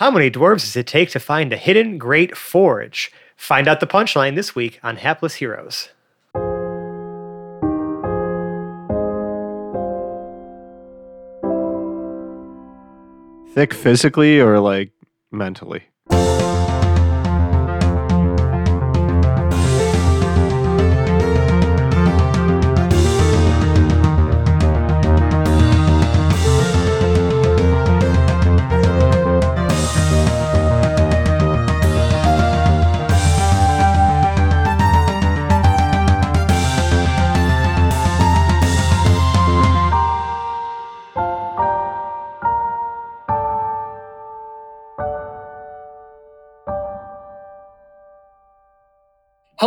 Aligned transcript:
How 0.00 0.10
many 0.10 0.30
dwarves 0.30 0.60
does 0.60 0.76
it 0.76 0.86
take 0.86 1.10
to 1.10 1.20
find 1.20 1.52
a 1.52 1.58
hidden 1.58 1.98
great 1.98 2.34
forge? 2.34 3.12
Find 3.36 3.68
out 3.68 3.80
the 3.80 3.86
punchline 3.86 4.34
this 4.34 4.54
week 4.54 4.80
on 4.82 4.96
Hapless 4.96 5.34
Heroes. 5.34 5.90
Thick 13.52 13.74
physically 13.74 14.40
or 14.40 14.58
like 14.58 14.90
mentally? 15.30 15.82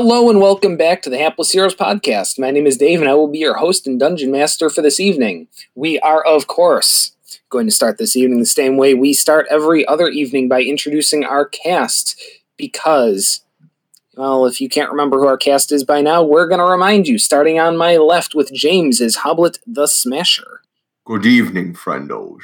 Hello 0.05 0.29
and 0.29 0.41
welcome 0.41 0.75
back 0.75 1.01
to 1.01 1.09
the 1.09 1.17
Hapless 1.17 1.53
Heroes 1.53 1.75
podcast. 1.75 2.37
My 2.37 2.51
name 2.51 2.67
is 2.67 2.75
Dave 2.75 2.99
and 2.99 3.09
I 3.09 3.13
will 3.13 3.29
be 3.29 3.39
your 3.39 3.55
host 3.55 3.87
and 3.87 3.97
dungeon 3.97 4.33
master 4.33 4.69
for 4.69 4.81
this 4.81 4.99
evening. 4.99 5.47
We 5.75 5.97
are, 6.01 6.21
of 6.25 6.47
course, 6.47 7.15
going 7.49 7.67
to 7.67 7.71
start 7.71 7.99
this 7.99 8.17
evening 8.17 8.39
the 8.39 8.45
same 8.45 8.75
way 8.75 8.95
we 8.95 9.13
start 9.13 9.47
every 9.49 9.87
other 9.87 10.09
evening 10.09 10.49
by 10.49 10.61
introducing 10.61 11.23
our 11.23 11.45
cast 11.45 12.21
because, 12.57 13.45
well, 14.17 14.45
if 14.45 14.59
you 14.59 14.67
can't 14.67 14.91
remember 14.91 15.21
who 15.21 15.25
our 15.25 15.37
cast 15.37 15.71
is 15.71 15.85
by 15.85 16.01
now, 16.01 16.21
we're 16.21 16.49
going 16.49 16.59
to 16.59 16.65
remind 16.65 17.07
you. 17.07 17.17
Starting 17.17 17.57
on 17.57 17.77
my 17.77 17.95
left 17.95 18.35
with 18.35 18.51
James 18.53 18.99
is 18.99 19.19
Hoblet 19.19 19.59
the 19.65 19.87
Smasher. 19.87 20.63
Good 21.05 21.25
evening, 21.25 21.75
friendos. 21.75 22.41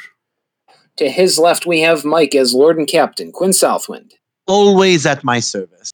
To 0.96 1.10
his 1.10 1.38
left, 1.38 1.66
we 1.66 1.82
have 1.82 2.06
Mike 2.06 2.36
as 2.36 2.54
Lord 2.54 2.78
and 2.78 2.88
Captain, 2.88 3.34
Quinn 3.34 3.52
Southwind. 3.52 4.14
Always 4.48 5.06
at 5.06 5.26
my 5.26 5.42
service. 5.42 5.92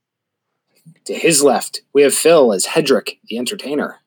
To 1.06 1.14
his 1.14 1.44
left, 1.44 1.82
we 1.94 2.02
have 2.02 2.16
Phil 2.16 2.52
as 2.52 2.66
Hedrick, 2.66 3.20
the 3.28 3.38
entertainer. 3.38 4.00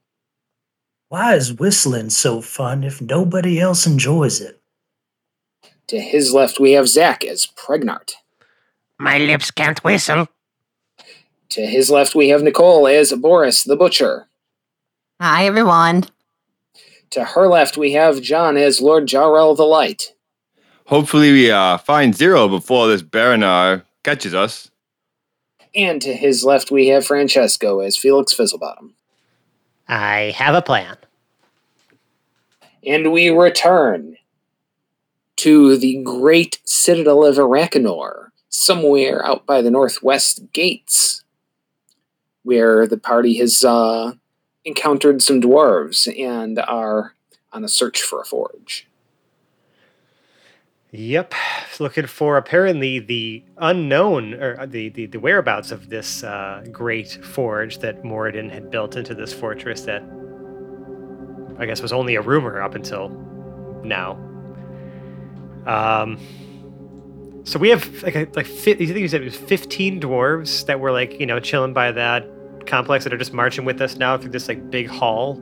Why 1.09 1.35
is 1.37 1.53
whistling 1.53 2.11
so 2.11 2.41
fun 2.41 2.83
if 2.83 3.01
nobody 3.01 3.61
else 3.61 3.87
enjoys 3.87 4.41
it? 4.41 4.61
To 5.87 6.01
his 6.01 6.35
left, 6.35 6.61
we 6.61 6.73
have 6.73 6.89
Zach 6.89 7.25
as 7.25 7.47
Pregnart. 7.47 8.13
My 8.99 9.17
lips 9.19 9.51
can't 9.51 9.83
whistle. 9.85 10.29
To 11.51 11.67
his 11.67 11.89
left, 11.89 12.15
we 12.15 12.29
have 12.29 12.43
Nicole 12.43 12.87
as 12.89 13.13
Boris 13.13 13.63
the 13.63 13.77
Butcher. 13.77 14.27
Hi, 15.21 15.47
everyone. 15.47 16.05
To 17.11 17.25
her 17.25 17.49
left, 17.49 17.79
we 17.79 17.93
have 17.93 18.21
John 18.21 18.57
as 18.57 18.83
Lord 18.83 19.07
Jarrell 19.07 19.57
the 19.57 19.63
Light. 19.63 20.15
Hopefully, 20.87 21.33
we 21.33 21.51
uh, 21.51 21.79
find 21.79 22.15
Zero 22.15 22.49
before 22.49 22.89
this 22.89 23.03
Baronar 23.03 23.85
catches 24.03 24.35
us. 24.35 24.68
And 25.75 26.01
to 26.03 26.15
his 26.15 26.45
left, 26.45 26.71
we 26.71 26.89
have 26.89 27.07
Francesco 27.07 27.81
as 27.81 27.97
Felix 27.97 28.35
Fizzlebottom. 28.35 28.93
I 29.87 30.35
have 30.37 30.55
a 30.55 30.63
plan. 30.63 30.97
And 32.85 33.13
we 33.13 33.29
return 33.29 34.17
to 35.37 35.77
the 35.77 36.03
great 36.03 36.61
citadel 36.65 37.25
of 37.25 37.37
Arakanor, 37.37 38.31
somewhere 38.49 39.25
out 39.25 39.47
by 39.47 39.63
the 39.63 39.71
northwest 39.71 40.53
gates, 40.53 41.23
where 42.43 42.87
the 42.87 42.99
party 42.99 43.39
has 43.39 43.63
uh, 43.63 44.15
encountered 44.65 45.23
some 45.23 45.41
dwarves 45.41 46.09
and 46.19 46.59
are 46.59 47.15
on 47.53 47.65
a 47.65 47.69
search 47.69 48.03
for 48.03 48.21
a 48.21 48.25
forge. 48.25 48.88
Yep, 50.91 51.35
looking 51.81 52.07
for 52.07 52.39
apparently 52.39 52.99
the 52.99 53.43
unknown 53.59 54.33
or 54.35 54.67
the 54.67 54.89
the, 54.89 55.05
the 55.07 55.21
whereabouts 55.21 55.71
of 55.71 55.91
this 55.91 56.25
uh, 56.25 56.65
great 56.73 57.23
forge 57.25 57.79
that 57.79 58.03
Moradin 58.03 58.51
had 58.51 58.71
built 58.71 58.97
into 58.97 59.15
this 59.15 59.33
fortress 59.35 59.83
that 59.83 60.03
I 61.59 61.67
guess 61.67 61.83
was 61.83 61.93
only 61.93 62.15
a 62.15 62.23
rumor 62.23 62.63
up 62.63 62.75
until 62.75 63.11
now. 63.85 64.13
Um, 65.67 66.19
so 67.45 67.59
we 67.59 67.69
have 67.69 68.03
like 68.03 68.15
a, 68.15 68.27
like 68.35 68.49
you 68.49 68.75
think 68.75 68.97
you 68.99 69.09
said 69.09 69.21
it 69.21 69.25
was 69.25 69.37
fifteen 69.37 70.01
dwarves 70.01 70.65
that 70.67 70.81
were 70.81 70.91
like 70.91 71.21
you 71.21 71.27
know 71.27 71.39
chilling 71.39 71.75
by 71.75 71.93
that 71.93 72.27
complex 72.67 73.05
that 73.05 73.13
are 73.13 73.19
just 73.19 73.35
marching 73.35 73.67
with 73.67 73.83
us 73.83 73.97
now 73.97 74.17
through 74.17 74.31
this 74.31 74.49
like 74.49 74.71
big 74.71 74.89
hall. 74.89 75.39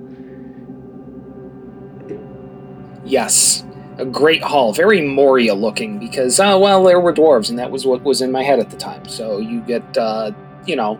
Yes, 3.04 3.62
a 3.98 4.04
great 4.04 4.42
hall, 4.42 4.72
very 4.72 5.00
Moria 5.00 5.54
looking 5.54 5.98
because, 5.98 6.38
uh, 6.38 6.58
well, 6.60 6.84
there 6.84 7.00
were 7.00 7.12
dwarves, 7.12 7.50
and 7.50 7.58
that 7.58 7.70
was 7.70 7.86
what 7.86 8.02
was 8.02 8.20
in 8.20 8.30
my 8.30 8.42
head 8.42 8.58
at 8.58 8.70
the 8.70 8.76
time. 8.76 9.06
So 9.08 9.38
you 9.38 9.60
get, 9.60 9.96
uh, 9.96 10.32
you 10.66 10.76
know, 10.76 10.98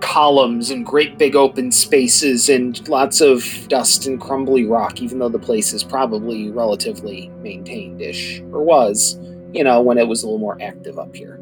columns 0.00 0.70
and 0.70 0.84
great 0.84 1.16
big 1.16 1.34
open 1.36 1.70
spaces 1.72 2.48
and 2.48 2.86
lots 2.88 3.20
of 3.20 3.66
dust 3.68 4.06
and 4.06 4.20
crumbly 4.20 4.66
rock, 4.66 5.00
even 5.00 5.18
though 5.18 5.28
the 5.28 5.38
place 5.38 5.72
is 5.72 5.82
probably 5.82 6.50
relatively 6.50 7.28
maintained 7.40 8.00
ish, 8.02 8.40
or 8.52 8.62
was, 8.62 9.18
you 9.52 9.64
know, 9.64 9.80
when 9.80 9.98
it 9.98 10.06
was 10.06 10.22
a 10.22 10.26
little 10.26 10.38
more 10.38 10.58
active 10.60 10.98
up 10.98 11.14
here. 11.14 11.40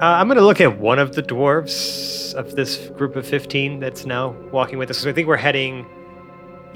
Uh, 0.00 0.04
I'm 0.04 0.28
going 0.28 0.36
to 0.36 0.44
look 0.44 0.60
at 0.60 0.78
one 0.78 0.98
of 0.98 1.14
the 1.14 1.22
dwarves 1.22 2.34
of 2.34 2.54
this 2.54 2.88
group 2.88 3.16
of 3.16 3.26
15 3.26 3.80
that's 3.80 4.04
now 4.04 4.36
walking 4.52 4.78
with 4.78 4.90
us. 4.90 4.98
So 4.98 5.08
I 5.08 5.14
think 5.14 5.26
we're 5.26 5.36
heading 5.36 5.86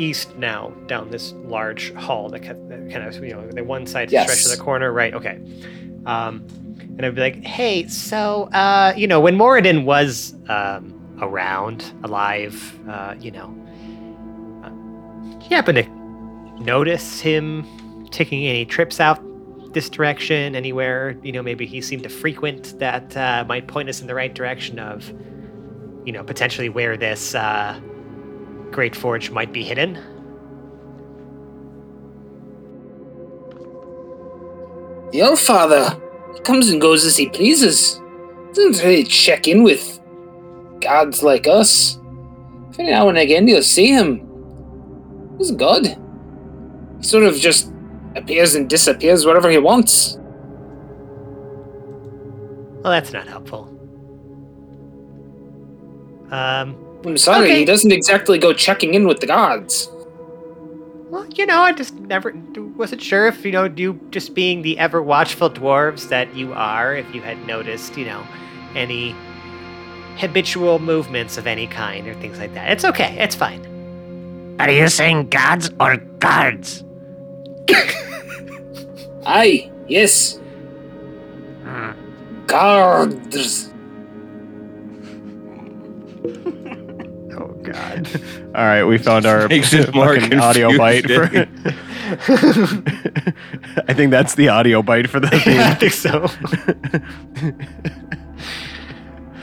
east 0.00 0.36
now 0.36 0.70
down 0.86 1.10
this 1.10 1.32
large 1.44 1.92
hall 1.94 2.28
that 2.30 2.42
kind 2.42 2.96
of, 2.96 3.22
you 3.22 3.34
know, 3.34 3.46
the 3.50 3.62
one 3.62 3.86
side 3.86 4.10
Yes. 4.10 4.24
stretch 4.24 4.42
to 4.44 4.56
the 4.56 4.62
corner. 4.62 4.92
Right. 4.92 5.14
Okay. 5.14 5.38
Um, 6.06 6.46
and 6.96 7.04
I'd 7.04 7.14
be 7.14 7.20
like, 7.20 7.44
hey, 7.44 7.86
so, 7.88 8.44
uh, 8.52 8.92
you 8.96 9.06
know, 9.06 9.20
when 9.20 9.36
Moradin 9.36 9.84
was 9.84 10.34
um, 10.48 11.18
around, 11.20 11.92
alive, 12.02 12.78
uh, 12.88 13.14
you 13.20 13.30
know, 13.30 13.54
uh, 14.64 14.70
you 15.40 15.56
happen 15.56 15.74
to 15.76 16.62
notice 16.62 17.20
him 17.20 17.64
taking 18.10 18.46
any 18.46 18.64
trips 18.64 19.00
out 19.00 19.22
this 19.72 19.88
direction 19.88 20.56
anywhere 20.56 21.16
you 21.22 21.30
know 21.30 21.42
maybe 21.42 21.64
he 21.64 21.80
seemed 21.80 22.02
to 22.02 22.08
frequent 22.08 22.76
that 22.80 23.16
uh, 23.16 23.44
might 23.46 23.68
point 23.68 23.88
us 23.88 24.00
in 24.00 24.08
the 24.08 24.14
right 24.14 24.34
direction 24.34 24.80
of 24.80 25.08
you 26.04 26.12
know 26.12 26.24
potentially 26.24 26.68
where 26.68 26.96
this 26.96 27.36
uh, 27.36 27.80
great 28.70 28.94
forge 28.94 29.30
might 29.30 29.52
be 29.52 29.62
hidden 29.62 29.98
The 35.12 35.22
old 35.22 35.40
father, 35.40 36.00
he 36.34 36.40
comes 36.40 36.68
and 36.70 36.80
goes 36.80 37.04
as 37.04 37.16
he 37.16 37.28
pleases. 37.28 38.00
Doesn't 38.54 38.84
really 38.84 39.02
check 39.02 39.48
in 39.48 39.64
with 39.64 40.00
gods 40.80 41.22
like 41.22 41.48
us. 41.48 41.98
Every 42.70 42.86
now 42.86 43.08
and 43.08 43.18
again 43.18 43.48
you'll 43.48 43.62
see 43.62 43.88
him. 43.88 44.26
He's 45.36 45.50
God. 45.50 45.84
He 46.98 47.02
sort 47.02 47.24
of 47.24 47.34
just 47.36 47.72
appears 48.14 48.54
and 48.54 48.70
disappears 48.70 49.26
wherever 49.26 49.50
he 49.50 49.58
wants. 49.58 50.16
Well, 52.82 52.92
that's 52.92 53.12
not 53.12 53.26
helpful. 53.26 53.66
Um, 56.30 56.76
I'm 57.04 57.16
sorry, 57.16 57.46
Okay. 57.46 57.58
he 57.60 57.64
doesn't 57.64 57.92
exactly 57.92 58.38
go 58.38 58.52
checking 58.52 58.94
in 58.94 59.06
with 59.06 59.20
the 59.20 59.26
gods. 59.26 59.88
well, 61.10 61.26
you 61.34 61.44
know, 61.46 61.60
I 61.62 61.72
just 61.72 61.94
never 61.94 62.32
wasn't 62.76 63.02
sure 63.02 63.26
if 63.26 63.44
you 63.44 63.50
know 63.52 63.64
you 63.64 63.98
just 64.10 64.34
being 64.34 64.62
the 64.62 64.78
ever 64.78 65.02
watchful 65.02 65.50
dwarves 65.50 66.08
that 66.08 66.34
you 66.36 66.52
are, 66.52 66.94
if 66.94 67.12
you 67.14 67.20
had 67.22 67.44
noticed, 67.46 67.96
you 67.96 68.04
know, 68.04 68.22
any 68.76 69.14
habitual 70.18 70.78
movements 70.78 71.36
of 71.38 71.46
any 71.46 71.66
kind 71.66 72.06
or 72.06 72.14
things 72.14 72.38
like 72.38 72.52
that. 72.54 72.70
It's 72.70 72.84
okay. 72.84 73.16
It's 73.18 73.34
fine. 73.34 73.66
Are 74.60 74.70
you 74.70 74.88
saying 74.88 75.30
gods 75.30 75.70
or 75.80 75.96
guards? 75.96 76.84
Aye, 79.26 79.70
yes. 79.88 80.38
Hmm. 81.64 81.92
Guards. 82.46 83.69
God 87.80 88.08
All 88.54 88.64
right, 88.64 88.82
we 88.84 88.98
found 88.98 89.26
our 89.26 89.46
Makes 89.48 89.72
it 89.72 89.94
more 89.94 90.14
fucking 90.18 90.38
audio 90.40 90.76
bite. 90.76 91.06
For. 91.06 91.22
I 93.88 93.94
think 93.94 94.10
that's 94.10 94.34
the 94.34 94.48
audio 94.48 94.82
bite 94.82 95.08
for 95.08 95.20
the 95.20 95.28
yeah, 95.46 95.70
i 95.70 95.74
think 95.74 95.92
so 95.92 96.24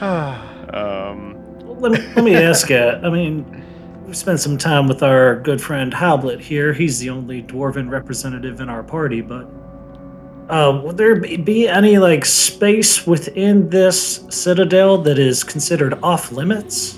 um, 0.00 1.34
Let 1.80 1.92
me, 1.92 1.98
let 2.14 2.24
me 2.24 2.34
ask 2.36 2.68
you. 2.70 2.78
I 2.78 3.08
mean, 3.08 3.44
we've 4.06 4.16
spent 4.16 4.40
some 4.40 4.58
time 4.58 4.86
with 4.88 5.02
our 5.02 5.36
good 5.40 5.60
friend 5.60 5.92
Hoblet 5.92 6.40
here. 6.40 6.72
He's 6.72 6.98
the 6.98 7.10
only 7.10 7.42
dwarven 7.42 7.90
representative 7.90 8.60
in 8.60 8.68
our 8.68 8.82
party, 8.82 9.20
but 9.22 9.48
Uh, 10.50 10.80
will 10.82 10.92
there 10.92 11.16
be- 11.20 11.36
be 11.36 11.68
any 11.68 11.98
like 11.98 12.24
space 12.24 13.06
within 13.06 13.68
this 13.70 14.24
citadel 14.30 14.98
that 14.98 15.18
is 15.18 15.44
considered 15.44 15.94
off 16.02 16.32
limits? 16.32 16.97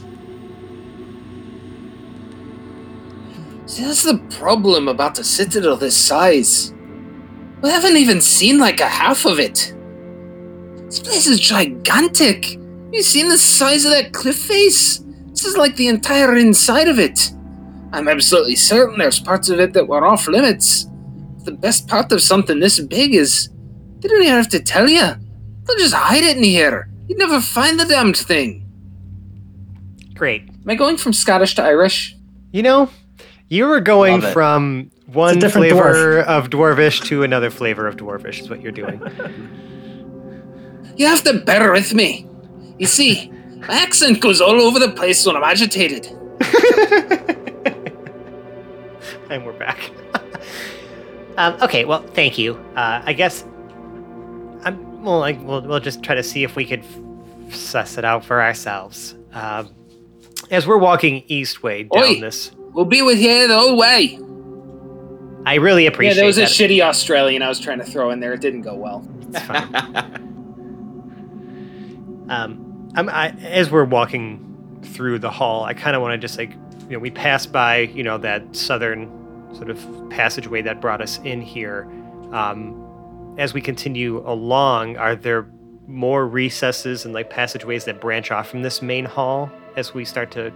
See, 3.70 3.84
that's 3.84 4.02
the 4.02 4.18
problem 4.30 4.88
about 4.88 5.20
a 5.20 5.22
citadel 5.22 5.76
this 5.76 5.96
size. 5.96 6.74
We 7.62 7.70
haven't 7.70 7.96
even 7.98 8.20
seen 8.20 8.58
like 8.58 8.80
a 8.80 8.88
half 8.88 9.24
of 9.26 9.38
it. 9.38 9.72
This 10.86 10.98
place 10.98 11.28
is 11.28 11.38
gigantic. 11.38 12.58
You 12.90 13.00
seen 13.04 13.28
the 13.28 13.38
size 13.38 13.84
of 13.84 13.92
that 13.92 14.12
cliff 14.12 14.36
face? 14.36 15.04
This 15.28 15.44
is 15.44 15.56
like 15.56 15.76
the 15.76 15.86
entire 15.86 16.36
inside 16.36 16.88
of 16.88 16.98
it. 16.98 17.30
I'm 17.92 18.08
absolutely 18.08 18.56
certain 18.56 18.98
there's 18.98 19.20
parts 19.20 19.48
of 19.50 19.60
it 19.60 19.72
that 19.74 19.86
were 19.86 20.04
off 20.04 20.26
limits. 20.26 20.88
The 21.44 21.52
best 21.52 21.86
part 21.86 22.10
of 22.10 22.20
something 22.20 22.58
this 22.58 22.80
big 22.80 23.14
is 23.14 23.50
they 24.00 24.08
don't 24.08 24.20
even 24.20 24.34
have 24.34 24.48
to 24.48 24.60
tell 24.60 24.88
you. 24.88 25.14
They'll 25.64 25.78
just 25.78 25.94
hide 25.94 26.24
it 26.24 26.36
in 26.36 26.42
here. 26.42 26.90
You'd 27.06 27.18
never 27.18 27.40
find 27.40 27.78
the 27.78 27.84
damned 27.84 28.16
thing. 28.16 28.66
Great. 30.14 30.48
Am 30.48 30.64
I 30.66 30.74
going 30.74 30.96
from 30.96 31.12
Scottish 31.12 31.54
to 31.54 31.62
Irish? 31.62 32.16
You 32.50 32.64
know, 32.64 32.90
you 33.50 33.66
were 33.66 33.80
going 33.80 34.22
from 34.22 34.90
one 35.06 35.38
different 35.38 35.70
flavor 35.70 36.20
of 36.20 36.48
dwarvish 36.50 37.04
to 37.06 37.24
another 37.24 37.50
flavor 37.50 37.86
of 37.86 37.96
dwarvish. 37.96 38.40
Is 38.40 38.48
what 38.48 38.62
you're 38.62 38.72
doing. 38.72 39.02
You 40.96 41.06
have 41.06 41.22
to 41.24 41.40
bear 41.40 41.72
with 41.72 41.92
me. 41.92 42.26
You 42.78 42.86
see, 42.86 43.30
my 43.68 43.74
accent 43.74 44.20
goes 44.20 44.40
all 44.40 44.60
over 44.60 44.78
the 44.78 44.92
place 44.92 45.26
when 45.26 45.36
I'm 45.36 45.42
agitated. 45.42 46.06
and 49.30 49.44
we're 49.44 49.58
back. 49.58 49.90
um, 51.36 51.60
okay, 51.60 51.84
well, 51.84 52.02
thank 52.02 52.38
you. 52.38 52.54
Uh, 52.76 53.02
I 53.04 53.12
guess 53.12 53.42
I'm. 54.62 55.02
Well, 55.02 55.18
like, 55.18 55.40
we'll 55.42 55.62
we'll 55.62 55.80
just 55.80 56.04
try 56.04 56.14
to 56.14 56.22
see 56.22 56.44
if 56.44 56.54
we 56.54 56.64
could 56.66 56.84
f- 56.84 57.54
suss 57.54 57.98
it 57.98 58.04
out 58.04 58.24
for 58.24 58.40
ourselves. 58.40 59.16
Um, 59.32 59.74
as 60.50 60.66
we're 60.66 60.78
walking 60.78 61.22
eastway 61.28 61.88
down 61.88 62.04
Oi. 62.04 62.20
this, 62.20 62.50
We'll 62.72 62.84
be 62.84 63.02
with 63.02 63.18
you 63.18 63.48
the 63.48 63.58
whole 63.58 63.76
way. 63.76 64.18
I 65.46 65.54
really 65.54 65.86
appreciate. 65.86 66.16
Yeah, 66.16 66.22
appreciate 66.22 66.22
there 66.22 66.26
was 66.26 66.38
a 66.38 66.42
shitty 66.42 66.80
Australian 66.82 67.42
I 67.42 67.48
was 67.48 67.58
trying 67.58 67.78
to 67.78 67.84
throw 67.84 68.10
in 68.10 68.20
there. 68.20 68.32
It 68.34 68.40
didn't 68.40 68.62
go 68.62 68.74
well. 68.74 69.06
It's 69.28 69.42
fine. 69.42 69.74
um, 72.28 72.90
I'm, 72.94 73.08
I, 73.08 73.30
as 73.40 73.70
we're 73.70 73.84
walking 73.84 74.80
through 74.82 75.18
the 75.18 75.30
hall, 75.30 75.64
I 75.64 75.74
kind 75.74 75.96
of 75.96 76.02
want 76.02 76.12
to 76.12 76.18
just 76.18 76.38
like, 76.38 76.52
you 76.82 76.90
know, 76.90 76.98
we 76.98 77.10
pass 77.10 77.46
by, 77.46 77.78
you 77.78 78.02
know, 78.02 78.18
that 78.18 78.54
southern 78.54 79.08
sort 79.54 79.70
of 79.70 80.10
passageway 80.10 80.62
that 80.62 80.80
brought 80.80 81.00
us 81.00 81.18
in 81.24 81.40
here. 81.40 81.88
Um, 82.32 83.34
as 83.38 83.54
we 83.54 83.60
continue 83.60 84.18
along, 84.28 84.96
are 84.96 85.16
there 85.16 85.48
more 85.86 86.28
recesses 86.28 87.04
and 87.04 87.14
like 87.14 87.30
passageways 87.30 87.84
that 87.86 88.00
branch 88.00 88.30
off 88.30 88.48
from 88.48 88.62
this 88.62 88.82
main 88.82 89.06
hall 89.06 89.50
as 89.76 89.94
we 89.94 90.04
start 90.04 90.30
to 90.32 90.52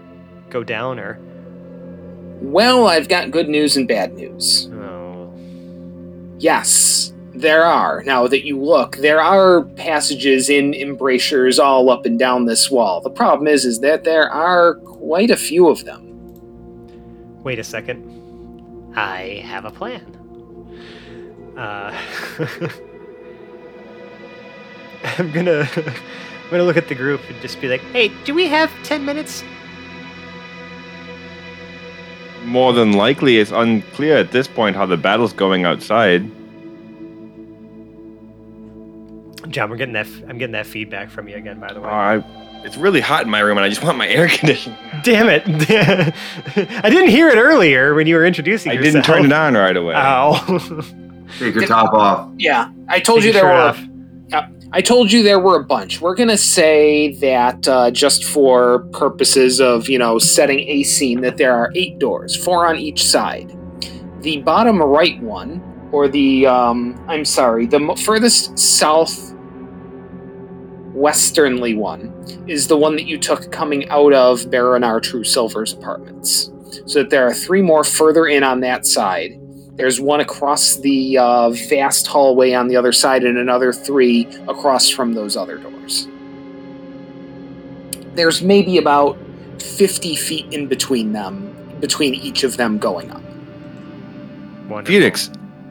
go 0.50 0.62
down, 0.62 0.98
or? 1.00 1.18
Well, 2.52 2.86
I've 2.86 3.08
got 3.08 3.30
good 3.30 3.48
news 3.48 3.76
and 3.76 3.86
bad 3.88 4.14
news. 4.14 4.68
Oh, 4.72 5.32
Yes, 6.38 7.12
there 7.34 7.64
are. 7.64 8.02
Now 8.04 8.26
that 8.26 8.44
you 8.46 8.60
look, 8.60 8.96
there 8.96 9.20
are 9.20 9.62
passages 9.76 10.48
in 10.50 10.74
embrasures 10.74 11.58
all 11.58 11.90
up 11.90 12.04
and 12.06 12.18
down 12.18 12.44
this 12.46 12.70
wall. 12.70 13.00
The 13.00 13.10
problem 13.10 13.48
is, 13.48 13.64
is 13.64 13.80
that 13.80 14.04
there 14.04 14.28
are 14.30 14.74
quite 14.76 15.30
a 15.30 15.36
few 15.36 15.68
of 15.68 15.84
them. 15.84 16.02
wait 17.42 17.58
a 17.58 17.64
second. 17.64 18.92
I 18.96 19.42
have 19.44 19.64
a 19.64 19.70
plan. 19.70 20.10
Uh, 21.56 21.96
I'm 25.18 25.30
gonna 25.32 25.68
I'm 25.76 26.50
gonna 26.50 26.62
look 26.64 26.76
at 26.76 26.88
the 26.88 26.94
group 26.94 27.20
and 27.28 27.40
just 27.40 27.60
be 27.60 27.68
like, 27.68 27.80
"Hey, 27.92 28.08
do 28.24 28.34
we 28.34 28.46
have 28.48 28.70
ten 28.82 29.04
minutes?" 29.04 29.42
More 32.44 32.72
than 32.72 32.92
likely, 32.92 33.38
it's 33.38 33.50
unclear 33.50 34.16
at 34.18 34.30
this 34.30 34.46
point 34.46 34.76
how 34.76 34.86
the 34.86 34.96
battle's 34.96 35.32
going 35.32 35.64
outside. 35.64 36.22
John, 39.50 39.70
we're 39.70 39.76
getting 39.76 39.94
that. 39.94 40.06
f- 40.06 40.22
I'm 40.28 40.38
getting 40.38 40.52
that 40.52 40.66
feedback 40.66 41.10
from 41.10 41.28
you 41.28 41.36
again, 41.36 41.60
by 41.60 41.72
the 41.72 41.80
way. 41.80 41.88
Oh, 41.88 41.92
I, 41.92 42.24
it's 42.64 42.76
really 42.76 43.00
hot 43.00 43.24
in 43.24 43.30
my 43.30 43.40
room, 43.40 43.56
and 43.58 43.64
I 43.64 43.68
just 43.68 43.82
want 43.82 43.98
my 43.98 44.08
air 44.16 44.28
conditioning. 44.28 44.78
Damn 45.02 45.28
it! 45.28 45.42
I 46.84 46.90
didn't 46.90 47.10
hear 47.10 47.28
it 47.28 47.36
earlier 47.36 47.94
when 47.94 48.06
you 48.06 48.16
were 48.16 48.24
introducing 48.24 48.72
I 48.72 48.74
yourself. 48.74 48.92
didn't 48.94 49.04
turn 49.06 49.24
it 49.26 49.32
on 49.32 49.54
right 49.54 49.76
away. 49.76 49.94
Ow! 49.96 50.34
Take 51.38 51.54
your 51.54 51.66
top 51.66 51.92
off. 51.92 52.30
Yeah, 52.38 52.70
I 52.88 53.00
told 53.00 53.20
Take 53.20 53.28
you 53.28 53.32
there 53.34 53.42
shirt 53.42 53.52
were. 54.32 54.38
off. 54.38 54.48
I 54.74 54.80
told 54.80 55.12
you 55.12 55.22
there 55.22 55.38
were 55.38 55.60
a 55.60 55.62
bunch. 55.62 56.00
We're 56.00 56.16
gonna 56.16 56.36
say 56.36 57.12
that 57.20 57.68
uh, 57.68 57.92
just 57.92 58.24
for 58.24 58.80
purposes 58.90 59.60
of 59.60 59.88
you 59.88 60.00
know 60.00 60.18
setting 60.18 60.68
a 60.68 60.82
scene, 60.82 61.20
that 61.20 61.36
there 61.36 61.54
are 61.54 61.70
eight 61.76 62.00
doors, 62.00 62.34
four 62.34 62.66
on 62.66 62.76
each 62.76 63.06
side. 63.06 63.56
The 64.22 64.38
bottom 64.38 64.82
right 64.82 65.22
one, 65.22 65.62
or 65.92 66.08
the 66.08 66.48
um, 66.48 67.00
I'm 67.06 67.24
sorry, 67.24 67.66
the 67.66 67.94
furthest 68.04 68.58
south 68.58 69.32
westernly 70.92 71.76
one 71.76 72.12
is 72.48 72.66
the 72.66 72.76
one 72.76 72.96
that 72.96 73.06
you 73.06 73.16
took 73.16 73.52
coming 73.52 73.88
out 73.90 74.12
of 74.12 74.40
Baronar 74.46 75.00
True 75.00 75.22
Silver's 75.22 75.72
apartments. 75.72 76.50
So 76.86 77.04
that 77.04 77.10
there 77.10 77.28
are 77.28 77.32
three 77.32 77.62
more 77.62 77.84
further 77.84 78.26
in 78.26 78.42
on 78.42 78.58
that 78.62 78.86
side. 78.86 79.38
There's 79.76 80.00
one 80.00 80.20
across 80.20 80.76
the 80.76 81.18
uh, 81.18 81.50
vast 81.68 82.06
hallway 82.06 82.52
on 82.52 82.68
the 82.68 82.76
other 82.76 82.92
side, 82.92 83.24
and 83.24 83.36
another 83.38 83.72
three 83.72 84.26
across 84.48 84.88
from 84.88 85.14
those 85.14 85.36
other 85.36 85.58
doors. 85.58 86.06
There's 88.14 88.40
maybe 88.42 88.78
about 88.78 89.18
50 89.60 90.14
feet 90.14 90.52
in 90.52 90.68
between 90.68 91.12
them, 91.12 91.52
between 91.80 92.14
each 92.14 92.44
of 92.44 92.56
them 92.56 92.78
going 92.78 93.10
up. 93.10 93.22
Wonderful. 94.68 94.84
Felix, 94.84 95.30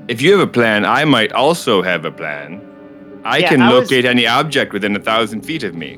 if 0.09 0.21
you 0.21 0.31
have 0.38 0.41
a 0.41 0.51
plan, 0.51 0.85
I 0.85 1.05
might 1.05 1.31
also 1.31 1.81
have 1.81 2.03
a 2.03 2.11
plan. 2.11 2.61
I 3.23 3.38
Yeah, 3.38 3.50
can 3.50 3.61
I 3.61 3.73
was- 3.73 3.89
locate 3.89 4.03
any 4.03 4.27
object 4.27 4.73
within 4.73 4.95
a 4.97 5.00
thousand 5.00 5.44
feet 5.44 5.63
of 5.63 5.75
me. 5.75 5.97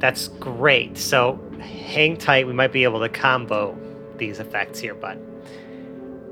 That's 0.00 0.26
great. 0.26 0.98
So 0.98 1.38
hang 1.60 2.16
tight. 2.16 2.48
We 2.48 2.52
might 2.52 2.72
be 2.72 2.82
able 2.82 2.98
to 3.00 3.08
combo 3.08 3.76
these 4.16 4.40
effects 4.40 4.80
here, 4.80 4.94
but 4.94 5.18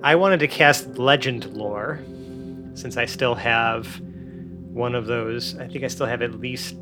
I 0.03 0.15
wanted 0.15 0.41
to 0.41 0.49
cast 0.49 0.99
Legend 0.99 1.57
Lore 1.57 2.01
since 2.75 2.97
I 2.97 3.07
still 3.07 3.35
have 3.35 4.01
one 4.73 4.95
of 4.95 5.07
those. 5.07 5.59
I 5.59 5.67
think 5.67 5.85
I 5.85 5.89
still 5.89 6.07
have 6.07 6.23
at 6.23 6.39
least 6.39 6.75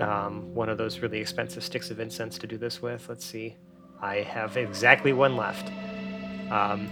um, 0.00 0.54
one 0.54 0.68
of 0.68 0.78
those 0.78 1.00
really 1.00 1.18
expensive 1.18 1.64
sticks 1.64 1.90
of 1.90 1.98
incense 1.98 2.38
to 2.38 2.46
do 2.46 2.58
this 2.58 2.82
with. 2.82 3.08
Let's 3.08 3.24
see. 3.24 3.56
I 4.00 4.16
have 4.16 4.56
exactly 4.56 5.12
one 5.12 5.36
left. 5.36 5.70
Um, 6.50 6.88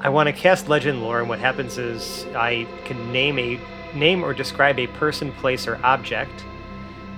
I 0.00 0.08
want 0.08 0.28
to 0.28 0.32
cast 0.32 0.68
Legend 0.68 1.02
Lore, 1.02 1.20
and 1.20 1.28
what 1.28 1.40
happens 1.40 1.76
is 1.76 2.24
I 2.34 2.66
can 2.84 3.12
name 3.12 3.38
a 3.38 3.60
name 3.94 4.22
or 4.22 4.32
describe 4.32 4.78
a 4.78 4.86
person, 4.86 5.32
place, 5.32 5.66
or 5.66 5.78
object. 5.84 6.44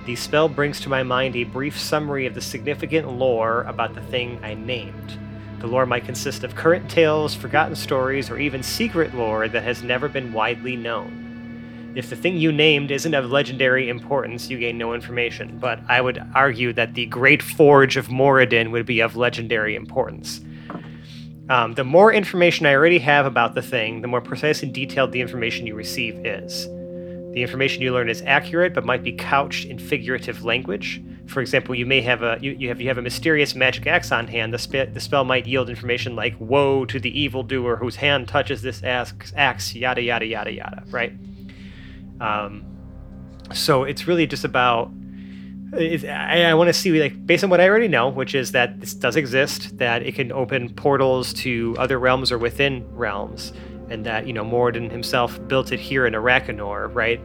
The 0.05 0.15
spell 0.15 0.49
brings 0.49 0.79
to 0.81 0.89
my 0.89 1.03
mind 1.03 1.35
a 1.35 1.43
brief 1.43 1.79
summary 1.79 2.25
of 2.25 2.33
the 2.33 2.41
significant 2.41 3.07
lore 3.11 3.63
about 3.63 3.93
the 3.93 4.01
thing 4.01 4.39
I 4.43 4.55
named. 4.55 5.19
The 5.61 5.67
lore 5.67 5.85
might 5.85 6.05
consist 6.05 6.43
of 6.43 6.55
current 6.55 6.89
tales, 6.89 7.35
forgotten 7.35 7.75
stories, 7.75 8.31
or 8.31 8.39
even 8.39 8.63
secret 8.63 9.13
lore 9.13 9.47
that 9.47 9.61
has 9.61 9.83
never 9.83 10.09
been 10.09 10.33
widely 10.33 10.75
known. 10.75 11.93
If 11.93 12.09
the 12.09 12.15
thing 12.15 12.37
you 12.37 12.51
named 12.51 12.89
isn't 12.89 13.13
of 13.13 13.29
legendary 13.29 13.87
importance, 13.87 14.49
you 14.49 14.57
gain 14.57 14.79
no 14.79 14.95
information, 14.95 15.59
but 15.59 15.79
I 15.87 16.01
would 16.01 16.19
argue 16.33 16.73
that 16.73 16.95
the 16.95 17.05
Great 17.05 17.43
Forge 17.43 17.95
of 17.95 18.07
Moradin 18.07 18.71
would 18.71 18.87
be 18.87 19.01
of 19.01 19.15
legendary 19.15 19.75
importance. 19.75 20.41
Um, 21.47 21.75
the 21.75 21.83
more 21.83 22.11
information 22.11 22.65
I 22.65 22.73
already 22.73 22.99
have 22.99 23.27
about 23.27 23.53
the 23.53 23.61
thing, 23.61 24.01
the 24.01 24.07
more 24.07 24.21
precise 24.21 24.63
and 24.63 24.73
detailed 24.73 25.11
the 25.11 25.21
information 25.21 25.67
you 25.67 25.75
receive 25.75 26.25
is. 26.25 26.65
The 27.33 27.41
information 27.43 27.83
you 27.83 27.93
learn 27.93 28.09
is 28.09 28.23
accurate, 28.23 28.73
but 28.73 28.83
might 28.83 29.03
be 29.03 29.11
couched 29.11 29.65
in 29.65 29.77
figurative 29.77 30.43
language. 30.43 31.03
For 31.31 31.39
example, 31.41 31.73
you 31.73 31.85
may 31.85 32.01
have 32.01 32.23
a 32.23 32.37
you, 32.41 32.51
you 32.51 32.67
have 32.67 32.81
you 32.81 32.89
have 32.89 32.97
a 32.97 33.01
mysterious 33.01 33.55
magic 33.55 33.87
axe 33.87 34.11
on 34.11 34.27
hand. 34.27 34.53
The, 34.53 34.57
spe- 34.57 34.93
the 34.93 34.99
spell 34.99 35.23
might 35.23 35.47
yield 35.47 35.69
information 35.69 36.15
like 36.15 36.35
"Woe 36.39 36.83
to 36.85 36.99
the 36.99 37.09
evildoer 37.17 37.77
whose 37.77 37.95
hand 37.95 38.27
touches 38.27 38.61
this 38.61 38.83
axe, 38.83 39.31
axe 39.35 39.73
yada 39.73 40.01
yada 40.01 40.25
yada 40.25 40.51
yada." 40.51 40.83
Right. 40.91 41.13
Um, 42.19 42.65
so 43.53 43.83
it's 43.85 44.07
really 44.07 44.27
just 44.27 44.43
about. 44.43 44.91
I, 45.73 46.43
I 46.43 46.53
want 46.53 46.67
to 46.67 46.73
see 46.73 46.91
like 47.01 47.25
based 47.25 47.45
on 47.45 47.49
what 47.49 47.61
I 47.61 47.69
already 47.69 47.87
know, 47.87 48.09
which 48.09 48.35
is 48.35 48.51
that 48.51 48.81
this 48.81 48.93
does 48.93 49.15
exist, 49.15 49.77
that 49.77 50.03
it 50.03 50.15
can 50.15 50.33
open 50.33 50.73
portals 50.73 51.33
to 51.35 51.77
other 51.79 51.97
realms 51.97 52.29
or 52.29 52.37
within 52.37 52.85
realms, 52.93 53.53
and 53.89 54.05
that 54.05 54.27
you 54.27 54.33
know 54.33 54.43
Moradin 54.43 54.91
himself 54.91 55.39
built 55.47 55.71
it 55.71 55.79
here 55.79 56.05
in 56.05 56.13
Arakanor, 56.13 56.93
right? 56.93 57.21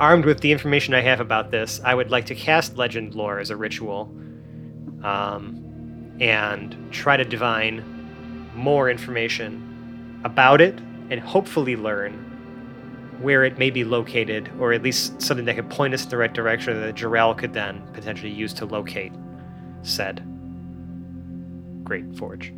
Armed 0.00 0.24
with 0.24 0.40
the 0.40 0.50
information 0.50 0.94
I 0.94 1.02
have 1.02 1.20
about 1.20 1.50
this, 1.50 1.78
I 1.84 1.94
would 1.94 2.10
like 2.10 2.24
to 2.26 2.34
cast 2.34 2.78
Legend 2.78 3.14
Lore 3.14 3.38
as 3.38 3.50
a 3.50 3.56
ritual, 3.56 4.10
um, 5.04 6.16
and 6.20 6.74
try 6.90 7.18
to 7.18 7.24
divine 7.24 7.84
more 8.54 8.88
information 8.88 10.20
about 10.24 10.62
it, 10.62 10.78
and 11.10 11.20
hopefully 11.20 11.76
learn 11.76 12.14
where 13.20 13.44
it 13.44 13.58
may 13.58 13.68
be 13.68 13.84
located, 13.84 14.50
or 14.58 14.72
at 14.72 14.82
least 14.82 15.20
something 15.20 15.44
that 15.44 15.56
could 15.56 15.68
point 15.68 15.92
us 15.92 16.04
in 16.04 16.08
the 16.08 16.16
right 16.16 16.32
direction 16.32 16.80
that 16.80 16.94
Jarrell 16.94 17.36
could 17.36 17.52
then 17.52 17.82
potentially 17.92 18.32
use 18.32 18.54
to 18.54 18.64
locate 18.64 19.12
said 19.82 20.22
Great 21.84 22.16
Forge. 22.16 22.52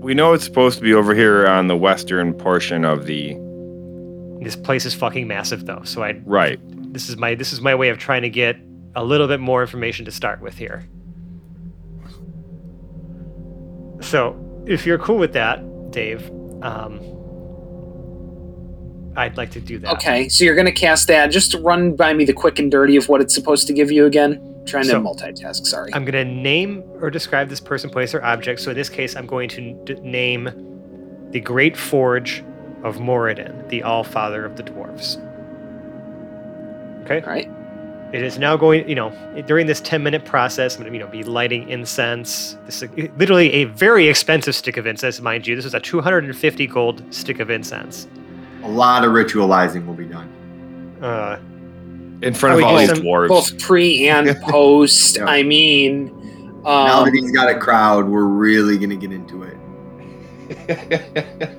We 0.00 0.14
know 0.14 0.32
it's 0.34 0.44
supposed 0.44 0.78
to 0.78 0.84
be 0.84 0.94
over 0.94 1.14
here 1.14 1.48
on 1.48 1.66
the 1.66 1.76
western 1.76 2.32
portion 2.32 2.84
of 2.84 3.06
the. 3.06 3.36
This 4.40 4.56
place 4.56 4.84
is 4.86 4.94
fucking 4.94 5.26
massive, 5.26 5.66
though, 5.66 5.82
so 5.84 6.02
I 6.02 6.20
Right. 6.24 6.58
this 6.92 7.08
is 7.08 7.16
my 7.16 7.34
this 7.34 7.52
is 7.52 7.60
my 7.60 7.74
way 7.74 7.88
of 7.88 7.98
trying 7.98 8.22
to 8.22 8.30
get 8.30 8.56
a 8.94 9.04
little 9.04 9.26
bit 9.28 9.40
more 9.40 9.60
information 9.62 10.04
to 10.04 10.10
start 10.10 10.40
with 10.40 10.56
here. 10.58 10.84
So, 14.00 14.36
if 14.66 14.86
you're 14.86 14.98
cool 14.98 15.18
with 15.18 15.32
that, 15.32 15.90
Dave, 15.90 16.30
um, 16.62 17.00
I'd 19.16 19.36
like 19.36 19.50
to 19.52 19.60
do 19.60 19.78
that. 19.80 19.92
Okay, 19.94 20.28
so 20.28 20.44
you're 20.44 20.54
going 20.54 20.66
to 20.66 20.72
cast 20.72 21.08
that. 21.08 21.26
Just 21.28 21.54
run 21.60 21.96
by 21.96 22.12
me 22.12 22.24
the 22.24 22.32
quick 22.32 22.58
and 22.60 22.70
dirty 22.70 22.96
of 22.96 23.08
what 23.08 23.20
it's 23.20 23.34
supposed 23.34 23.66
to 23.66 23.72
give 23.72 23.90
you 23.90 24.06
again. 24.06 24.40
trying 24.66 24.84
to 24.84 24.92
multitask. 25.00 25.66
Sorry. 25.66 25.90
I'm 25.94 26.04
going 26.04 26.12
to 26.28 26.30
name 26.30 26.82
or 27.00 27.10
describe 27.10 27.48
this 27.48 27.58
person, 27.58 27.88
place, 27.88 28.14
or 28.14 28.22
object. 28.22 28.60
So 28.60 28.70
in 28.70 28.76
this 28.76 28.90
case, 28.90 29.16
I'm 29.16 29.26
going 29.26 29.48
to 29.50 29.72
d- 29.84 29.94
name 30.02 30.50
the 31.30 31.40
Great 31.40 31.74
Forge 31.74 32.44
of 32.84 32.96
Moradin, 32.98 33.68
the 33.68 33.82
All 33.82 34.04
Father 34.04 34.44
of 34.44 34.56
the 34.56 34.62
Dwarves. 34.62 35.16
Okay. 37.04 37.20
All 37.20 37.32
right. 37.32 37.50
It 38.12 38.22
is 38.22 38.38
now 38.38 38.56
going, 38.56 38.88
you 38.88 38.94
know, 38.94 39.10
during 39.46 39.66
this 39.66 39.80
10 39.82 40.02
minute 40.02 40.24
process, 40.24 40.76
I'm 40.76 40.82
going 40.82 40.92
to, 40.92 40.98
you 40.98 41.04
know, 41.04 41.10
be 41.10 41.22
lighting 41.22 41.68
incense. 41.68 42.56
This 42.64 42.82
is 42.82 42.88
literally 43.18 43.52
a 43.52 43.64
very 43.64 44.08
expensive 44.08 44.54
stick 44.54 44.78
of 44.78 44.86
incense, 44.86 45.20
mind 45.20 45.46
you. 45.46 45.54
This 45.54 45.66
is 45.66 45.74
a 45.74 45.80
250 45.80 46.66
gold 46.68 47.02
stick 47.14 47.38
of 47.38 47.50
incense. 47.50 48.08
A 48.64 48.68
lot 48.68 49.04
of 49.04 49.12
ritualizing 49.12 49.84
will 49.86 49.92
be 49.94 50.06
done. 50.06 50.96
Uh, 51.02 51.38
In 52.22 52.32
front 52.32 52.58
of 52.58 52.64
Oh, 52.64 52.68
all 52.68 52.78
these 52.78 52.92
do 52.92 53.02
dwarves. 53.02 53.28
Both 53.28 53.58
pre 53.60 54.08
and 54.08 54.34
post. 54.42 55.16
Yeah. 55.18 55.26
I 55.26 55.42
mean, 55.42 56.06
now 56.64 57.00
um, 57.00 57.04
that 57.04 57.14
he's 57.14 57.30
got 57.30 57.50
a 57.50 57.58
crowd, 57.58 58.08
we're 58.08 58.24
really 58.24 58.78
gonna 58.78 58.96
get 58.96 59.12
into 59.12 59.42
it. 59.42 59.56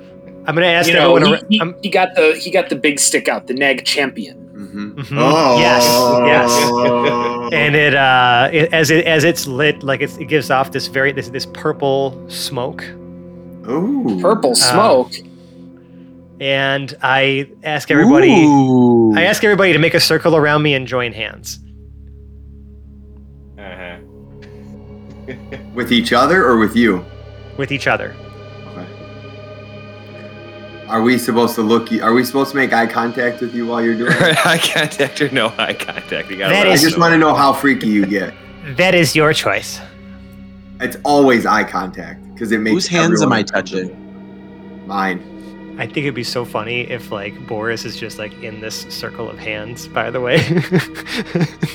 I'm 0.50 0.56
going 0.56 0.66
to 0.66 0.72
ask 0.74 0.88
you 0.88 0.96
know, 0.96 1.16
everyone. 1.16 1.46
he, 1.48 1.60
he, 1.60 1.74
he 1.84 1.90
got 1.90 2.16
the 2.16 2.36
he 2.42 2.50
got 2.50 2.70
the 2.70 2.76
big 2.76 3.00
stick 3.00 3.28
out, 3.28 3.46
the 3.46 3.54
Nag 3.54 3.86
Champa. 3.86 4.22
Mm-hmm. 4.22 5.00
Mhm. 5.00 5.18
Oh, 5.18 5.60
Yes, 5.60 5.86
yes. 6.26 7.54
and 7.54 7.76
it 7.76 7.94
uh 7.96 8.50
it, 8.52 8.74
as 8.74 8.90
it 8.92 9.06
as 9.06 9.24
it's 9.24 9.46
lit 9.48 9.84
like 9.84 10.02
it's, 10.02 10.18
it 10.18 10.26
gives 10.26 10.50
off 10.52 10.72
this 10.72 10.88
very 10.88 11.12
this 11.12 11.30
this 11.30 11.46
purple 11.46 12.20
smoke 12.30 12.84
Ooh. 13.70 14.18
Purple 14.22 14.56
smoke. 14.56 15.12
and 16.42 16.96
i 17.02 17.50
ask 17.64 17.90
everybody 17.92 18.32
Ooh. 18.46 19.14
i 19.16 19.24
ask 19.24 19.44
everybody 19.44 19.72
to 19.74 19.80
make 19.80 19.94
a 19.94 20.00
circle 20.00 20.36
around 20.36 20.62
me 20.64 20.74
and 20.74 20.88
join 20.88 21.14
hands 21.14 21.60
Uh-huh. 23.58 23.98
With 25.74 25.92
each 25.92 26.12
other 26.14 26.44
or 26.46 26.58
with 26.58 26.76
you? 26.76 27.06
with 27.58 27.72
each 27.72 27.88
other 27.88 28.14
Okay. 28.14 28.29
Are 30.90 31.02
we 31.04 31.18
supposed 31.20 31.56
to 31.56 31.62
look? 31.62 31.92
Are 32.02 32.14
we 32.14 32.24
supposed 32.24 32.52
to 32.52 32.58
make 32.58 32.74
eye 32.74 32.88
contact 32.88 33.42
with 33.42 33.54
you 33.54 33.68
while 33.68 33.82
you're 33.84 33.96
doing 33.96 34.12
it? 34.12 34.38
eye 34.46 34.58
contact 34.58 35.22
or 35.22 35.30
no 35.32 35.54
eye 35.58 35.74
contact? 35.74 36.30
You 36.32 36.38
gotta 36.38 36.54
That 36.54 36.68
I 36.68 36.76
just 36.76 36.98
want 36.98 37.12
to 37.14 37.18
know 37.18 37.34
how 37.36 37.54
freaky 37.54 37.88
you 37.88 38.06
get. 38.08 38.34
that 38.76 38.96
is 38.96 39.16
your 39.16 39.32
choice 39.34 39.80
It's 40.82 40.98
always 41.06 41.46
eye 41.46 41.64
contact 41.64 42.22
because 42.34 42.52
it 42.52 42.60
makes. 42.60 42.74
Whose 42.74 42.88
hands 42.88 43.22
am 43.22 43.32
I 43.32 43.44
touching? 43.44 43.88
Mine. 44.88 45.20
i 45.78 45.86
think 45.86 45.98
it'd 46.00 46.16
be 46.16 46.24
so 46.24 46.44
funny 46.44 46.82
if 46.90 47.12
like 47.12 47.34
boris 47.48 47.86
is 47.86 47.96
just 47.96 48.18
like 48.18 48.34
in 48.44 48.60
this 48.60 48.82
circle 48.90 49.30
of 49.30 49.38
hands 49.38 49.88
by 49.88 50.10
the 50.10 50.20
way 50.20 50.36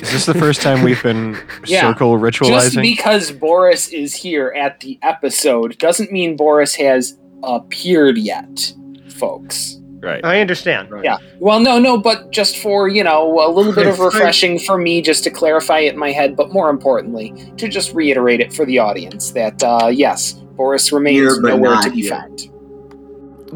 Is 0.03 0.11
this 0.11 0.25
the 0.25 0.33
first 0.33 0.61
time 0.61 0.83
we've 0.83 1.01
been 1.01 1.37
Yeah. 1.65 1.81
circle 1.81 2.17
ritualizing? 2.19 2.47
Just 2.49 2.75
ritualizing? 2.75 2.81
because 2.81 3.31
Boris 3.31 3.87
is 3.87 4.13
here 4.13 4.53
at 4.55 4.79
the 4.81 4.99
episode 5.01 5.77
doesn't 5.77 6.11
mean 6.11 6.35
Boris 6.35 6.75
has 6.75 7.17
appeared 7.43 8.17
yet, 8.17 8.73
folks. 9.15 9.79
Right. 10.01 10.23
i 10.23 10.39
understand 10.39 10.91
Right. 10.91 11.03
Yeah. 11.03 11.17
Well, 11.39 11.59
no, 11.59 11.79
no, 11.79 11.97
but 11.97 12.29
just 12.31 12.57
for, 12.57 12.87
you 12.87 13.03
know, 13.03 13.43
a 13.43 13.49
little 13.49 13.73
bit 13.73 13.87
of 13.87 13.97
refreshing 14.09 14.59
for 14.59 14.77
me 14.77 15.01
just 15.01 15.23
to 15.23 15.31
clarify 15.31 15.79
it 15.79 15.93
in 15.93 15.99
my 15.99 16.11
head, 16.11 16.35
but 16.35 16.51
more 16.53 16.69
importantly, 16.69 17.33
to 17.57 17.67
just 17.67 17.91
reiterate 17.93 18.39
it 18.39 18.53
for 18.53 18.65
the 18.65 18.77
audience 18.77 19.31
that, 19.31 19.63
uh, 19.63 19.87
yes, 19.87 20.33
Boris 20.33 20.91
remains 20.91 21.33
Here, 21.33 21.41
nowhere 21.41 21.81
to 21.81 21.89
be 21.89 22.01
here. 22.01 22.11
found. 22.11 22.51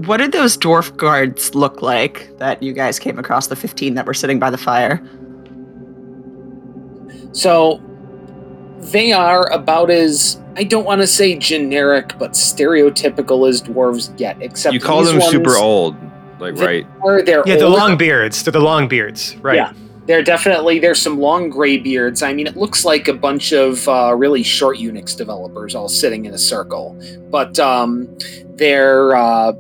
What 0.08 0.18
did 0.18 0.32
those 0.32 0.58
dwarf 0.58 0.96
guards 0.98 1.54
look 1.54 1.84
like 1.84 2.36
that 2.40 2.64
you 2.64 2.74
guys 2.74 2.98
came 2.98 3.20
across 3.20 3.48
the 3.48 3.56
15 3.56 3.94
that 3.94 4.08
were 4.08 4.14
sitting 4.16 4.40
by 4.40 4.50
the 4.50 4.58
fire? 4.58 5.04
So 7.32 7.80
they 8.82 9.12
are 9.12 9.50
about 9.52 9.90
as, 9.90 10.40
I 10.56 10.64
don't 10.64 10.86
want 10.86 11.02
to 11.02 11.08
say 11.08 11.36
generic, 11.36 12.14
but 12.18 12.32
stereotypical 12.32 13.48
as 13.50 13.62
dwarves 13.62 14.16
get, 14.18 14.42
except 14.42 14.74
You 14.74 14.80
call 14.80 15.04
these 15.04 15.12
them 15.12 15.22
super 15.22 15.56
old, 15.56 15.96
like 16.40 16.56
They- 16.56 16.66
right? 16.66 16.88
Are, 17.06 17.22
they're 17.22 17.44
yeah 17.46 17.58
the 17.58 17.66
older. 17.66 17.78
long 17.78 17.98
beards 17.98 18.44
they're 18.44 18.52
the 18.52 18.60
long 18.62 18.88
beards 18.88 19.36
right 19.42 19.56
Yeah. 19.56 19.74
They're 20.06 20.24
definitely 20.24 20.80
there's 20.80 21.00
some 21.00 21.20
long 21.20 21.52
gray 21.52 21.78
beards. 21.78 22.24
I 22.24 22.34
mean, 22.34 22.48
it 22.48 22.58
looks 22.58 22.84
like 22.84 23.08
a 23.08 23.14
bunch 23.14 23.52
of 23.52 23.88
uh, 23.88 24.16
really 24.18 24.42
short 24.42 24.78
Unix 24.80 25.16
developers 25.16 25.76
all 25.76 25.88
sitting 25.88 26.26
in 26.26 26.34
a 26.34 26.38
circle. 26.40 26.98
But 27.30 27.60
um, 27.60 28.08
their 28.56 29.16
uh, 29.16 29.52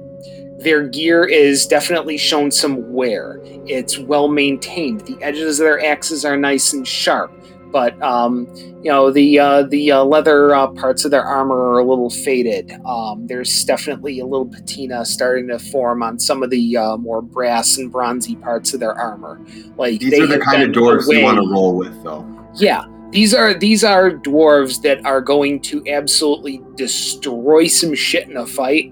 their 0.57 0.87
gear 0.87 1.23
is 1.23 1.67
definitely 1.67 2.17
shown 2.17 2.49
some 2.49 2.91
wear. 2.91 3.39
It's 3.67 3.99
well 3.99 4.27
maintained. 4.27 5.01
The 5.01 5.17
edges 5.21 5.59
of 5.59 5.65
their 5.65 5.85
axes 5.85 6.25
are 6.25 6.35
nice 6.35 6.73
and 6.73 6.87
sharp. 6.87 7.31
But 7.71 8.01
um, 8.01 8.47
you 8.55 8.91
know 8.91 9.11
the 9.11 9.37
uh, 9.39 9.63
the 9.63 9.91
uh, 9.91 10.03
leather 10.03 10.55
uh, 10.55 10.67
parts 10.67 11.05
of 11.05 11.11
their 11.11 11.23
armor 11.23 11.55
are 11.55 11.79
a 11.79 11.83
little 11.85 12.09
faded. 12.09 12.71
Um, 12.85 13.27
there's 13.27 13.63
definitely 13.63 14.19
a 14.19 14.25
little 14.25 14.47
patina 14.47 15.05
starting 15.05 15.47
to 15.49 15.59
form 15.59 16.01
on 16.01 16.19
some 16.19 16.41
of 16.41 16.49
the 16.49 16.77
uh, 16.77 16.97
more 16.97 17.21
brass 17.21 17.77
and 17.77 17.91
bronzy 17.91 18.35
parts 18.37 18.73
of 18.73 18.79
their 18.79 18.93
armor. 18.93 19.39
Like 19.77 19.99
These 19.99 20.11
they 20.11 20.21
are 20.21 20.27
the 20.27 20.39
kind 20.39 20.63
of 20.63 20.71
been 20.71 20.83
dwarves 20.83 21.15
you 21.15 21.23
want 21.23 21.37
to 21.37 21.47
roll 21.47 21.75
with, 21.77 22.03
though. 22.03 22.25
Yeah, 22.55 22.85
these 23.11 23.33
are 23.33 23.53
these 23.53 23.83
are 23.83 24.11
dwarves 24.11 24.81
that 24.81 25.05
are 25.05 25.21
going 25.21 25.61
to 25.61 25.83
absolutely 25.87 26.61
destroy 26.75 27.67
some 27.67 27.93
shit 27.93 28.27
in 28.27 28.37
a 28.37 28.45
fight 28.45 28.91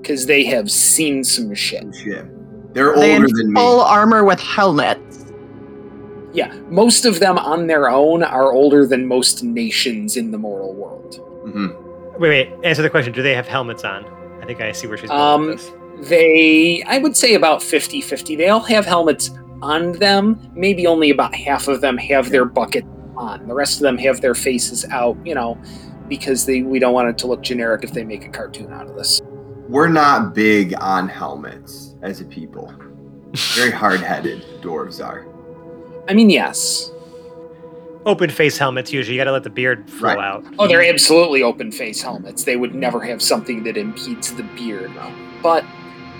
because 0.00 0.26
they 0.26 0.44
have 0.44 0.70
seen 0.70 1.22
some 1.22 1.54
shit. 1.54 1.84
Shit. 1.94 2.26
They're 2.74 2.92
Are 2.92 2.98
they 3.00 3.14
older 3.14 3.28
than 3.28 3.52
me. 3.52 3.60
full 3.60 3.80
armor 3.80 4.24
with 4.24 4.40
helmets. 4.40 5.09
Yeah, 6.32 6.54
most 6.68 7.04
of 7.04 7.18
them 7.20 7.38
on 7.38 7.66
their 7.66 7.90
own 7.90 8.22
are 8.22 8.52
older 8.52 8.86
than 8.86 9.06
most 9.06 9.42
nations 9.42 10.16
in 10.16 10.30
the 10.30 10.38
mortal 10.38 10.74
world. 10.74 11.20
Mm-hmm. 11.46 12.20
wait 12.20 12.28
wait 12.28 12.64
answer 12.64 12.82
the 12.82 12.90
question 12.90 13.12
do 13.14 13.22
they 13.22 13.34
have 13.34 13.48
helmets 13.48 13.82
on 13.82 14.04
i 14.42 14.44
think 14.44 14.60
i 14.60 14.72
see 14.72 14.86
where 14.86 14.98
she's 14.98 15.08
going 15.08 15.20
Um, 15.20 15.46
with 15.46 15.56
this 15.98 16.08
They, 16.10 16.82
I 16.86 16.98
would 16.98 17.16
say 17.16 17.34
about 17.34 17.62
50 17.62 18.00
50. 18.02 18.36
They 18.36 18.48
all 18.48 18.60
have 18.60 18.84
helmets 18.86 19.30
on 19.62 19.92
them. 19.92 20.38
Maybe 20.54 20.86
only 20.86 21.10
about 21.10 21.34
half 21.34 21.66
of 21.68 21.80
them 21.80 21.96
have 21.98 22.30
their 22.30 22.44
bucket 22.44 22.84
on. 23.16 23.46
The 23.48 23.54
rest 23.54 23.76
of 23.76 23.82
them 23.82 23.98
have 23.98 24.20
their 24.20 24.34
faces 24.34 24.84
out, 24.90 25.16
you 25.26 25.34
know, 25.34 25.58
because 26.08 26.46
they 26.46 26.62
we 26.62 26.78
don't 26.78 26.94
want 26.94 27.08
it 27.08 27.18
to 27.18 27.26
look 27.26 27.42
generic 27.42 27.84
if 27.84 27.92
they 27.92 28.04
make 28.04 28.24
a 28.24 28.30
cartoon 28.30 28.72
out 28.72 28.86
of 28.86 28.96
this. 28.96 29.20
We're 29.68 29.88
not 29.88 30.34
big 30.34 30.74
on 30.80 31.08
helmets 31.08 31.96
as 32.02 32.20
a 32.20 32.24
people. 32.24 32.72
Very 33.54 33.70
hard-headed 33.70 34.42
dwarves 34.62 35.04
are. 35.04 35.26
I 36.08 36.14
mean, 36.14 36.30
yes. 36.30 36.90
open 38.06 38.30
face 38.30 38.56
helmets 38.56 38.92
usually 38.92 39.14
you 39.16 39.20
gotta 39.20 39.30
let 39.32 39.44
the 39.44 39.50
beard 39.50 39.88
flow 39.90 40.08
Right. 40.14 40.18
out 40.18 40.42
Oh, 40.58 40.66
they're 40.66 40.82
absolutely 40.82 41.42
open 41.42 41.70
face 41.70 42.00
helmets. 42.02 42.44
They 42.44 42.56
would 42.56 42.74
never 42.74 43.00
have 43.00 43.20
something 43.20 43.62
that 43.64 43.76
impedes 43.76 44.32
the 44.34 44.42
beard. 44.42 44.90
But 45.42 45.64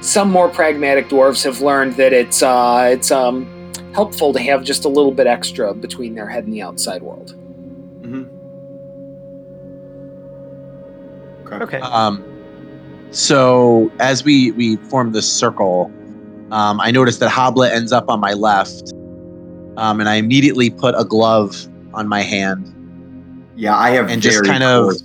some 0.02 0.30
more 0.30 0.48
pragmatic 0.48 1.08
dwarves 1.08 1.42
have 1.44 1.60
learned 1.62 1.94
that 1.94 2.12
it's 2.12 2.42
uh, 2.42 2.88
it's 2.92 3.10
um, 3.10 3.46
helpful 3.94 4.32
to 4.34 4.40
have 4.40 4.62
just 4.62 4.84
a 4.84 4.88
little 4.88 5.10
bit 5.12 5.26
extra 5.26 5.72
between 5.74 6.14
their 6.14 6.28
head 6.28 6.44
and 6.44 6.52
the 6.52 6.62
outside 6.62 7.02
world. 7.02 7.32
hmm 8.02 8.24
okay 11.52 11.78
Um, 11.80 12.22
so 13.10 13.90
as 13.98 14.22
we 14.24 14.52
we 14.52 14.76
form 14.76 15.12
this 15.12 15.30
circle, 15.30 15.90
um, 16.52 16.80
I 16.80 16.90
noticed 16.92 17.20
that 17.20 17.30
Hoblet 17.30 17.72
ends 17.72 17.90
up 17.92 18.08
on 18.08 18.20
my 18.20 18.34
left, 18.34 18.92
um, 19.80 19.98
and 19.98 20.08
I 20.08 20.14
immediately 20.16 20.68
put 20.70 20.94
a 20.96 21.04
glove 21.04 21.66
on 21.94 22.06
my 22.06 22.20
hand, 22.22 22.72
Yeah, 23.56 23.76
I 23.76 23.90
have 23.90 24.08
And 24.08 24.22
just 24.22 24.36
very 24.36 24.46
kind 24.48 24.62
of- 24.62 24.84
coarse 24.84 25.02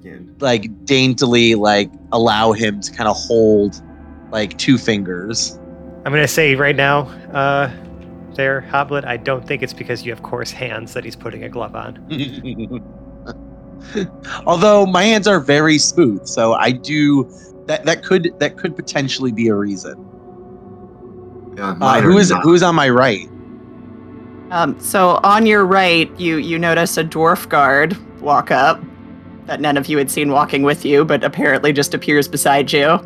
skin. 0.00 0.34
like 0.40 0.84
daintily, 0.86 1.54
like 1.54 1.90
allow 2.12 2.52
him 2.52 2.80
to 2.80 2.90
kind 2.92 3.08
of 3.08 3.16
hold 3.16 3.80
like 4.32 4.56
two 4.58 4.76
fingers. 4.78 5.58
i'm 6.04 6.12
gonna 6.12 6.26
say 6.28 6.54
right 6.56 6.76
now 6.76 7.02
uh 7.32 7.70
there 8.34 8.60
hoblet 8.62 9.04
i 9.06 9.16
don't 9.16 9.46
think 9.46 9.62
it's 9.62 9.72
because 9.72 10.04
you 10.04 10.10
have 10.12 10.22
coarse 10.22 10.50
hands 10.50 10.92
that 10.92 11.04
he's 11.04 11.14
putting 11.16 11.44
a 11.44 11.48
glove 11.48 11.74
on 11.76 11.92
Although 14.46 14.86
my 14.86 15.02
hands 15.04 15.26
are 15.28 15.38
very 15.40 15.78
smooth, 15.78 16.26
so 16.26 16.54
I 16.54 16.70
do 16.72 17.28
that. 17.66 17.84
That 17.84 18.02
could 18.02 18.32
that 18.38 18.56
could 18.56 18.74
potentially 18.76 19.30
be 19.30 19.48
a 19.48 19.54
reason. 19.54 19.94
Yeah, 21.56 21.70
Uh, 21.70 21.74
mine 21.74 22.02
who 22.02 22.16
are 22.16 22.20
is 22.20 22.30
not. 22.30 22.42
who's 22.42 22.62
on 22.62 22.74
my 22.74 22.88
right? 22.88 23.28
Um, 24.50 24.78
so 24.78 25.20
on 25.24 25.46
your 25.46 25.64
right, 25.64 26.10
you 26.18 26.36
you 26.36 26.58
notice 26.58 26.96
a 26.96 27.04
dwarf 27.04 27.48
guard 27.48 27.96
walk 28.20 28.50
up 28.50 28.80
that 29.46 29.60
none 29.60 29.76
of 29.76 29.86
you 29.86 29.98
had 29.98 30.10
seen 30.10 30.30
walking 30.30 30.62
with 30.62 30.84
you, 30.84 31.04
but 31.04 31.22
apparently 31.24 31.72
just 31.72 31.94
appears 31.94 32.28
beside 32.28 32.72
you. 32.72 32.98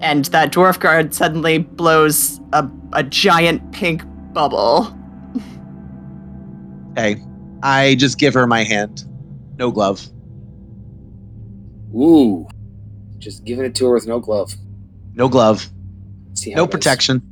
And 0.00 0.26
that 0.26 0.52
dwarf 0.52 0.78
guard 0.78 1.12
suddenly 1.12 1.58
blows 1.58 2.40
a, 2.52 2.68
a 2.92 3.02
giant 3.02 3.72
pink 3.72 4.02
bubble. 4.32 4.94
Hey, 6.96 7.22
I 7.62 7.96
just 7.96 8.18
give 8.18 8.34
her 8.34 8.46
my 8.46 8.64
hand, 8.64 9.04
no 9.56 9.70
glove. 9.70 10.06
Ooh. 11.94 12.46
Just 13.18 13.44
giving 13.44 13.64
it 13.64 13.74
to 13.76 13.86
her 13.86 13.94
with 13.94 14.06
no 14.06 14.20
glove. 14.20 14.54
No 15.14 15.28
glove, 15.28 15.68
See 16.34 16.54
no 16.54 16.66
protection. 16.66 17.27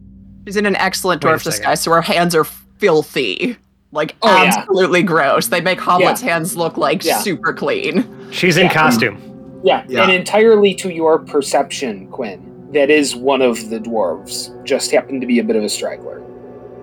She's 0.46 0.56
in 0.56 0.64
an 0.66 0.76
excellent 0.76 1.24
Wait 1.24 1.30
a 1.30 1.34
dwarf 1.34 1.42
disguise, 1.44 1.80
so 1.82 1.90
her 1.92 2.02
hands 2.02 2.34
are 2.34 2.44
filthy. 2.44 3.56
Like 3.92 4.14
Oh, 4.22 4.28
yeah. 4.42 4.52
absolutely 4.56 5.02
gross. 5.02 5.48
They 5.48 5.60
make 5.60 5.78
Hoblet's 5.78 6.20
hands 6.20 6.56
look 6.56 6.76
like 6.76 7.04
Yeah. 7.04 7.18
super 7.18 7.52
clean. 7.52 8.04
She's 8.30 8.56
in 8.56 8.66
Yeah. 8.66 8.72
costume. 8.72 9.60
Yeah, 9.64 9.82
Yeah. 9.88 10.02
and 10.04 10.12
entirely 10.12 10.74
to 10.74 10.90
your 10.92 11.18
perception, 11.18 12.06
Quinn. 12.08 12.40
That 12.72 12.90
is 12.90 13.16
one 13.16 13.42
of 13.42 13.70
the 13.70 13.78
dwarves. 13.80 14.50
Just 14.64 14.90
happened 14.90 15.20
to 15.20 15.26
be 15.26 15.38
a 15.38 15.44
bit 15.44 15.56
of 15.56 15.62
a 15.64 15.68
straggler. 15.68 16.20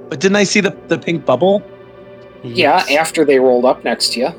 But 0.10 0.20
didn't 0.20 0.36
I 0.38 0.43
see 0.43 0.60
the, 0.60 0.75
the 0.88 0.98
pink 0.98 1.25
bubble? 1.25 1.62
Yeah, 2.43 2.84
after 3.00 3.24
they 3.24 3.39
rolled 3.39 3.63
up 3.65 3.84
next 3.86 4.13
to 4.13 4.20
you. 4.22 4.29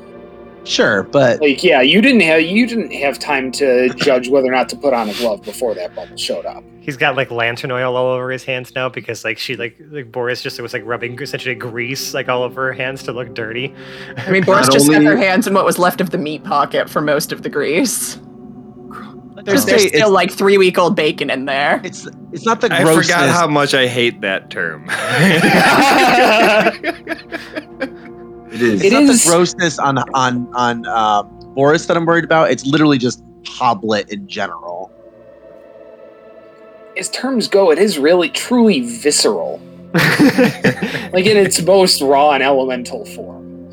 Sure, 0.65 1.03
but 1.03 1.39
Like, 1.41 1.63
yeah, 1.63 1.81
you 1.81 2.01
didn't 2.01 2.21
have 2.21 2.41
you 2.41 2.67
didn't 2.67 2.91
have 2.91 3.19
time 3.19 3.51
to 3.53 3.89
judge 3.95 4.29
whether 4.29 4.47
or 4.47 4.51
not 4.51 4.69
to 4.69 4.75
put 4.75 4.93
on 4.93 5.09
a 5.09 5.13
glove 5.13 5.41
before 5.43 5.73
that 5.75 5.95
bubble 5.95 6.17
showed 6.17 6.45
up. 6.45 6.63
He's 6.81 6.97
got 6.97 7.15
like 7.15 7.31
lantern 7.31 7.71
oil 7.71 7.95
all 7.95 8.11
over 8.13 8.29
his 8.31 8.43
hands 8.43 8.73
now 8.75 8.89
because 8.89 9.23
like 9.23 9.37
she 9.37 9.55
like 9.55 9.77
like 9.91 10.11
Boris 10.11 10.41
just 10.41 10.59
was 10.61 10.73
like 10.73 10.83
rubbing 10.85 11.19
essentially 11.21 11.55
grease 11.55 12.13
like 12.13 12.29
all 12.29 12.43
over 12.43 12.67
her 12.67 12.73
hands 12.73 13.03
to 13.03 13.11
look 13.11 13.33
dirty. 13.33 13.73
I 14.17 14.31
mean, 14.31 14.43
Boris 14.43 14.67
Not 14.67 14.73
just 14.73 14.91
had 14.91 15.03
her 15.03 15.17
hands 15.17 15.47
in 15.47 15.53
what 15.53 15.65
was 15.65 15.79
left 15.79 16.01
of 16.01 16.09
the 16.11 16.17
meat 16.17 16.43
pocket 16.43 16.89
for 16.89 17.01
most 17.01 17.31
of 17.31 17.43
the 17.43 17.49
grease. 17.49 18.19
There's, 19.43 19.65
Just 19.65 19.67
there's 19.67 19.81
still 19.87 19.95
it's- 19.97 20.09
like 20.11 20.31
three 20.31 20.57
week 20.57 20.77
old 20.79 20.95
bacon 20.95 21.29
in 21.29 21.45
there. 21.45 21.79
it's 21.83 22.07
it's 22.31 22.45
not 22.45 22.61
the 22.61 22.73
I 22.73 22.81
grossness. 22.83 23.07
forgot 23.07 23.29
how 23.29 23.47
much 23.47 23.73
I 23.75 23.85
hate 23.85 24.21
that 24.21 24.49
term. 24.49 24.85
It 28.55 28.61
is. 28.61 28.81
It 28.83 28.93
not 28.93 29.03
is- 29.03 29.23
the 29.23 29.29
grossness 29.29 29.77
on 29.79 29.97
on 30.13 30.47
on 30.55 30.85
uh, 30.85 31.23
Boris 31.23 31.85
that 31.87 31.95
I'm 31.97 32.05
worried 32.05 32.23
about. 32.23 32.49
It's 32.51 32.65
literally 32.65 32.97
just 32.97 33.23
Hoblet 33.43 34.09
in 34.09 34.27
general. 34.27 34.91
As 36.97 37.09
terms 37.09 37.47
go, 37.49 37.71
it 37.71 37.77
is 37.77 37.97
really 37.99 38.29
truly 38.29 38.81
visceral. 38.81 39.59
Like 41.13 41.25
in 41.27 41.37
its 41.37 41.61
most 41.61 42.01
raw 42.01 42.31
and 42.31 42.43
elemental 42.43 43.05
form. 43.05 43.69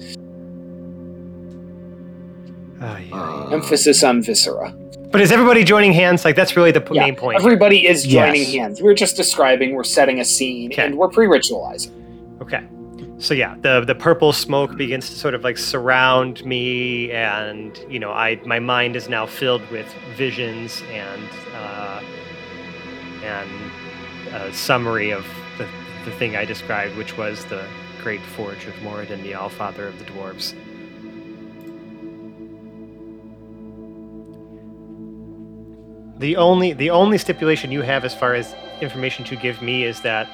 Oh, 2.80 2.96
yeah. 2.96 3.14
Uh, 3.16 3.48
Emphasis 3.52 4.02
on 4.04 4.22
viscera. 4.22 4.72
But 5.10 5.20
is 5.20 5.32
everybody 5.32 5.64
joining 5.64 5.92
hands? 5.92 6.24
Like 6.24 6.36
that's 6.36 6.56
really 6.56 6.70
the 6.70 6.80
p- 6.80 6.94
Yeah, 6.94 7.02
main 7.06 7.16
point. 7.16 7.38
Everybody 7.40 7.86
is 7.86 8.04
joining 8.04 8.42
Yes. 8.42 8.54
hands. 8.54 8.82
We're 8.82 8.94
just 8.94 9.16
describing, 9.16 9.74
we're 9.74 9.82
setting 9.84 10.20
a 10.20 10.24
scene, 10.24 10.72
Okay. 10.72 10.84
and 10.84 10.96
we're 10.96 11.08
pre-ritualizing. 11.08 11.90
Okay. 12.42 12.60
So 13.22 13.34
yeah, 13.34 13.54
the 13.60 13.84
the 13.86 13.94
purple 13.94 14.32
smoke 14.32 14.76
begins 14.76 15.08
to 15.10 15.14
sort 15.14 15.34
of 15.34 15.44
like 15.44 15.56
surround 15.56 16.44
me, 16.44 17.12
and 17.12 17.78
you 17.88 18.00
know, 18.00 18.10
I 18.10 18.40
my 18.44 18.58
mind 18.58 18.96
is 18.96 19.08
now 19.08 19.26
filled 19.26 19.62
with 19.70 19.86
visions 20.16 20.82
and 20.90 21.28
uh, 21.54 22.02
and 23.22 23.48
a 24.32 24.52
summary 24.52 25.12
of 25.12 25.24
the 25.56 25.68
the 26.04 26.10
thing 26.10 26.34
I 26.34 26.44
described, 26.44 26.96
which 26.96 27.16
was 27.16 27.44
the 27.44 27.64
great 28.02 28.20
forge 28.22 28.66
of 28.66 28.74
Moradin, 28.82 29.22
the 29.22 29.36
Allfather 29.36 29.86
of 29.86 30.00
the 30.00 30.04
dwarves. 30.04 30.54
The 36.18 36.34
only 36.36 36.72
the 36.72 36.90
only 36.90 37.18
stipulation 37.18 37.70
you 37.70 37.82
have 37.82 38.04
as 38.04 38.16
far 38.16 38.34
as 38.34 38.56
information 38.80 39.24
to 39.26 39.36
give 39.36 39.62
me 39.62 39.84
is 39.84 40.00
that 40.00 40.28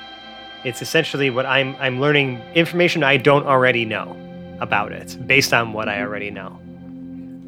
it's 0.65 0.83
essentially 0.83 1.31
what 1.31 1.47
I'm 1.47 1.77
I'm 1.77 2.01
learning 2.01 2.41
information 2.55 3.03
I 3.03 3.17
don't 3.17 3.47
already 3.47 3.85
know 3.85 4.17
about 4.61 4.93
it 4.93 5.17
based 5.27 5.53
on 5.53 5.73
what 5.73 5.89
I 5.89 6.01
already 6.01 6.31
know. 6.31 6.59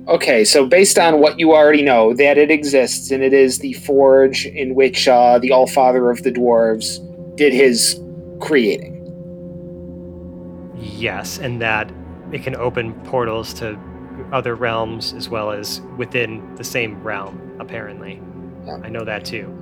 Okay, 0.08 0.44
so 0.44 0.66
based 0.66 0.98
on 0.98 1.20
what 1.20 1.38
you 1.38 1.52
already 1.52 1.82
know, 1.82 2.14
that 2.14 2.38
it 2.38 2.50
exists, 2.50 3.10
and 3.10 3.22
it 3.22 3.32
is 3.32 3.58
the 3.58 3.74
forge 3.74 4.46
in 4.46 4.74
which 4.74 5.06
uh, 5.06 5.38
the 5.38 5.50
Allfather 5.50 6.10
of 6.10 6.22
the 6.22 6.32
Dwarves 6.32 6.98
did 7.36 7.52
his 7.52 8.00
creating. 8.40 8.96
Yes, 10.76 11.38
and 11.38 11.60
that 11.60 11.92
it 12.32 12.42
can 12.42 12.56
open 12.56 12.94
portals 13.04 13.52
to 13.54 13.78
other 14.32 14.54
realms 14.54 15.12
as 15.12 15.28
well 15.28 15.50
as 15.50 15.80
within 15.96 16.54
the 16.56 16.64
same 16.64 17.02
realm 17.02 17.56
apparently. 17.60 18.20
Yeah. 18.66 18.78
I 18.82 18.88
know 18.88 19.04
that 19.04 19.24
too. 19.24 19.59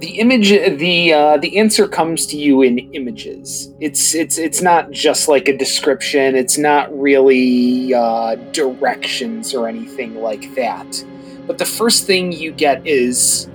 The 0.00 0.18
image, 0.18 0.50
the 0.50 1.12
uh, 1.12 1.36
the 1.38 1.58
answer 1.58 1.88
comes 1.88 2.26
to 2.26 2.36
you 2.36 2.62
in 2.62 2.78
images. 2.94 3.72
It's 3.80 4.14
it's 4.14 4.38
it's 4.38 4.60
not 4.60 4.90
just 4.90 5.28
like 5.28 5.48
a 5.48 5.56
description. 5.56 6.34
It's 6.34 6.58
not 6.58 6.96
really 6.98 7.94
uh, 7.94 8.34
directions 8.52 9.54
or 9.54 9.68
anything 9.68 10.16
like 10.16 10.54
that. 10.56 11.04
But 11.46 11.58
the 11.58 11.64
first 11.64 12.06
thing 12.06 12.32
you 12.32 12.52
get 12.52 12.86
is 12.86 13.48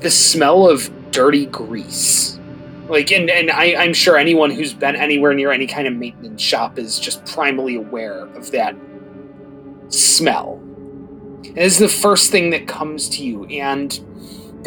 the 0.00 0.10
smell 0.10 0.68
of 0.68 0.90
dirty 1.10 1.46
grease. 1.46 2.38
Like, 2.88 3.10
and, 3.10 3.28
and 3.28 3.50
I, 3.50 3.74
I'm 3.74 3.92
sure 3.92 4.16
anyone 4.16 4.50
who's 4.50 4.72
been 4.72 4.94
anywhere 4.94 5.34
near 5.34 5.50
any 5.50 5.66
kind 5.66 5.88
of 5.88 5.94
maintenance 5.94 6.40
shop 6.40 6.78
is 6.78 7.00
just 7.00 7.24
primally 7.24 7.76
aware 7.76 8.26
of 8.36 8.52
that 8.52 8.76
smell. 9.88 10.62
It 11.42 11.58
is 11.58 11.78
the 11.78 11.88
first 11.88 12.30
thing 12.30 12.50
that 12.50 12.68
comes 12.68 13.08
to 13.10 13.24
you, 13.24 13.44
and 13.46 13.98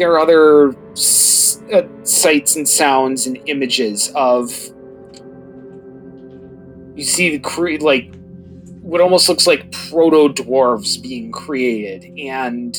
there 0.00 0.12
are 0.12 0.18
other 0.18 0.74
s- 0.92 1.62
uh, 1.72 1.82
sights 2.04 2.56
and 2.56 2.66
sounds 2.66 3.26
and 3.26 3.38
images 3.46 4.10
of. 4.14 4.50
You 6.96 7.04
see 7.04 7.30
the 7.30 7.38
cre- 7.38 7.76
like 7.80 8.12
what 8.80 9.00
almost 9.02 9.28
looks 9.28 9.46
like 9.46 9.70
proto 9.70 10.32
dwarves 10.42 11.00
being 11.00 11.30
created, 11.30 12.18
and 12.18 12.74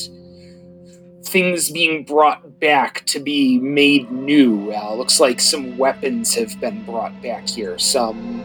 things 1.23 1.69
being 1.69 2.03
brought 2.03 2.59
back 2.59 3.05
to 3.05 3.19
be 3.19 3.59
made 3.59 4.11
new. 4.11 4.73
Uh, 4.73 4.95
looks 4.95 5.19
like 5.19 5.39
some 5.39 5.77
weapons 5.77 6.33
have 6.33 6.59
been 6.59 6.83
brought 6.85 7.21
back 7.21 7.47
here. 7.47 7.77
Some 7.77 8.43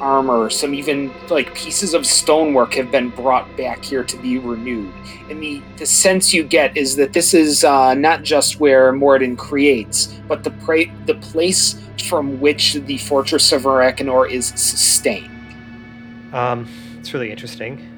armor, 0.00 0.50
some 0.50 0.74
even 0.74 1.12
like 1.28 1.54
pieces 1.54 1.94
of 1.94 2.06
stonework 2.06 2.74
have 2.74 2.90
been 2.90 3.10
brought 3.10 3.54
back 3.56 3.84
here 3.84 4.04
to 4.04 4.16
be 4.18 4.38
renewed. 4.38 4.92
And 5.30 5.42
the, 5.42 5.62
the 5.76 5.86
sense 5.86 6.32
you 6.32 6.42
get 6.42 6.76
is 6.76 6.96
that 6.96 7.12
this 7.12 7.34
is 7.34 7.64
uh, 7.64 7.94
not 7.94 8.22
just 8.22 8.60
where 8.60 8.92
Moradin 8.92 9.36
creates, 9.36 10.06
but 10.26 10.44
the 10.44 10.50
pra- 10.50 10.94
the 11.06 11.14
place 11.16 11.80
from 12.08 12.40
which 12.40 12.74
the 12.74 12.98
fortress 12.98 13.52
of 13.52 13.62
Arakanor 13.62 14.30
is 14.30 14.48
sustained. 14.48 15.30
Um, 16.32 16.68
it's 16.98 17.12
really 17.12 17.30
interesting. 17.30 17.94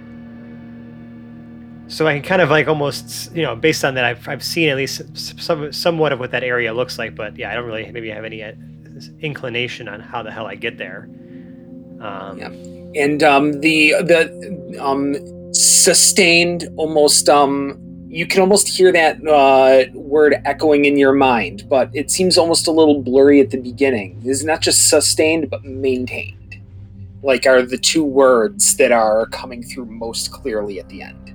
So 1.89 2.07
I 2.07 2.15
can 2.15 2.23
kind 2.23 2.41
of 2.41 2.51
like 2.51 2.69
almost, 2.69 3.35
you 3.35 3.43
know, 3.43 3.57
based 3.57 3.85
on 3.85 3.95
that, 3.95 4.05
I've, 4.05 4.29
I've 4.29 4.45
seen 4.45 4.69
at 4.69 4.77
least 4.77 5.03
some, 5.41 5.73
somewhat 5.73 6.13
of 6.13 6.21
what 6.21 6.31
that 6.31 6.45
area 6.45 6.73
looks 6.73 6.99
like, 6.99 7.17
but 7.17 7.37
yeah, 7.37 7.51
I 7.51 7.55
don't 7.55 7.67
really 7.67 7.91
maybe 7.91 8.11
have 8.11 8.25
any 8.25 8.45
uh, 8.45 8.53
inclination 9.21 9.89
on 9.89 9.99
how 9.99 10.23
the 10.23 10.31
hell 10.31 10.47
I 10.47 10.55
get 10.55 10.79
there. 10.79 11.09
Um, 12.01 12.39
Yeah. 12.39 12.49
and 13.05 13.23
um, 13.23 13.61
the 13.61 13.95
the 14.03 14.79
um, 14.81 15.17
sustained 15.53 16.69
almost 16.77 17.29
um, 17.29 17.79
you 18.09 18.27
can 18.27 18.41
almost 18.41 18.69
hear 18.69 18.91
that 18.93 19.25
uh, 19.27 19.85
word 19.95 20.35
echoing 20.45 20.85
in 20.85 20.97
your 20.97 21.13
mind, 21.13 21.69
but 21.69 21.91
it 21.95 22.11
seems 22.11 22.37
almost 22.37 22.67
a 22.67 22.73
little 22.73 23.03
blurry 23.03 23.41
at 23.41 23.51
the 23.51 23.59
beginning. 23.59 24.21
It's 24.25 24.43
not 24.43 24.61
just 24.61 24.89
sustained, 24.89 25.49
but 25.49 25.65
maintained. 25.65 26.37
Like 27.23 27.47
are 27.47 27.63
the 27.63 27.79
two 27.79 28.03
words 28.03 28.77
that 28.77 28.93
are 28.93 29.27
coming 29.27 29.63
through 29.63 29.85
most 29.87 30.33
clearly 30.33 30.81
at 30.81 30.89
the 30.89 31.03
end. 31.03 31.30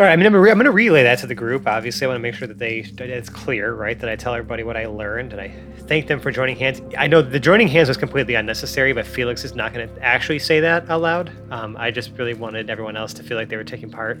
All 0.00 0.06
right, 0.06 0.14
I'm 0.14 0.22
gonna 0.22 0.40
re- 0.40 0.50
I'm 0.50 0.56
gonna 0.56 0.70
relay 0.70 1.02
that 1.02 1.18
to 1.18 1.26
the 1.26 1.34
group. 1.34 1.66
Obviously, 1.66 2.06
I 2.06 2.08
want 2.08 2.16
to 2.16 2.22
make 2.22 2.34
sure 2.34 2.48
that 2.48 2.56
they 2.56 2.78
it's 3.00 3.28
clear, 3.28 3.74
right? 3.74 3.98
That 3.98 4.08
I 4.08 4.16
tell 4.16 4.32
everybody 4.32 4.62
what 4.62 4.74
I 4.74 4.86
learned, 4.86 5.34
and 5.34 5.42
I 5.42 5.54
thank 5.88 6.06
them 6.06 6.18
for 6.18 6.30
joining 6.30 6.56
hands. 6.56 6.80
I 6.96 7.06
know 7.06 7.20
the 7.20 7.38
joining 7.38 7.68
hands 7.68 7.88
was 7.88 7.98
completely 7.98 8.34
unnecessary, 8.34 8.94
but 8.94 9.06
Felix 9.06 9.44
is 9.44 9.54
not 9.54 9.74
going 9.74 9.94
to 9.94 10.02
actually 10.02 10.38
say 10.38 10.58
that 10.60 10.88
out 10.88 11.02
loud. 11.02 11.30
Um, 11.52 11.76
I 11.78 11.90
just 11.90 12.16
really 12.16 12.32
wanted 12.32 12.70
everyone 12.70 12.96
else 12.96 13.12
to 13.12 13.22
feel 13.22 13.36
like 13.36 13.50
they 13.50 13.58
were 13.58 13.62
taking 13.62 13.90
part 13.90 14.18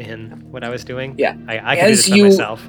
in 0.00 0.30
what 0.50 0.64
I 0.64 0.68
was 0.70 0.84
doing. 0.84 1.14
Yeah. 1.18 1.36
I, 1.48 1.72
I 1.72 1.76
can 1.76 1.86
do 1.86 1.90
As 1.92 1.98
this 1.98 2.08
by 2.10 2.16
you- 2.16 2.24
myself. 2.24 2.62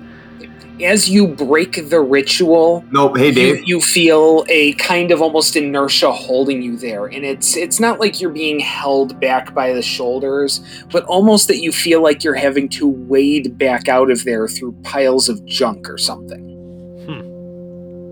as 0.84 1.10
you 1.10 1.28
break 1.28 1.90
the 1.90 2.00
ritual, 2.02 2.84
Nope. 2.92 3.18
Hey, 3.18 3.28
you, 3.28 3.34
Dave. 3.34 3.64
you 3.68 3.82
feel 3.82 4.44
a 4.50 4.74
kind 4.74 5.12
of 5.12 5.22
almost 5.22 5.56
inertia 5.56 6.12
holding 6.12 6.62
you 6.64 6.76
there, 6.78 7.06
and 7.06 7.24
it's 7.24 7.56
it's 7.56 7.80
not 7.80 8.00
like 8.00 8.20
you're 8.20 8.32
being 8.32 8.60
held 8.60 9.20
back 9.20 9.54
by 9.54 9.74
the 9.74 9.82
shoulders, 9.84 10.60
but 10.92 11.04
almost 11.06 11.48
that 11.50 11.58
you 11.62 11.72
feel 11.72 12.02
like 12.02 12.24
you're 12.24 12.34
having 12.34 12.68
to 12.70 12.88
wade 12.88 13.58
back 13.60 13.88
out 13.88 14.10
of 14.10 14.24
there 14.24 14.48
through 14.48 14.72
piles 14.84 15.30
of 15.30 15.44
junk 15.46 15.88
or 15.90 15.98
something. 16.00 16.48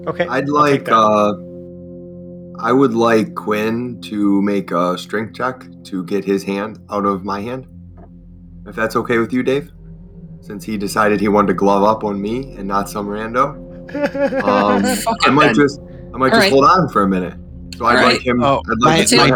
Okay. 0.07 0.27
I'd 0.27 0.49
like. 0.49 0.87
uh 0.89 1.33
I 2.61 2.73
would 2.73 2.93
like 2.93 3.35
Quinn 3.35 4.01
to 4.01 4.41
make 4.41 4.71
a 4.71 4.97
strength 4.97 5.33
check 5.35 5.65
to 5.85 6.03
get 6.03 6.25
his 6.25 6.43
hand 6.43 6.77
out 6.89 7.05
of 7.05 7.23
my 7.23 7.39
hand. 7.41 7.65
If 8.65 8.75
that's 8.75 8.95
okay 8.95 9.17
with 9.17 9.33
you, 9.33 9.43
Dave. 9.43 9.71
Since 10.41 10.63
he 10.63 10.77
decided 10.77 11.19
he 11.19 11.27
wanted 11.27 11.47
to 11.47 11.53
glove 11.53 11.83
up 11.83 12.03
on 12.03 12.21
me 12.21 12.53
and 12.55 12.67
not 12.67 12.89
some 12.89 13.07
rando. 13.07 13.65
Um, 14.43 14.83
Fuck 14.83 15.17
I 15.25 15.31
might 15.31 15.47
then. 15.47 15.55
just 15.55 15.79
I 16.13 16.17
might 16.17 16.25
All 16.31 16.37
just 16.37 16.41
right. 16.41 16.51
hold 16.51 16.65
on 16.65 16.89
for 16.89 17.01
a 17.01 17.07
minute. 17.07 17.33
So 17.75 17.85
I'd 17.85 17.97
All 17.97 18.03
like 18.03 18.21
him. 18.21 18.43
Oh, 18.43 18.61
I'd 18.69 18.81
like 18.81 19.07
to 19.07 19.17
my, 19.17 19.31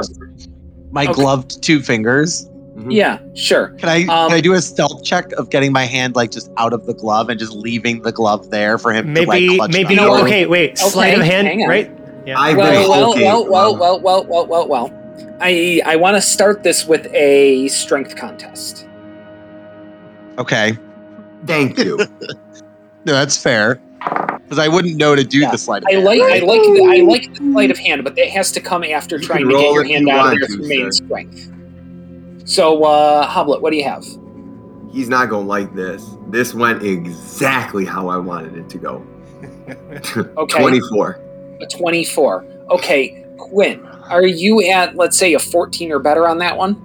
my 0.91 1.03
Okay. 1.05 1.13
gloved 1.13 1.63
two 1.63 1.81
fingers. 1.81 2.47
Yeah, 2.89 3.19
sure. 3.35 3.69
Can 3.79 3.89
I 3.89 4.01
Um, 4.01 4.29
can 4.29 4.37
I 4.37 4.41
do 4.41 4.53
a 4.53 4.61
stealth 4.61 5.03
check 5.03 5.31
of 5.33 5.49
getting 5.49 5.71
my 5.71 5.85
hand 5.85 6.15
like 6.15 6.31
just 6.31 6.51
out 6.57 6.73
of 6.73 6.85
the 6.85 6.93
glove 6.93 7.29
and 7.29 7.39
just 7.39 7.53
leaving 7.53 8.01
the 8.03 8.11
glove 8.11 8.49
there 8.51 8.77
for 8.77 8.91
him 8.93 9.05
to 9.15 9.25
maybe 9.25 9.57
like 9.57 9.71
maybe 9.71 9.95
back 9.95 9.95
know 9.95 10.13
over? 10.15 10.23
okay 10.25 10.45
wait 10.45 10.77
sleight 10.77 11.17
of 11.17 11.23
hand 11.25 11.47
right 11.67 11.91
yeah 12.25 12.39
I've 12.39 12.55
been 12.57 12.65
Well, 12.65 12.89
well, 12.89 13.15
well, 13.15 13.47
well, 13.49 13.73
um, 13.73 13.79
well, 13.79 13.99
well, 14.01 14.25
well, 14.25 14.47
well, 14.47 14.67
well. 14.67 15.37
I 15.39 15.81
I 15.85 15.95
want 15.95 16.15
to 16.17 16.21
start 16.21 16.63
this 16.63 16.85
with 16.85 17.07
a 17.13 17.67
strength 17.69 18.15
contest. 18.15 18.87
Okay, 20.37 20.77
Thank 21.45 21.77
you. 21.77 21.97
no, 23.05 23.13
that's 23.13 23.37
fair. 23.37 23.75
Because 24.43 24.59
I 24.59 24.67
wouldn't 24.67 24.97
know 24.97 25.15
to 25.15 25.23
do 25.23 25.39
Yeah, 25.39 25.51
the 25.51 25.57
sleight 25.57 25.83
of 25.83 25.89
I 25.89 25.95
like 25.95 26.21
I 26.21 26.39
like 26.39 26.61
the, 26.61 26.87
I 26.89 27.01
like 27.01 27.33
the 27.33 27.51
sleight 27.51 27.71
of 27.71 27.77
hand, 27.77 28.03
but 28.03 28.15
that 28.15 28.29
has 28.29 28.51
to 28.53 28.61
come 28.61 28.83
after 28.83 29.17
You 29.17 29.25
trying 29.25 29.41
to 29.41 29.47
get 29.47 29.53
roll 29.53 29.73
your 29.73 29.83
hand 29.83 30.07
you 30.07 30.11
out 30.11 30.19
of 30.19 30.25
want 30.25 30.39
there 30.39 30.47
through 30.47 30.67
main 30.67 30.91
strength. 30.91 31.51
So, 32.45 32.83
uh, 32.83 33.27
Hoblet, 33.27 33.61
what 33.61 33.71
do 33.71 33.77
you 33.77 33.85
have? 33.85 34.05
He's 34.91 35.09
not 35.09 35.29
gonna 35.29 35.47
like 35.47 35.73
this. 35.73 36.17
This 36.27 36.53
went 36.53 36.83
exactly 36.83 37.85
how 37.85 38.09
I 38.09 38.17
wanted 38.17 38.57
it 38.57 38.69
to 38.69 38.77
go. 38.77 39.05
Okay. 40.37 40.59
Twenty-four. 40.59 41.19
A 41.61 41.67
twenty-four. 41.67 42.45
Okay, 42.69 43.25
Quinn, 43.37 43.85
are 44.09 44.25
you 44.25 44.61
at 44.69 44.95
let's 44.95 45.17
say 45.17 45.33
a 45.33 45.39
fourteen 45.39 45.91
or 45.91 45.99
better 45.99 46.27
on 46.27 46.37
that 46.39 46.57
one? 46.57 46.81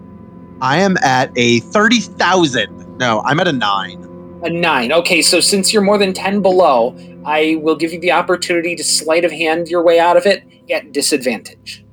I 0.61 0.79
am 0.79 0.97
at 0.99 1.31
a 1.37 1.61
thirty 1.61 2.01
thousand. 2.01 2.88
No, 2.99 3.23
I'm 3.25 3.39
at 3.41 3.49
a 3.49 3.53
nine. 3.53 4.05
A 4.45 4.51
nine. 4.51 4.93
Okay, 4.93 5.23
so 5.23 5.41
since 5.41 5.73
you're 5.73 5.83
more 5.83 5.99
than 5.99 6.13
ten 6.13 6.43
below, 6.43 6.97
I 7.25 7.57
will 7.63 7.77
give 7.77 7.93
you 7.93 8.01
the 8.01 8.13
opportunity 8.13 8.75
to 8.77 8.85
sleight 8.85 9.25
of 9.25 9.33
hand 9.33 9.69
your 9.69 9.83
way 9.83 9.99
out 9.99 10.17
of 10.17 10.27
it 10.27 10.45
at 10.71 10.93
disadvantage. 10.93 11.85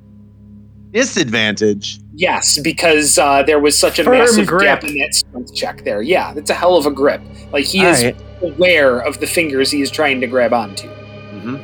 Disadvantage. 0.92 2.00
Yes, 2.14 2.58
because 2.60 3.18
uh, 3.18 3.44
there 3.44 3.60
was 3.60 3.78
such 3.78 4.00
a 4.00 4.04
Firm 4.04 4.18
massive 4.20 4.48
grip. 4.48 4.62
gap 4.64 4.84
in 4.86 4.98
that 5.00 5.14
strength 5.14 5.54
check 5.54 5.84
there. 5.84 6.02
Yeah, 6.02 6.34
that's 6.34 6.50
a 6.50 6.54
hell 6.54 6.78
of 6.78 6.86
a 6.86 6.92
grip. 6.92 7.22
Like 7.52 7.66
he 7.66 7.82
All 7.86 7.92
is 7.92 8.04
right. 8.04 8.16
aware 8.42 9.00
of 9.00 9.20
the 9.20 9.28
fingers 9.28 9.70
he 9.72 9.82
is 9.82 9.92
trying 9.92 10.22
to 10.22 10.28
grab 10.28 10.54
onto. 10.54 10.88
hmm 10.88 11.56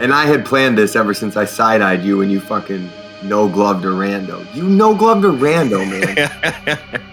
And 0.00 0.14
I 0.14 0.24
had 0.24 0.46
planned 0.46 0.78
this 0.78 0.96
ever 0.96 1.12
since 1.12 1.36
I 1.36 1.44
side-eyed 1.44 2.02
you 2.02 2.18
when 2.18 2.30
you 2.30 2.40
fucking 2.40 2.88
no 3.24 3.48
gloved 3.48 3.84
or 3.84 3.92
rando. 3.92 4.46
You 4.54 4.62
no 4.64 4.94
gloved 4.94 5.24
or 5.26 5.32
rando, 5.32 5.84
man. 5.86 7.02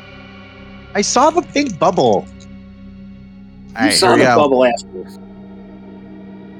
I 0.93 1.02
saw 1.02 1.30
the 1.30 1.41
pink 1.41 1.78
bubble. 1.80 2.26
You 3.69 3.76
Alright, 3.76 3.93
saw 3.93 4.15
the 4.15 4.23
go. 4.23 4.36
bubble 4.38 4.65
after. 4.65 4.88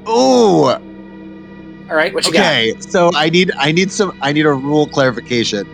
Ooh, 0.10 0.70
All 0.70 1.96
right, 1.96 2.14
what 2.14 2.26
you 2.26 2.32
okay. 2.32 2.74
So 2.80 3.12
I 3.16 3.30
need 3.30 3.52
I 3.58 3.72
need 3.72 3.92
some 3.92 4.18
I 4.22 4.32
need 4.32 4.46
a 4.46 4.54
rule 4.54 4.88
clarification. 4.88 5.66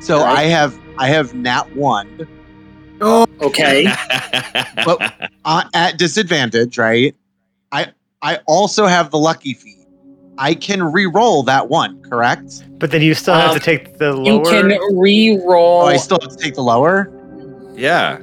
So 0.00 0.18
All 0.18 0.24
right. 0.24 0.38
I 0.38 0.42
have 0.44 0.78
I 0.98 1.08
have 1.08 1.34
nat 1.34 1.74
one 1.76 2.26
got? 2.98 3.28
Okay. 3.42 3.86
But 4.84 5.12
uh, 5.44 5.64
at 5.74 5.98
disadvantage, 5.98 6.78
right? 6.78 7.14
I 7.72 7.88
I 8.22 8.38
also 8.46 8.86
have 8.86 9.10
the 9.10 9.18
lucky 9.18 9.54
feat. 9.54 9.76
I 10.38 10.54
can 10.54 10.82
re-roll 10.82 11.42
that 11.44 11.68
one, 11.68 12.00
correct? 12.08 12.64
but 12.78 12.92
then 12.92 13.02
you 13.02 13.12
still 13.14 13.34
have 13.34 13.50
Um, 13.50 13.58
to 13.58 13.64
take 13.64 13.98
the 13.98 14.12
lower. 14.12 14.24
you 14.32 14.42
can 14.50 14.96
re-roll. 14.96 15.82
Oh, 15.82 15.86
I 15.86 15.96
still 15.96 16.18
have 16.22 16.30
to 16.30 16.36
take 16.36 16.54
the 16.54 16.62
lower. 16.62 17.10
Yeah. 17.78 18.18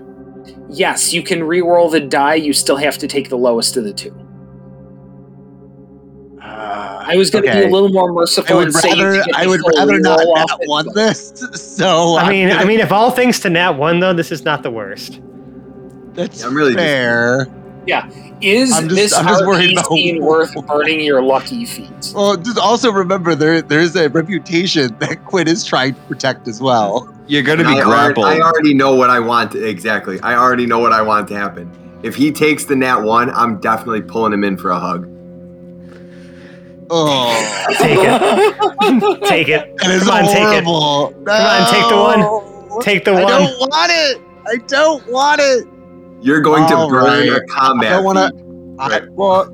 yes, 0.70 1.14
you 1.14 1.24
can 1.24 1.44
re-roll 1.44 1.90
the 1.90 2.00
die. 2.02 2.36
You 2.36 2.54
still 2.54 2.78
have 2.78 2.98
to 3.00 3.08
take 3.08 3.30
the 3.30 3.38
lowest 3.38 3.78
of 3.78 3.84
the 3.84 3.94
two. 3.94 4.12
Uh, 6.42 7.04
I 7.08 7.16
was 7.18 7.32
going 7.32 7.44
to 7.46 7.52
be 7.52 7.64
a 7.64 7.68
little 7.70 7.90
more 7.90 8.10
I 8.10 8.14
merciful 8.14 8.58
would 8.58 8.66
and 8.68 8.74
say 8.76 8.90
you 8.94 9.04
rather 9.04 9.24
could 9.24 9.36
I 9.36 9.48
would 9.48 9.62
rather 9.76 10.00
not 10.00 10.20
re-roll 10.20 10.36
nat 10.36 10.60
one 10.66 10.88
this. 10.94 11.32
So 11.54 12.18
I 12.18 12.30
mean, 12.30 12.48
I 12.50 12.54
gonna- 12.54 12.66
mean, 12.68 12.80
if 12.80 12.92
all 12.92 13.12
things 13.12 13.40
to 13.42 13.50
nat 13.50 13.72
one 13.72 14.00
though, 14.00 14.14
this 14.14 14.32
is 14.32 14.44
not 14.46 14.62
the 14.64 14.72
worst. 14.72 15.20
that's 16.14 16.44
I'm 16.44 16.56
really 16.56 16.74
just- 16.74 17.52
fair. 17.88 18.10
Is 18.42 18.72
I'm 18.74 18.84
just- 18.90 18.96
this 18.96 19.14
I'm 19.18 19.26
just 19.26 19.46
worried 19.46 19.72
about- 19.74 19.88
scene 19.88 20.22
worth 20.24 20.54
burning 20.68 21.00
your 21.00 21.22
lucky 21.22 21.66
feat? 21.66 22.14
Well, 22.14 22.36
just 22.38 22.58
also 22.58 22.92
remember 22.92 23.34
there 23.36 23.62
there's 23.62 23.96
a 23.96 24.10
reputation 24.10 24.96
that 25.00 25.24
Quinn 25.26 25.48
is 25.48 25.64
trying 25.64 25.94
to 25.96 26.02
protect 26.02 26.48
as 26.48 26.62
well. 26.62 27.12
You're 27.28 27.44
going 27.44 27.58
to 27.58 27.64
be 27.64 27.72
I, 27.72 27.82
already, 27.82 28.14
grappled. 28.14 28.26
I 28.26 28.40
already 28.42 28.74
know 28.76 28.94
what 28.94 29.10
I 29.10 29.20
want 29.20 29.52
to, 29.54 29.64
exactly. 29.68 30.20
I 30.22 30.36
already 30.36 30.66
know 30.68 30.78
what 30.80 30.92
I 30.94 31.02
want 31.02 31.28
to 31.30 31.36
happen. 31.36 31.72
If 32.04 32.14
he 32.16 32.32
takes 32.32 32.66
the 32.66 32.76
nat 32.76 33.00
one, 33.00 33.32
I'm 33.32 33.60
definitely 33.60 34.04
pulling 34.04 34.32
him 34.34 34.44
in 34.44 34.58
for 34.58 34.70
a 34.70 34.80
hug. 34.80 35.08
Oh, 36.92 37.66
Take 37.80 37.98
it. 37.98 39.24
Take 39.28 39.48
it. 39.50 39.76
that 39.78 39.90
is 39.90 40.04
Come 40.04 40.12
on, 40.18 40.24
take 40.26 40.38
it. 40.38 40.64
horrible. 40.64 41.14
Come 41.26 41.42
on, 41.42 41.72
take 41.72 41.90
the 41.90 41.96
one. 41.96 42.82
Take 42.84 43.06
the 43.06 43.14
one. 43.14 43.24
I 43.24 43.28
don't 43.28 43.60
want 43.60 43.92
it. 43.92 44.22
I 44.48 44.56
don't 44.68 45.08
want 45.12 45.42
it. 45.42 45.68
You're 46.26 46.42
going 46.42 46.68
to 46.68 46.76
burn 46.90 47.30
right. 47.30 47.30
a 47.30 47.42
combat. 47.46 47.92
I 47.92 47.96
don't 47.98 48.04
wanna- 48.04 48.32
I 48.80 48.88
Right. 48.90 49.12
well, 49.12 49.48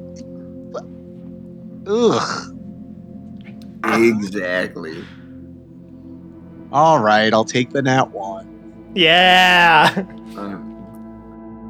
ugh. 1.85 2.55
Exactly. 3.83 5.03
All 6.71 6.99
right, 6.99 7.33
I'll 7.33 7.43
take 7.45 7.71
the 7.71 7.81
nat 7.81 8.09
one. 8.11 8.47
Yeah. 8.95 10.05
Uh, 10.37 10.57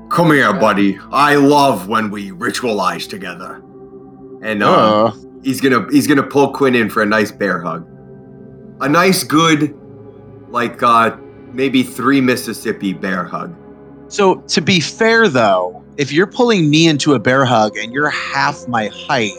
come 0.09 0.31
here, 0.31 0.53
buddy. 0.53 0.99
I 1.11 1.35
love 1.35 1.87
when 1.87 2.11
we 2.11 2.31
ritualize 2.31 3.09
together. 3.09 3.55
And 4.43 4.61
uh, 4.63 5.05
Uh, 5.07 5.13
he's 5.43 5.59
gonna 5.61 5.87
he's 5.91 6.05
gonna 6.07 6.23
pull 6.23 6.53
Quinn 6.53 6.75
in 6.75 6.89
for 6.89 7.01
a 7.01 7.05
nice 7.05 7.31
bear 7.31 7.59
hug. 7.61 7.87
A 8.81 8.87
nice, 8.89 9.23
good, 9.23 9.75
like 10.49 10.81
uh 10.83 11.15
maybe 11.53 11.81
three 11.83 12.21
Mississippi 12.21 12.93
bear 12.93 13.23
hug. 13.23 13.55
So 14.11 14.35
to 14.35 14.61
be 14.61 14.79
fair 14.79 15.27
though, 15.27 15.83
if 15.97 16.11
you're 16.11 16.27
pulling 16.27 16.69
me 16.69 16.87
into 16.87 17.13
a 17.13 17.19
bear 17.19 17.45
hug 17.45 17.77
and 17.77 17.91
you're 17.93 18.09
half 18.09 18.67
my 18.67 18.87
height, 18.87 19.33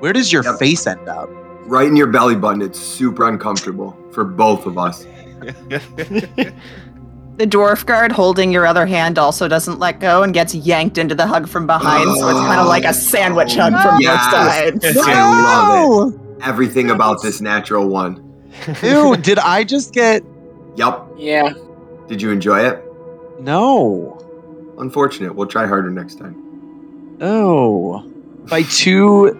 where 0.00 0.12
does 0.12 0.32
your 0.32 0.44
Yep. 0.44 0.58
face 0.58 0.86
end 0.86 1.08
up? 1.08 1.28
Right 1.66 1.86
in 1.88 1.96
your 1.96 2.06
belly 2.06 2.36
button. 2.36 2.62
It's 2.62 2.78
super 2.78 3.28
uncomfortable 3.28 3.96
for 4.12 4.24
both 4.24 4.66
of 4.66 4.78
us. 4.78 5.06
The 7.38 7.46
dwarf 7.46 7.84
guard 7.84 8.12
holding 8.12 8.50
your 8.50 8.64
other 8.66 8.86
hand 8.86 9.18
also 9.18 9.46
doesn't 9.46 9.78
let 9.78 10.00
go 10.00 10.22
and 10.22 10.32
gets 10.32 10.54
yanked 10.54 10.96
into 10.96 11.14
the 11.14 11.26
hug 11.26 11.46
from 11.46 11.66
behind, 11.66 12.04
so 12.16 12.28
it's 12.30 12.38
kind 12.40 12.58
of 12.58 12.66
like 12.66 12.84
a 12.84 12.88
oh, 12.88 12.92
sandwich 12.92 13.54
hug 13.54 13.74
from 13.82 14.00
Yes. 14.00 14.24
both 14.24 14.82
sides. 14.82 14.96
I 15.06 15.22
love 15.42 16.14
it. 16.14 16.20
Everything 16.42 16.90
about 16.90 17.20
this 17.22 17.42
natural 17.42 17.88
one. 17.88 18.22
Ew, 18.82 19.18
did 19.18 19.38
I 19.38 19.64
just 19.64 19.92
get 19.92 20.22
Yup. 20.76 21.12
yeah. 21.18 21.52
Did 22.08 22.22
you 22.22 22.30
enjoy 22.30 22.60
it? 22.60 22.82
no? 23.40 24.15
Unfortunate. 24.78 25.34
We'll 25.34 25.46
try 25.46 25.66
harder 25.66 25.90
next 25.90 26.16
time. 26.18 27.16
Oh, 27.20 28.04
by 28.48 28.62
two 28.62 29.36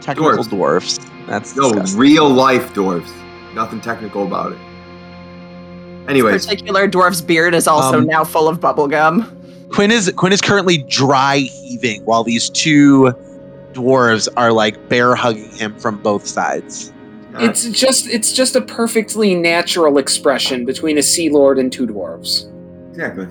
technical 0.00 0.42
dwarfs. 0.44 0.98
That's 1.26 1.56
No, 1.56 1.70
disgusting. 1.72 2.00
real 2.00 2.28
life 2.28 2.74
dwarfs. 2.74 3.10
Nothing 3.54 3.80
technical 3.80 4.26
about 4.26 4.52
it. 4.52 4.58
Anyway, 6.08 6.32
Particular 6.32 6.86
dwarf's 6.86 7.22
beard 7.22 7.54
is 7.54 7.66
also 7.66 7.98
Um, 7.98 8.06
now 8.06 8.24
full 8.24 8.46
of 8.48 8.60
bubblegum. 8.60 9.26
Quinn 9.70 9.90
is 9.90 10.12
Quinn 10.16 10.32
is 10.32 10.42
currently 10.42 10.78
dry 10.88 11.38
heaving 11.38 12.02
while 12.04 12.22
these 12.22 12.50
two 12.50 13.14
dwarves 13.72 14.28
are 14.36 14.52
like 14.52 14.88
bear 14.90 15.14
hugging 15.14 15.50
him 15.52 15.74
from 15.78 15.96
both 16.02 16.26
sides. 16.26 16.92
It's 17.38 17.64
just 17.70 18.06
it's 18.06 18.32
just 18.32 18.54
a 18.54 18.60
perfectly 18.60 19.34
natural 19.34 19.96
expression 19.98 20.64
between 20.66 20.98
a 20.98 21.02
sea 21.02 21.30
lord 21.30 21.58
and 21.58 21.72
two 21.72 21.86
dwarves. 21.86 22.46
exactly. 22.90 23.26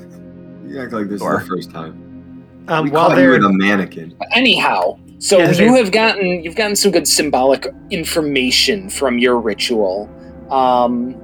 You 0.74 0.82
act 0.82 0.92
like 0.92 1.08
this 1.08 1.22
Sure. 1.22 1.38
is 1.38 1.44
the 1.44 1.50
first 1.56 1.72
time. 1.72 2.46
Um, 2.68 2.86
we 2.86 2.90
while 2.92 3.10
caught 3.10 3.18
you 3.20 3.24
they're 3.24 3.36
in 3.36 3.44
a 3.44 3.54
mannequin. 3.54 4.16
Anyhow, 4.34 4.98
so 5.20 5.38
Yeah, 5.38 5.52
you 5.52 5.76
have 5.76 5.92
gotten 5.92 6.44
you've 6.44 6.56
gotten 6.56 6.76
some 6.76 6.92
good 6.92 7.08
symbolic 7.08 7.68
information 7.92 8.90
from 8.90 9.20
your 9.20 9.40
ritual. 9.40 10.10
Um, 10.50 11.16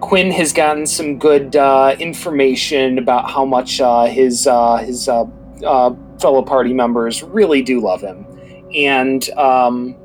Quinn 0.00 0.30
has 0.30 0.52
gotten 0.52 0.86
some 0.86 1.18
good 1.18 1.56
uh, 1.56 1.96
information 1.98 2.98
about 2.98 3.28
how 3.30 3.44
much 3.44 3.80
uh, 3.80 4.04
his 4.04 4.46
uh, 4.46 4.76
his 4.76 5.08
uh, 5.08 5.24
uh, 5.66 5.92
fellow 6.20 6.42
party 6.42 6.72
members 6.72 7.24
really 7.24 7.62
do 7.62 7.80
love 7.80 8.00
him, 8.00 8.24
and 8.76 9.28
um, 9.30 9.96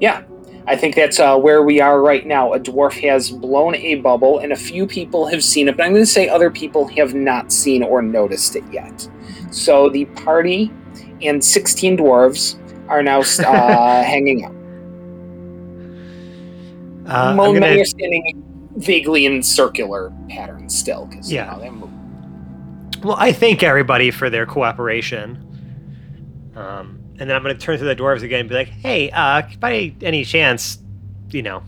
yeah, 0.00 0.22
I 0.70 0.76
think 0.76 0.94
that's 0.94 1.18
uh, 1.18 1.36
where 1.38 1.62
we 1.62 1.80
are 1.80 2.02
right 2.02 2.26
now. 2.26 2.52
A 2.52 2.60
dwarf 2.60 2.92
has 3.00 3.30
blown 3.30 3.74
a 3.76 3.94
bubble, 3.96 4.38
and 4.38 4.52
a 4.52 4.56
few 4.56 4.86
people 4.86 5.26
have 5.26 5.42
seen 5.42 5.66
it, 5.66 5.76
but 5.78 5.84
I'm 5.86 5.92
going 5.92 6.02
to 6.02 6.06
say 6.06 6.28
other 6.28 6.50
people 6.50 6.86
have 6.88 7.14
not 7.14 7.50
seen 7.50 7.82
or 7.82 8.02
noticed 8.02 8.54
it 8.54 8.64
yet. 8.70 9.08
So 9.50 9.88
the 9.88 10.04
party 10.04 10.70
and 11.22 11.42
16 11.42 11.96
dwarves 11.96 12.58
are 12.88 13.02
now 13.02 13.20
uh, 13.20 14.02
hanging 14.04 14.44
out. 14.44 14.52
Uh, 17.06 17.34
Mo- 17.34 17.44
I'm 17.46 17.54
many 17.54 17.66
gonna, 17.70 17.80
are 17.80 17.84
standing 17.86 18.70
vaguely 18.76 19.24
in 19.24 19.42
circular 19.42 20.12
patterns 20.28 20.78
still, 20.78 21.06
because 21.06 21.32
Yeah. 21.32 21.46
you 21.46 21.56
know, 21.56 21.62
they 21.64 21.70
move. 21.70 23.04
well, 23.04 23.16
I 23.18 23.32
thank 23.32 23.62
everybody 23.62 24.10
for 24.10 24.28
their 24.28 24.44
cooperation. 24.44 25.44
Um, 26.54 26.97
and 27.18 27.28
then 27.28 27.36
I'm 27.36 27.42
going 27.42 27.56
to 27.56 27.60
turn 27.60 27.78
to 27.78 27.84
the 27.84 27.96
dwarves 27.96 28.22
again 28.22 28.40
and 28.40 28.48
be 28.48 28.54
like, 28.54 28.68
hey, 28.68 29.10
uh, 29.10 29.42
by 29.58 29.92
any 30.02 30.24
chance, 30.24 30.78
you 31.30 31.42
know, 31.42 31.62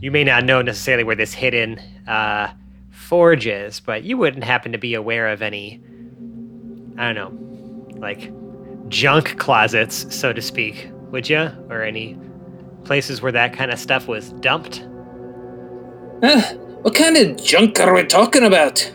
you 0.00 0.10
may 0.10 0.24
not 0.24 0.44
know 0.44 0.60
necessarily 0.60 1.04
where 1.04 1.16
this 1.16 1.32
hidden 1.32 1.78
uh, 2.06 2.52
forge 2.90 3.46
is, 3.46 3.80
but 3.80 4.02
you 4.02 4.16
wouldn't 4.16 4.44
happen 4.44 4.72
to 4.72 4.78
be 4.78 4.94
aware 4.94 5.28
of 5.28 5.40
any, 5.40 5.80
I 6.96 7.12
don't 7.12 7.14
know, 7.14 8.00
like 8.00 8.32
junk 8.88 9.38
closets, 9.38 10.14
so 10.14 10.32
to 10.32 10.42
speak, 10.42 10.90
would 11.10 11.28
you? 11.28 11.50
Or 11.68 11.82
any 11.82 12.18
places 12.84 13.22
where 13.22 13.32
that 13.32 13.52
kind 13.52 13.70
of 13.70 13.78
stuff 13.78 14.08
was 14.08 14.32
dumped? 14.34 14.86
Huh, 16.22 16.54
what 16.82 16.94
kind 16.94 17.16
of 17.16 17.42
junk 17.42 17.78
are 17.78 17.94
we 17.94 18.04
talking 18.04 18.44
about? 18.44 18.92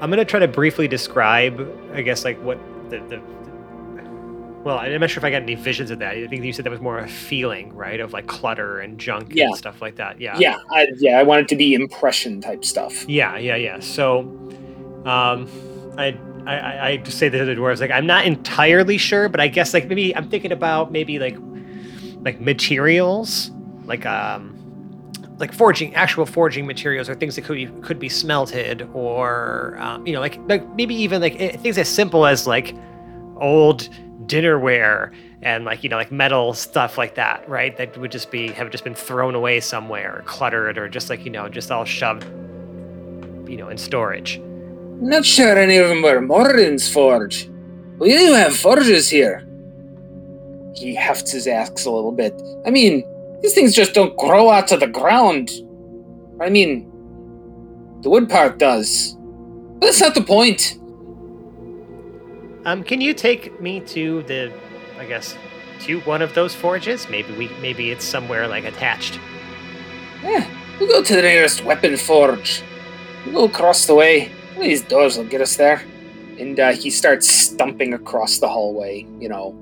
I'm 0.00 0.10
gonna 0.10 0.24
try 0.24 0.40
to 0.40 0.48
briefly 0.48 0.88
describe, 0.88 1.60
I 1.92 2.02
guess, 2.02 2.24
like 2.24 2.42
what 2.42 2.58
the, 2.90 2.98
the 3.08 3.22
well, 4.64 4.78
I'm 4.78 4.98
not 5.00 5.10
sure 5.10 5.20
if 5.20 5.24
I 5.24 5.30
got 5.30 5.42
any 5.42 5.54
visions 5.54 5.90
of 5.90 5.98
that. 6.00 6.14
I 6.16 6.26
think 6.26 6.42
you 6.42 6.52
said 6.52 6.64
that 6.64 6.70
was 6.70 6.80
more 6.80 6.98
a 6.98 7.06
feeling, 7.08 7.72
right, 7.74 8.00
of 8.00 8.12
like 8.12 8.26
clutter 8.26 8.80
and 8.80 8.98
junk 8.98 9.32
Yeah. 9.34 9.46
and 9.46 9.56
stuff 9.56 9.82
like 9.82 9.96
that. 9.96 10.20
Yeah. 10.20 10.36
Yeah, 10.38 10.56
I, 10.70 10.88
yeah, 10.98 11.18
I 11.18 11.22
want 11.22 11.42
it 11.42 11.48
to 11.48 11.56
be 11.56 11.74
impression 11.74 12.40
type 12.40 12.64
stuff. 12.64 13.08
Yeah, 13.08 13.36
yeah, 13.36 13.56
yeah. 13.56 13.80
So, 13.80 14.20
um, 15.04 15.48
I, 15.98 16.16
I, 16.46 16.56
I- 16.56 16.86
I 16.88 16.96
just 16.98 17.18
say 17.18 17.28
to 17.28 17.44
the 17.44 17.54
dwarves, 17.54 17.80
like, 17.80 17.90
I'm 17.90 18.06
not 18.06 18.24
entirely 18.26 18.96
sure, 18.98 19.28
but 19.28 19.38
I 19.40 19.48
guess 19.48 19.74
like 19.74 19.86
maybe 19.86 20.14
I'm 20.16 20.28
thinking 20.28 20.50
about 20.52 20.90
maybe 20.92 21.18
like, 21.18 21.36
like 22.22 22.40
materials, 22.40 23.50
like 23.84 24.06
um, 24.06 24.50
like 25.38 25.52
forging, 25.52 25.94
actual 25.94 26.24
forging 26.24 26.66
materials, 26.66 27.08
or 27.10 27.14
things 27.14 27.36
that 27.36 27.42
could 27.44 27.56
be, 27.56 27.66
could 27.82 27.98
be 27.98 28.08
smelted, 28.08 28.88
or 28.94 29.76
um, 29.78 30.06
you 30.06 30.12
know, 30.14 30.20
like 30.20 30.38
like 30.48 30.66
maybe 30.74 30.94
even 30.94 31.20
like 31.20 31.38
eh, 31.38 31.56
things 31.58 31.76
as 31.76 31.88
simple 31.88 32.24
as 32.24 32.46
like 32.46 32.74
old 33.40 33.88
dinnerware 34.26 35.12
and 35.42 35.64
like 35.64 35.82
you 35.84 35.90
know 35.90 35.96
like 35.96 36.10
metal 36.10 36.54
stuff 36.54 36.96
like 36.96 37.14
that 37.14 37.46
right 37.48 37.76
that 37.76 37.96
would 37.98 38.10
just 38.10 38.30
be 38.30 38.48
have 38.48 38.70
just 38.70 38.84
been 38.84 38.94
thrown 38.94 39.34
away 39.34 39.60
somewhere 39.60 40.18
or 40.18 40.22
cluttered 40.22 40.78
or 40.78 40.88
just 40.88 41.10
like 41.10 41.24
you 41.24 41.30
know 41.30 41.48
just 41.48 41.70
all 41.70 41.84
shoved 41.84 42.24
you 43.48 43.56
know 43.56 43.68
in 43.68 43.76
storage 43.76 44.40
Not 45.00 45.24
sure 45.24 45.58
any 45.58 45.76
of 45.76 45.88
them 45.88 46.02
were 46.02 46.20
Morin's 46.20 46.88
forge. 46.88 47.50
We 47.98 48.16
do 48.16 48.32
have 48.32 48.56
forges 48.56 49.10
here. 49.10 49.46
He 50.74 50.94
hefts 50.94 51.32
his 51.32 51.46
axe 51.46 51.84
a 51.84 51.90
little 51.90 52.12
bit. 52.12 52.40
I 52.66 52.70
mean, 52.70 53.04
these 53.42 53.54
things 53.54 53.74
just 53.74 53.92
don't 53.92 54.16
grow 54.16 54.50
out 54.50 54.72
of 54.72 54.80
the 54.80 54.86
ground. 54.86 55.50
I 56.40 56.48
mean, 56.48 56.90
the 58.02 58.10
wood 58.10 58.28
part 58.28 58.58
does. 58.58 59.16
But 59.78 59.86
that's 59.86 60.00
not 60.00 60.14
the 60.14 60.22
point. 60.22 60.78
Um 62.64 62.82
can 62.82 63.00
you 63.00 63.14
take 63.14 63.60
me 63.60 63.80
to 63.80 64.22
the 64.24 64.52
i 64.98 65.04
guess 65.04 65.36
to 65.80 66.00
one 66.00 66.22
of 66.22 66.34
those 66.34 66.54
forges 66.54 67.08
maybe 67.08 67.32
we 67.36 67.48
maybe 67.60 67.90
it's 67.90 68.04
somewhere 68.04 68.46
like 68.46 68.64
attached 68.64 69.18
Eh, 70.24 70.48
we'll 70.80 70.88
go 70.88 71.02
to 71.02 71.16
the 71.16 71.20
nearest 71.20 71.64
weapon 71.64 71.98
forge. 71.98 72.62
We'll 73.26 73.34
go 73.34 73.44
across 73.44 73.86
the 73.86 73.94
way. 73.94 74.28
One 74.54 74.62
of 74.62 74.62
these 74.62 74.80
doors 74.80 75.18
will 75.18 75.26
get 75.26 75.42
us 75.42 75.56
there. 75.56 75.82
And 76.38 76.58
uh, 76.58 76.72
he 76.72 76.88
starts 76.88 77.28
stumping 77.28 77.92
across 77.92 78.38
the 78.38 78.48
hallway, 78.48 79.06
you 79.20 79.28
know, 79.28 79.54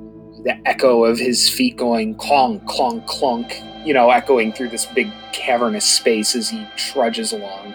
the 0.45 0.57
echo 0.67 1.05
of 1.05 1.19
his 1.19 1.49
feet 1.49 1.77
going 1.77 2.15
clonk, 2.15 2.65
clonk, 2.67 3.07
clonk, 3.07 3.85
you 3.85 3.93
know, 3.93 4.11
echoing 4.11 4.53
through 4.53 4.69
this 4.69 4.87
big 4.87 5.11
cavernous 5.33 5.85
space 5.85 6.37
as 6.37 6.49
he 6.49 6.65
trudges 6.77 7.33
along. 7.33 7.75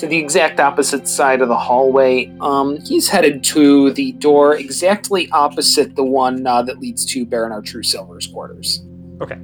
To 0.00 0.06
the 0.06 0.16
exact 0.16 0.60
opposite 0.60 1.06
side 1.06 1.42
of 1.42 1.48
the 1.48 1.58
hallway, 1.58 2.34
um, 2.40 2.80
he's 2.80 3.06
headed 3.06 3.44
to 3.44 3.92
the 3.92 4.12
door 4.12 4.56
exactly 4.56 5.28
opposite 5.30 5.94
the 5.94 6.02
one 6.02 6.46
uh, 6.46 6.62
that 6.62 6.78
leads 6.78 7.04
to 7.04 7.26
Baron 7.26 7.62
True 7.62 7.82
Silver's 7.82 8.26
quarters. 8.26 8.82
Okay. 9.20 9.38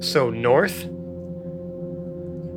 So 0.00 0.30
north 0.30 0.88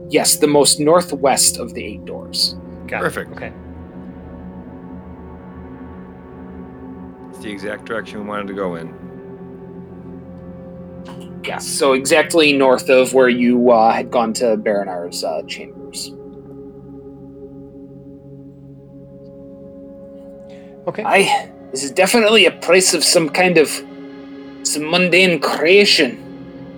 Yes, 0.09 0.37
the 0.37 0.47
most 0.47 0.79
northwest 0.79 1.57
of 1.57 1.73
the 1.73 1.83
eight 1.83 2.05
doors. 2.05 2.55
Got 2.87 3.01
it. 3.01 3.03
Perfect. 3.03 3.31
okay 3.33 3.51
It's 7.31 7.39
the 7.39 7.51
exact 7.51 7.83
direction 7.83 8.21
we 8.21 8.27
wanted 8.27 8.47
to 8.47 8.53
go 8.53 8.75
in. 8.75 8.93
Yes, 11.43 11.67
so 11.67 11.91
exactly 11.91 12.53
north 12.53 12.89
of 12.89 13.13
where 13.13 13.27
you 13.27 13.71
uh, 13.71 13.91
had 13.91 14.09
gone 14.09 14.31
to 14.35 14.55
Baronar's 14.55 15.21
uh, 15.25 15.41
chambers. 15.49 15.82
Okay 20.87 21.03
Aye, 21.03 21.51
this 21.71 21.83
is 21.83 21.91
definitely 21.91 22.45
a 22.45 22.51
place 22.51 22.93
of 22.93 23.03
some 23.03 23.29
kind 23.29 23.57
of 23.57 23.69
some 24.63 24.89
mundane 24.89 25.39
creation. 25.39 26.19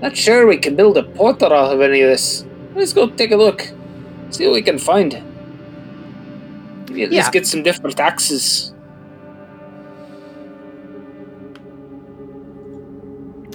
Not 0.02 0.15
sure 0.18 0.48
we 0.48 0.58
can 0.58 0.76
build 0.76 0.98
a 0.98 1.04
portal 1.04 1.54
out 1.54 1.74
of 1.74 1.82
any 1.82 2.02
of 2.02 2.10
this. 2.10 2.46
Let's 2.76 2.94
go 2.94 3.08
take 3.10 3.32
a 3.32 3.36
look. 3.38 3.72
See 4.32 4.46
what 4.46 4.54
we 4.54 4.62
can 4.62 4.78
find. 4.80 5.13
Maybe 6.89 7.04
at 7.04 7.12
least 7.12 7.32
get 7.32 7.48
some 7.48 7.63
different 7.63 8.00
axes. 8.00 8.72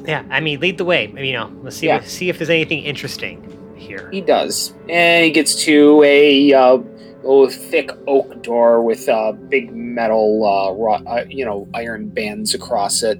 yeah 0.06 0.24
i 0.30 0.40
mean 0.40 0.58
lead 0.60 0.78
the 0.78 0.84
way 0.84 1.12
you 1.16 1.32
know 1.34 1.52
let's 1.62 1.76
see 1.76 1.86
Yeah. 1.86 2.00
see 2.00 2.30
if 2.30 2.38
there's 2.38 2.50
anything 2.50 2.82
interesting 2.84 3.36
here 3.76 4.08
He 4.10 4.20
does, 4.20 4.72
and 4.88 5.24
he 5.24 5.30
gets 5.30 5.64
to 5.64 6.02
a 6.04 6.52
uh, 6.52 6.78
oh, 7.24 7.48
thick 7.48 7.90
oak 8.06 8.42
door 8.42 8.82
with 8.82 9.08
uh, 9.08 9.32
big 9.32 9.74
metal, 9.74 10.44
uh, 10.44 10.72
ro- 10.72 11.02
uh, 11.06 11.24
you 11.28 11.44
know, 11.44 11.68
iron 11.74 12.08
bands 12.08 12.54
across 12.54 13.02
it. 13.02 13.18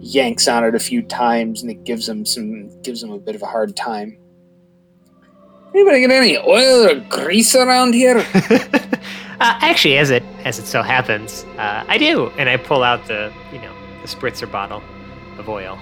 Yanks 0.00 0.48
on 0.48 0.64
it 0.64 0.74
a 0.74 0.78
few 0.78 1.02
times, 1.02 1.62
and 1.62 1.70
it 1.70 1.84
gives 1.84 2.08
him 2.08 2.26
some 2.26 2.68
gives 2.82 3.02
him 3.02 3.10
a 3.10 3.18
bit 3.18 3.34
of 3.34 3.42
a 3.42 3.46
hard 3.46 3.74
time. 3.74 4.18
Anybody 5.74 6.00
get 6.00 6.10
any 6.10 6.38
oil 6.38 6.90
or 6.90 7.00
grease 7.08 7.54
around 7.56 7.94
here? 7.94 8.18
uh, 8.34 8.98
actually, 9.40 9.98
as 9.98 10.10
it 10.10 10.22
as 10.44 10.58
it 10.58 10.66
so 10.66 10.82
happens, 10.82 11.44
uh, 11.58 11.84
I 11.88 11.98
do, 11.98 12.28
and 12.38 12.48
I 12.48 12.58
pull 12.58 12.82
out 12.82 13.06
the 13.06 13.32
you 13.50 13.58
know 13.60 13.72
the 14.02 14.08
spritzer 14.08 14.50
bottle 14.50 14.82
of 15.38 15.48
oil 15.48 15.78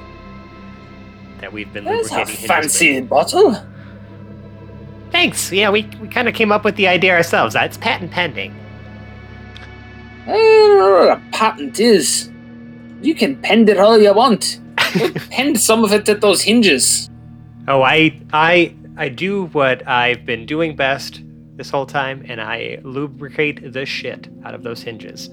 that 1.40 1.52
we've 1.52 1.70
been 1.72 1.84
That's 1.84 2.12
a 2.12 2.24
fancy 2.24 3.00
bottle. 3.00 3.56
Thanks. 5.12 5.52
Yeah, 5.52 5.70
we 5.70 5.88
we 6.00 6.08
kind 6.08 6.26
of 6.26 6.34
came 6.34 6.50
up 6.50 6.64
with 6.64 6.76
the 6.76 6.88
idea 6.88 7.14
ourselves. 7.14 7.54
Uh, 7.54 7.60
it's 7.60 7.76
patent 7.76 8.10
pending. 8.10 8.54
I 10.26 10.32
what 10.32 11.18
a 11.18 11.22
patent 11.32 11.78
is. 11.78 12.30
You 13.02 13.14
can 13.14 13.40
pend 13.42 13.68
it 13.68 13.78
all 13.78 14.00
you 14.00 14.12
want. 14.12 14.58
We'll 14.94 15.12
pend 15.30 15.58
some 15.58 15.84
of 15.84 15.92
it 15.92 16.08
at 16.08 16.20
those 16.20 16.42
hinges. 16.42 17.08
Oh, 17.68 17.82
I 17.82 18.20
I 18.32 18.74
I 18.96 19.08
do 19.08 19.46
what 19.46 19.86
I've 19.88 20.26
been 20.26 20.44
doing 20.44 20.76
best 20.76 21.22
this 21.56 21.70
whole 21.70 21.86
time, 21.86 22.24
and 22.28 22.40
I 22.40 22.78
lubricate 22.82 23.72
the 23.72 23.86
shit 23.86 24.28
out 24.44 24.54
of 24.54 24.62
those 24.62 24.82
hinges. 24.82 25.28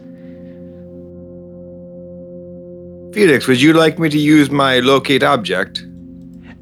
Felix, 3.13 3.47
would 3.47 3.61
you 3.61 3.73
like 3.73 3.97
me 3.97 4.09
to 4.09 4.19
use 4.19 4.51
my 4.51 4.79
locate 4.79 5.23
object? 5.23 5.83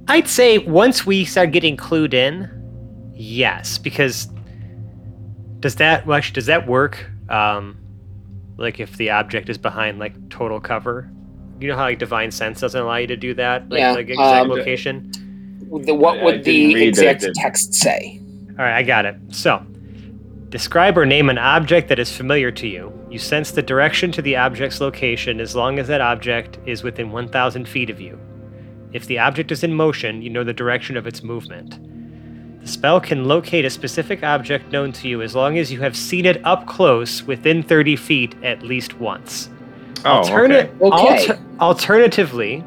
I'd 0.08 0.27
say 0.27 0.60
once 0.60 1.06
we 1.06 1.25
start 1.25 1.51
getting 1.51 1.75
clued 1.75 2.13
in, 2.13 2.49
yes, 3.17 3.77
because 3.77 4.30
does 5.60 5.75
that 5.75 6.06
well 6.06 6.17
actually 6.17 6.34
does 6.36 6.45
that 6.47 6.67
work? 6.67 7.06
Um, 7.30 7.77
like 8.58 8.80
if 8.80 8.97
the 8.97 9.10
object 9.12 9.49
is 9.49 9.58
behind 9.58 9.99
like 9.99 10.30
total 10.30 10.60
cover, 10.60 11.10
you 11.60 11.67
know 11.67 11.75
how 11.75 11.84
like 11.84 11.99
divine 11.99 12.32
sense 12.32 12.60
doesn't 12.62 12.82
allow 12.82 12.95
you 12.97 13.08
to 13.08 13.17
do 13.17 13.34
that, 13.36 13.69
like, 13.69 13.80
Yeah, 13.80 13.91
like 13.91 14.10
exact 14.10 14.43
um, 14.45 14.49
location. 14.49 15.12
The, 15.84 15.93
what 15.93 16.17
I- 16.17 16.21
I 16.21 16.23
would 16.23 16.43
didn't 16.43 16.73
the 16.77 16.84
exact 16.86 17.21
did- 17.21 17.36
text 17.36 17.73
say? 17.73 18.21
All 18.51 18.63
right, 18.65 18.75
I 18.77 18.84
got 18.84 19.06
it. 19.06 19.15
So, 19.30 19.63
describe 20.49 20.97
or 20.97 21.06
name 21.06 21.30
an 21.30 21.38
object 21.38 21.89
that 21.89 21.99
is 21.99 22.15
familiar 22.15 22.51
to 22.51 22.67
you. 22.67 22.91
You 23.10 23.19
sense 23.19 23.51
the 23.51 23.62
direction 23.62 24.12
to 24.13 24.21
the 24.21 24.36
object's 24.36 24.82
location 24.82 25.39
as 25.39 25.56
long 25.56 25.77
as 25.77 25.88
that 25.89 26.01
object 26.01 26.58
is 26.65 26.84
within 26.84 27.12
1,000 27.12 27.67
feet 27.67 27.89
of 27.89 28.01
you. 28.01 28.19
If 28.93 29.06
the 29.06 29.19
object 29.19 29.51
is 29.51 29.63
in 29.63 29.73
motion, 29.73 30.21
you 30.21 30.30
know 30.30 30.43
the 30.43 30.53
direction 30.53 30.97
of 30.97 31.06
its 31.06 31.21
movement. 31.21 31.77
The 32.67 32.71
The 32.71 32.80
spell 32.80 32.99
can 32.99 33.23
locate 33.23 33.63
a 33.63 33.69
specific 33.69 34.23
object 34.23 34.73
known 34.73 34.91
to 34.91 35.08
you 35.08 35.21
as 35.21 35.34
long 35.34 35.58
as 35.58 35.71
you 35.71 35.80
have 35.80 35.95
seen 35.95 36.25
it 36.25 36.45
up 36.45 36.67
close 36.67 37.23
within 37.23 37.63
30 37.63 37.95
feet 37.95 38.36
at 38.43 38.62
least 38.62 38.99
once. 38.99 39.49
Oh, 40.03 40.19
Alterna- 40.21 40.65
okay. 40.65 40.71
Okay. 40.82 40.89
alter- 40.91 41.39
alternatively, 41.62 42.65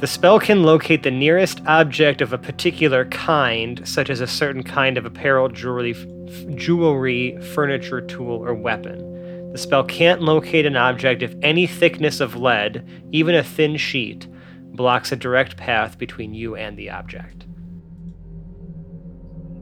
the 0.00 0.08
spell 0.08 0.40
can 0.40 0.64
locate 0.64 1.04
the 1.04 1.12
nearest 1.12 1.64
object 1.68 2.20
of 2.20 2.32
a 2.32 2.38
particular 2.38 3.04
kind, 3.04 3.86
such 3.86 4.10
as 4.10 4.20
a 4.20 4.26
certain 4.26 4.64
kind 4.64 4.98
of 4.98 5.06
apparel, 5.06 5.48
jewelry, 5.48 5.92
f- 5.92 6.56
jewelry, 6.56 7.38
furniture, 7.54 8.00
tool, 8.00 8.44
or 8.44 8.52
weapon. 8.52 9.52
The 9.52 9.58
spell 9.58 9.84
can't 9.84 10.22
locate 10.22 10.66
an 10.66 10.74
object 10.74 11.22
if 11.22 11.36
any 11.42 11.68
thickness 11.68 12.18
of 12.18 12.34
lead, 12.34 12.84
even 13.12 13.36
a 13.36 13.44
thin 13.44 13.76
sheet, 13.76 14.26
blocks 14.72 15.12
a 15.12 15.16
direct 15.16 15.56
path 15.56 15.98
between 15.98 16.34
you 16.34 16.56
and 16.56 16.76
the 16.76 16.90
object. 16.90 17.44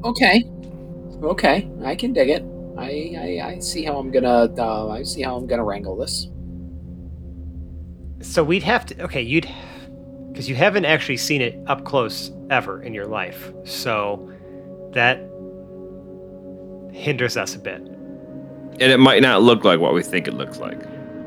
Okay. 0.05 0.45
Okay, 1.23 1.69
I 1.85 1.95
can 1.95 2.13
dig 2.13 2.29
it. 2.29 2.45
I, 2.77 3.15
I, 3.19 3.49
I 3.49 3.59
see 3.59 3.85
how 3.85 3.99
I'm 3.99 4.11
gonna 4.11 4.53
uh, 4.59 4.89
I 4.89 5.03
see 5.03 5.23
how 5.23 5.37
I'm 5.37 5.47
gonna 5.47 5.65
wrangle 5.65 5.97
this. 5.97 6.29
So 8.21 8.45
we'd 8.45 8.63
have 8.63 8.85
to 8.87 9.03
okay, 9.05 9.23
you'd 9.23 9.49
because 10.31 10.49
you 10.49 10.55
haven't 10.55 10.85
actually 10.85 11.17
seen 11.17 11.41
it 11.41 11.59
up 11.67 11.85
close 11.85 12.31
ever 12.51 12.83
in 12.83 12.93
your 12.93 13.07
life. 13.07 13.53
So 13.65 14.31
that 14.93 15.19
hinders 16.93 17.37
us 17.37 17.55
a 17.55 17.59
bit. 17.59 17.81
And 17.81 18.93
it 18.93 18.99
might 18.99 19.23
not 19.23 19.43
look 19.43 19.65
like 19.65 19.81
what 19.81 19.95
we 19.95 20.03
think 20.03 20.29
it 20.29 20.35
looks 20.35 20.59
like. 20.59 20.79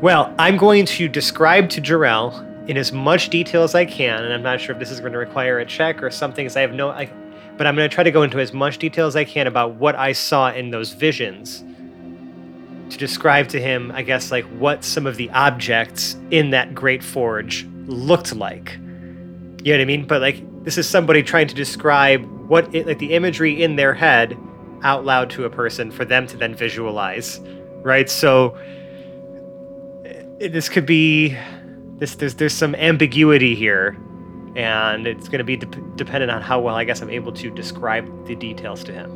Well, 0.02 0.34
I'm 0.38 0.58
going 0.58 0.86
to 0.86 1.08
describe 1.08 1.70
to 1.72 1.82
Jarrell 1.82 2.46
in 2.70 2.78
as 2.78 2.92
much 2.92 3.30
detail 3.30 3.64
as 3.64 3.74
I 3.74 3.86
can, 3.86 4.24
and 4.24 4.32
I'm 4.32 4.44
not 4.44 4.62
sure 4.62 4.74
if 4.74 4.80
this 4.80 4.92
is 4.92 5.00
going 5.00 5.14
to 5.14 5.18
require 5.18 5.60
a 5.60 5.66
check 5.66 6.04
or 6.04 6.12
something, 6.12 6.46
because 6.46 6.56
I 6.56 6.62
have 6.62 6.74
no. 6.74 6.90
I, 6.90 7.12
but 7.58 7.68
I'm 7.68 7.76
going 7.76 7.90
to 7.90 7.94
try 7.94 8.04
to 8.04 8.12
go 8.12 8.24
into 8.24 8.40
as 8.40 8.54
much 8.54 8.78
detail 8.78 9.08
as 9.08 9.16
I 9.16 9.24
can 9.24 9.48
about 9.48 9.76
what 9.76 9.96
I 9.96 10.14
saw 10.14 10.52
in 10.52 10.72
those 10.72 10.94
visions 10.94 11.64
to 12.90 12.98
describe 12.98 13.48
to 13.50 13.60
him, 13.62 13.92
I 13.94 14.02
guess, 14.02 14.32
like 14.32 14.46
what 14.46 14.84
some 14.84 15.06
of 15.06 15.16
the 15.18 15.30
objects 15.32 16.16
in 16.32 16.50
that 16.52 16.74
great 16.74 17.04
forge 17.04 17.66
looked 17.86 18.36
like. 18.36 18.74
You 19.64 19.74
know 19.74 19.74
what 19.74 19.82
I 19.82 19.86
mean? 19.86 20.08
But 20.08 20.22
like, 20.22 20.64
this 20.64 20.78
is 20.78 20.88
somebody 20.90 21.22
trying 21.22 21.48
to 21.48 21.56
describe 21.56 22.26
what, 22.48 22.74
it, 22.74 22.88
like, 22.88 23.00
the 23.00 23.14
imagery 23.14 23.62
in 23.62 23.76
their 23.76 23.94
head 23.94 24.38
out 24.82 25.06
loud 25.06 25.30
to 25.32 25.46
a 25.46 25.50
person 25.50 25.92
for 25.92 26.06
them 26.06 26.26
to 26.28 26.38
then 26.38 26.56
visualize, 26.56 27.40
right? 27.84 28.10
So 28.10 28.58
it- 30.40 30.54
this 30.54 30.70
could 30.70 30.86
be 30.86 31.36
this 31.98 32.16
there's 32.16 32.36
there's 32.36 32.54
some 32.54 32.74
ambiguity 32.76 33.56
here 33.56 33.98
and 34.60 35.08
it's 35.08 35.28
going 35.30 35.40
to 35.40 35.44
be 35.46 35.56
dep 35.56 35.76
dependent 35.96 36.32
on 36.32 36.42
how 36.42 36.60
well 36.60 36.76
i 36.76 36.84
guess 36.84 37.02
i'm 37.02 37.10
able 37.10 37.32
to 37.32 37.50
describe 37.52 38.06
the 38.28 38.36
details 38.36 38.84
to 38.84 38.92
him 38.92 39.10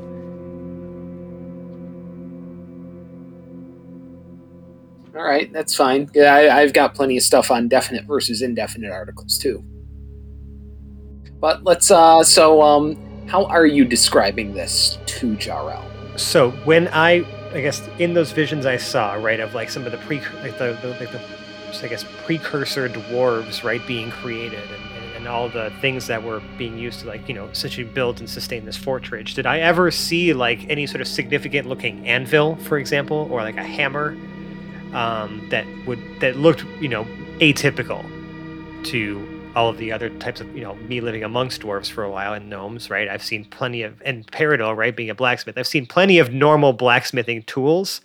All 5.15 5.23
right, 5.23 5.53
that's 5.53 5.75
fine. 5.75 6.09
Yeah, 6.15 6.33
I, 6.33 6.61
I've 6.61 6.73
got 6.73 6.95
plenty 6.95 7.17
of 7.17 7.23
stuff 7.23 7.51
on 7.51 7.67
definite 7.67 8.05
versus 8.05 8.41
indefinite 8.41 8.91
articles 8.91 9.37
too. 9.37 9.63
But 11.39 11.63
let's. 11.63 11.91
uh 11.91 12.23
So, 12.23 12.63
um, 12.63 12.97
how 13.27 13.45
are 13.45 13.65
you 13.67 13.85
describing 13.85 14.53
this 14.55 14.97
to 15.05 15.35
Jarrell? 15.35 15.83
so 16.15 16.51
when 16.63 16.87
i 16.89 17.25
i 17.53 17.61
guess 17.61 17.87
in 17.99 18.13
those 18.13 18.31
visions 18.31 18.65
i 18.65 18.77
saw 18.77 19.13
right 19.13 19.39
of 19.39 19.53
like 19.55 19.69
some 19.69 19.85
of 19.85 19.91
the 19.91 19.97
pre 19.99 20.19
like 20.41 20.57
the, 20.57 20.77
the 20.81 20.89
like 20.99 21.11
the 21.11 21.21
i 21.83 21.87
guess 21.87 22.05
precursor 22.25 22.87
dwarves 22.87 23.63
right 23.63 23.85
being 23.87 24.11
created 24.11 24.61
and, 24.71 24.92
and, 25.25 25.33
all 25.33 25.49
the 25.49 25.71
things 25.81 26.07
that 26.07 26.21
were 26.23 26.41
being 26.57 26.77
used 26.77 26.99
to 27.01 27.07
like 27.07 27.27
you 27.27 27.33
know 27.33 27.45
essentially 27.45 27.85
build 27.85 28.19
and 28.19 28.29
sustain 28.29 28.65
this 28.65 28.77
fortress. 28.77 29.33
Did 29.33 29.45
i 29.45 29.59
ever 29.59 29.89
see 29.91 30.33
like 30.33 30.69
any 30.69 30.85
sort 30.85 31.01
of 31.01 31.07
significant 31.07 31.67
looking 31.67 32.07
anvil 32.07 32.55
for 32.57 32.77
example 32.77 33.27
or 33.31 33.41
like 33.41 33.57
a 33.57 33.63
hammer 33.63 34.17
um, 34.93 35.47
that 35.49 35.65
would 35.87 35.99
that 36.19 36.35
looked 36.35 36.65
you 36.81 36.89
know 36.89 37.05
atypical 37.39 38.03
to 38.85 39.29
all 39.55 39.69
of 39.69 39.77
the 39.77 39.91
other 39.91 40.09
types 40.09 40.41
of 40.41 40.55
you 40.55 40.63
know 40.63 40.75
me 40.75 40.99
living 40.99 41.23
amongst 41.23 41.61
dwarves 41.61 41.89
for 41.89 42.03
a 42.03 42.11
while 42.11 42.33
and 42.33 42.49
gnomes 42.49 42.89
right? 42.89 43.07
I've 43.07 43.23
seen 43.23 43.45
plenty 43.45 43.81
of 43.83 44.01
and 44.03 44.25
peridot 44.27 44.75
right 44.75 44.95
being 44.95 45.09
a 45.09 45.15
blacksmith 45.15 45.57
i've 45.57 45.67
seen 45.67 45.85
plenty 45.85 46.19
of 46.19 46.33
normal 46.33 46.73
blacksmithing 46.73 47.43
tools 47.43 48.01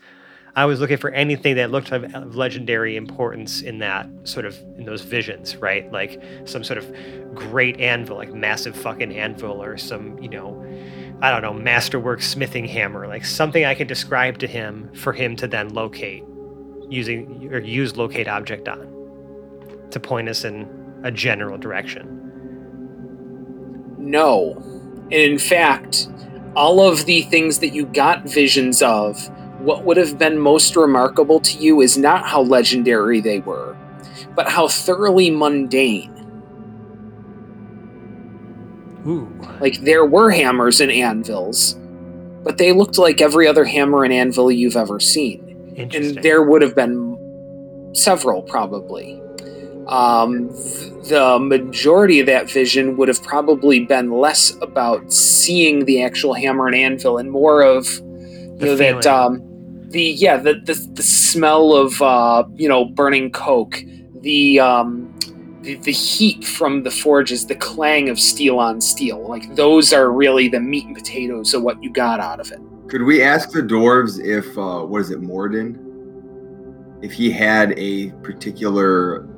i 0.59 0.65
was 0.65 0.81
looking 0.81 0.97
for 0.97 1.11
anything 1.11 1.57
that 1.57 1.71
looked 1.71 1.93
of 1.93 2.35
legendary 2.35 2.97
importance 2.97 3.63
in 3.63 3.79
that 3.79 4.07
sort 4.25 4.45
of 4.45 4.59
in 4.77 4.85
those 4.85 5.03
visions 5.03 5.57
right 5.57 5.91
like 5.93 6.23
some 6.45 6.63
sort 6.63 6.79
of 6.79 6.95
great 7.35 7.79
anvil 7.81 8.17
like 8.17 8.33
massive 8.33 8.77
fucking 8.77 9.17
anvil 9.17 9.63
or 9.63 9.77
some 9.77 10.19
you 10.19 10.29
know 10.29 10.65
i 11.23 11.31
don't 11.31 11.43
know 11.43 11.53
masterwork 11.53 12.21
smithing 12.21 12.65
hammer 12.67 13.07
like 13.07 13.25
something 13.25 13.65
i 13.65 13.75
can 13.75 13.87
describe 13.87 14.39
to 14.39 14.47
him 14.47 14.91
for 14.95 15.13
him 15.13 15.37
to 15.37 15.47
then 15.47 15.69
locate 15.71 16.25
using 16.89 17.49
or 17.53 17.59
use 17.61 17.97
locate 17.97 18.29
object 18.29 18.69
on 18.69 18.99
to 19.91 20.01
point 20.01 20.29
us 20.29 20.45
in 20.45 20.69
a 21.05 21.11
general 21.11 21.59
direction. 21.59 22.15
No. 23.99 24.55
And 25.05 25.13
in 25.13 25.39
fact, 25.39 26.09
all 26.57 26.81
of 26.81 27.07
the 27.07 27.23
things 27.23 27.61
that 27.61 27.71
you 27.71 27.87
got 27.87 28.25
visions 28.25 28.83
of, 28.83 29.31
what 29.59 29.85
would 29.85 29.97
have 29.97 30.19
been 30.19 30.39
most 30.39 30.77
remarkable 30.77 31.41
to 31.41 31.59
you 31.59 31.81
is 31.81 31.99
not 31.99 32.27
how 32.27 32.43
legendary 32.43 33.21
they 33.21 33.41
were, 33.41 33.77
but 34.35 34.49
how 34.49 34.69
thoroughly 34.69 35.31
mundane. 35.31 36.15
Ooh. 39.07 39.29
Like 39.61 39.81
there 39.81 40.05
were 40.05 40.31
hammers 40.31 40.81
and 40.81 40.93
anvils, 40.93 41.75
but 42.45 42.59
they 42.59 42.73
looked 42.73 42.99
like 42.99 43.21
every 43.21 43.47
other 43.47 43.65
hammer 43.65 44.05
and 44.05 44.13
anvil 44.13 44.51
you've 44.51 44.77
ever 44.77 45.01
seen. 45.01 45.73
Interesting. 45.77 46.17
And 46.17 46.25
there 46.25 46.43
would 46.43 46.63
have 46.63 46.75
been 46.75 47.91
several 47.95 48.43
probably. 48.43 49.21
Um, 49.89 50.51
th- 50.51 50.93
the 51.09 51.39
majority 51.41 52.21
of 52.21 52.27
that 52.27 52.51
vision 52.51 52.97
would 52.99 53.09
have 53.09 53.23
probably 53.23 53.81
been 53.81 54.11
less 54.11 54.55
about 54.61 55.11
seeing 55.11 55.87
the 55.87 56.03
actual 56.03 56.35
hammer 56.35 56.67
and 56.67 56.77
anvil 56.77 57.17
and 57.17 57.31
more 57.31 57.63
of 57.63 57.87
you 57.97 58.57
The 58.59 58.67
know 58.67 58.77
that 58.77 59.07
um, 59.07 59.48
the 59.89 60.03
yeah 60.03 60.37
the, 60.37 60.55
the 60.55 60.75
the 60.93 61.03
smell 61.03 61.75
of 61.75 62.01
uh, 62.03 62.45
you 62.55 62.69
know 62.69 62.85
burning 62.85 63.31
coke, 63.31 63.83
the 64.21 64.61
um, 64.61 65.19
the, 65.63 65.75
the 65.77 65.93
heat 65.93 66.45
from 66.45 66.83
the 66.83 66.91
forges, 66.91 67.47
the 67.47 67.55
clang 67.55 68.09
of 68.09 68.21
steel 68.21 68.59
on 68.59 68.81
steel. 68.81 69.27
Like 69.27 69.55
those 69.55 69.93
are 69.93 70.11
really 70.13 70.49
the 70.49 70.61
meat 70.61 70.87
and 70.87 70.95
potatoes 70.95 71.55
of 71.55 71.63
what 71.63 71.83
you 71.83 71.91
got 71.91 72.21
out 72.21 72.41
of 72.41 72.51
it. 72.53 72.61
Could 72.89 73.03
we 73.03 73.23
ask 73.23 73.51
the 73.51 73.61
dwarves 73.61 74.23
if 74.23 74.57
uh, 74.57 74.85
what 74.85 75.01
is 75.01 75.11
it, 75.11 75.21
Moradin? 75.21 75.85
If 77.03 77.13
he 77.13 77.31
had 77.31 77.75
a 77.79 78.11
particular 78.23 79.29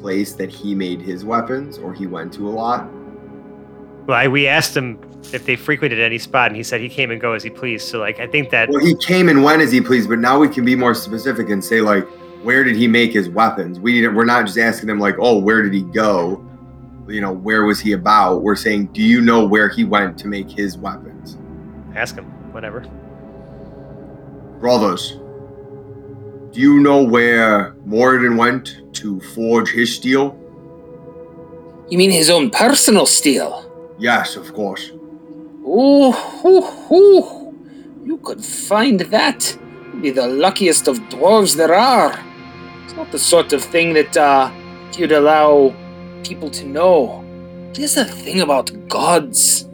place 0.00 0.34
that 0.34 0.50
he 0.50 0.74
made 0.74 1.00
his 1.00 1.24
weapons, 1.24 1.78
or 1.78 1.92
he 1.92 2.06
went 2.06 2.32
to 2.34 2.48
a 2.48 2.50
lot? 2.50 2.88
Well, 4.06 4.16
I, 4.16 4.28
we 4.28 4.46
asked 4.46 4.76
him 4.76 4.98
if 5.32 5.46
they 5.46 5.56
frequented 5.56 5.98
any 5.98 6.18
spot, 6.18 6.48
and 6.48 6.56
he 6.56 6.62
said 6.62 6.80
he 6.80 6.88
came 6.88 7.10
and 7.10 7.20
go 7.20 7.32
as 7.32 7.42
he 7.42 7.50
pleased. 7.50 7.88
So, 7.88 7.98
like, 7.98 8.20
I 8.20 8.26
think 8.26 8.50
that 8.50 8.68
Well, 8.68 8.84
he 8.84 8.94
came 8.96 9.28
and 9.28 9.42
went 9.42 9.62
as 9.62 9.72
he 9.72 9.80
pleased, 9.80 10.08
but 10.08 10.20
now 10.20 10.38
we 10.38 10.48
can 10.48 10.64
be 10.64 10.76
more 10.76 10.94
specific 10.94 11.50
and 11.50 11.64
say 11.64 11.80
like, 11.80 12.06
where 12.42 12.62
did 12.62 12.76
he 12.76 12.86
make 12.86 13.12
his 13.12 13.28
weapons? 13.28 13.80
We 13.80 14.00
didn't. 14.00 14.14
We're 14.14 14.24
not 14.24 14.46
just 14.46 14.58
asking 14.58 14.86
them 14.86 15.00
like, 15.00 15.16
oh, 15.18 15.38
where 15.38 15.62
did 15.62 15.74
he 15.74 15.82
go? 15.82 16.44
You 17.08 17.20
know, 17.20 17.32
where 17.32 17.64
was 17.64 17.80
he 17.80 17.92
about? 17.92 18.42
We're 18.42 18.56
saying, 18.56 18.86
do 18.86 19.02
you 19.02 19.20
know 19.20 19.44
where 19.44 19.68
he 19.68 19.84
went 19.84 20.18
to 20.18 20.28
make 20.28 20.48
his 20.50 20.78
weapons, 20.78 21.38
ask 21.94 22.14
him, 22.14 22.24
whatever. 22.52 22.80
brothers? 24.60 25.18
Do 26.52 26.60
you 26.60 26.80
know 26.80 27.02
where 27.02 27.72
Moradin 27.86 28.36
went 28.38 28.82
to 28.94 29.20
forge 29.34 29.70
his 29.70 29.94
steel? 29.94 30.38
You 31.88 31.98
mean 31.98 32.10
his 32.10 32.30
own 32.30 32.50
personal 32.50 33.06
steel? 33.06 33.65
Yes, 33.98 34.36
of 34.36 34.52
course. 34.54 34.90
Ooh. 35.66 36.14
You 38.04 38.18
could 38.22 38.44
find 38.44 39.00
that. 39.00 39.58
Be 40.00 40.10
the 40.10 40.26
luckiest 40.26 40.88
of 40.88 40.98
dwarves 41.08 41.56
there 41.56 41.74
are. 41.74 42.12
It's 42.84 42.94
not 42.94 43.10
the 43.10 43.18
sort 43.18 43.52
of 43.52 43.62
thing 43.64 43.94
that 43.94 44.16
uh, 44.16 44.50
you'd 44.96 45.12
allow 45.12 45.74
people 46.22 46.50
to 46.50 46.64
know. 46.66 47.24
There's 47.72 47.96
a 47.96 48.04
thing 48.04 48.40
about 48.40 48.70
gods 48.88 49.66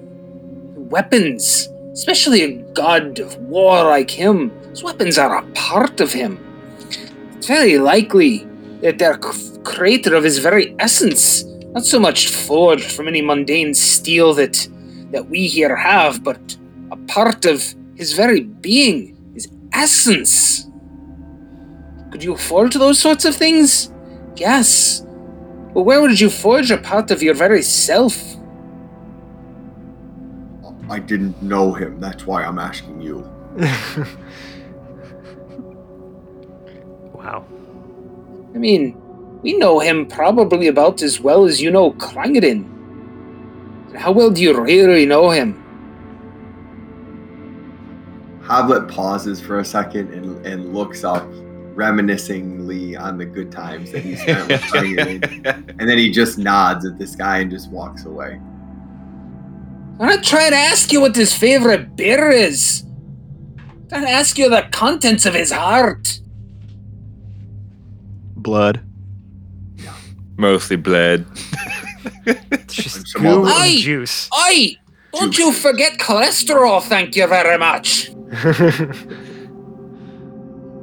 weapons, 0.93 1.69
especially 1.93 2.43
a 2.43 2.53
god 2.75 3.19
of 3.19 3.37
war 3.39 3.83
like 3.85 4.11
him. 4.11 4.51
His 4.71 4.83
weapons 4.83 5.19
are 5.19 5.37
a 5.39 5.43
part 5.53 6.01
of 6.01 6.13
him. 6.13 6.39
It's 7.37 7.47
very 7.47 7.79
likely 7.79 8.47
that 8.83 8.99
they're 8.99 9.19
c- 9.23 9.59
created 9.65 10.13
of 10.13 10.23
his 10.23 10.39
very 10.39 10.77
essence, 10.79 11.45
not 11.73 11.85
so 11.85 11.99
much 11.99 12.29
forged 12.29 12.93
from 12.93 13.09
any 13.09 13.23
mundane 13.23 13.75
steel 13.75 14.35
that 14.35 14.69
that 15.11 15.29
we 15.29 15.47
here 15.47 15.77
have, 15.77 16.23
but 16.25 16.57
a 16.91 16.97
part 16.97 17.45
of 17.45 17.75
his 17.95 18.13
very 18.15 18.41
being, 18.41 19.17
his 19.35 19.49
essence. 19.73 20.67
Could 22.11 22.25
you 22.25 22.37
forge 22.37 22.75
those 22.75 22.99
sorts 22.99 23.25
of 23.25 23.35
things? 23.37 23.93
Yes. 24.37 25.07
But 25.75 25.83
where 25.83 26.01
would 26.01 26.21
you 26.21 26.31
forge 26.31 26.71
a 26.71 26.79
part 26.79 27.11
of 27.11 27.23
your 27.23 27.35
very 27.35 27.63
self? 27.63 28.17
I 30.91 30.99
didn't 30.99 31.43
know 31.43 31.73
him. 31.73 32.01
That's 32.01 32.27
why 32.27 32.45
I'm 32.45 32.59
asking 32.59 33.01
you. 33.01 33.19
wow. 37.15 37.47
I 38.55 38.59
mean, 38.59 39.02
we 39.43 39.57
know 39.59 39.81
him 39.81 40.07
probably 40.07 40.69
about 40.69 41.03
as 41.03 41.21
well 41.21 41.45
as 41.45 41.61
you 41.61 41.71
know 41.71 41.93
Krangren. 41.93 42.69
How 43.97 44.13
well 44.13 44.31
do 44.31 44.41
you 44.41 44.59
really 44.61 45.05
know 45.05 45.31
him? 45.31 45.59
Hoblet 48.43 48.89
pauses 48.89 49.41
for 49.41 49.61
a 49.61 49.65
second 49.65 50.13
and, 50.13 50.47
and 50.47 50.75
looks 50.75 51.05
up 51.05 51.27
reminiscingly 51.75 52.97
on 52.97 53.19
the 53.19 53.25
good 53.25 53.51
times 53.51 53.91
that 53.93 54.01
he 54.01 54.17
spent 54.17 54.49
with 54.49 54.61
Krangren. 54.63 55.77
And 55.79 55.89
then 55.89 55.99
he 55.99 56.11
just 56.11 56.39
nods 56.39 56.85
at 56.85 56.99
this 56.99 57.17
guy 57.17 57.39
and 57.39 57.51
just 57.51 57.71
walks 57.71 58.05
away. 58.05 58.41
I'm 60.01 60.07
not 60.07 60.25
trying 60.25 60.51
to 60.51 60.57
ask 60.57 60.93
you 60.93 61.01
what 61.01 61.17
his 61.17 61.35
favorite 61.35 61.97
beer 61.97 62.31
is. 62.31 62.85
I'm 63.59 63.89
trying 63.89 64.03
to 64.03 64.11
ask 64.11 64.39
you 64.39 64.49
the 64.49 64.69
contents 64.73 65.27
of 65.27 65.35
his 65.35 65.53
heart. 65.53 66.21
Blood. 68.37 68.83
Mostly 70.43 70.75
bled. 70.75 71.25
It's 72.27 72.75
just 72.75 73.15
And 73.15 73.25
goo 73.25 73.47
and 73.47 73.79
juice. 73.79 74.29
Oi! 74.37 74.77
Don't 75.13 75.39
you 75.39 75.53
forget 75.53 75.99
cholesterol, 75.99 76.83
thank 76.83 77.15
you 77.15 77.29
very 77.29 77.59
much. 77.59 78.11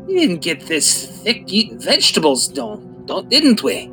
We 0.07 0.16
didn't 0.16 0.41
get 0.41 0.62
this 0.62 1.22
thick 1.22 1.43
eating 1.53 1.78
vegetables, 1.80 2.47
don't, 2.47 3.05
don't 3.05 3.30
didn't 3.30 3.62
we? 3.62 3.91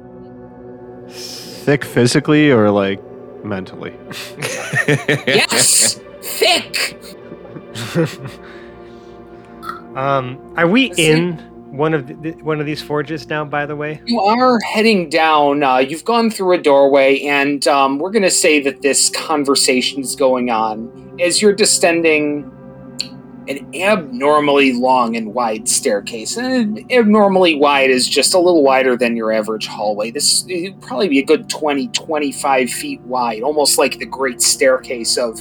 Thick 1.10 1.84
physically 1.84 2.50
or 2.50 2.70
like 2.70 3.02
mentally? 3.44 3.92
Yes! 5.26 6.00
thick! 6.22 6.96
um, 9.94 10.38
are 10.56 10.66
we 10.66 10.88
Let's 10.88 10.98
in 11.00 11.55
one 11.76 11.94
of 11.94 12.06
the, 12.22 12.32
one 12.42 12.60
of 12.60 12.66
these 12.66 12.82
forges 12.82 13.28
now? 13.28 13.44
By 13.44 13.66
the 13.66 13.76
way. 13.76 14.00
You 14.06 14.20
are 14.20 14.58
heading 14.60 15.08
down. 15.08 15.62
Uh, 15.62 15.78
you've 15.78 16.04
gone 16.04 16.30
through 16.30 16.52
a 16.52 16.58
doorway, 16.58 17.20
and 17.20 17.66
um, 17.68 17.98
we're 17.98 18.10
going 18.10 18.22
to 18.22 18.30
say 18.30 18.60
that 18.60 18.82
this 18.82 19.10
conversation 19.10 20.02
is 20.02 20.16
going 20.16 20.50
on 20.50 21.18
as 21.20 21.40
you're 21.40 21.54
descending 21.54 22.50
an 23.48 23.74
abnormally 23.74 24.72
long 24.72 25.16
and 25.16 25.32
wide 25.34 25.68
staircase. 25.68 26.36
And 26.36 26.90
abnormally 26.90 27.54
wide 27.54 27.90
is 27.90 28.08
just 28.08 28.34
a 28.34 28.38
little 28.38 28.62
wider 28.62 28.96
than 28.96 29.16
your 29.16 29.32
average 29.32 29.66
hallway. 29.66 30.10
This 30.10 30.44
would 30.48 30.80
probably 30.82 31.08
be 31.08 31.20
a 31.20 31.24
good 31.24 31.48
20, 31.48 31.88
25 31.88 32.70
feet 32.70 33.00
wide, 33.02 33.42
almost 33.42 33.78
like 33.78 33.98
the 33.98 34.06
great 34.06 34.42
staircase 34.42 35.16
of, 35.16 35.40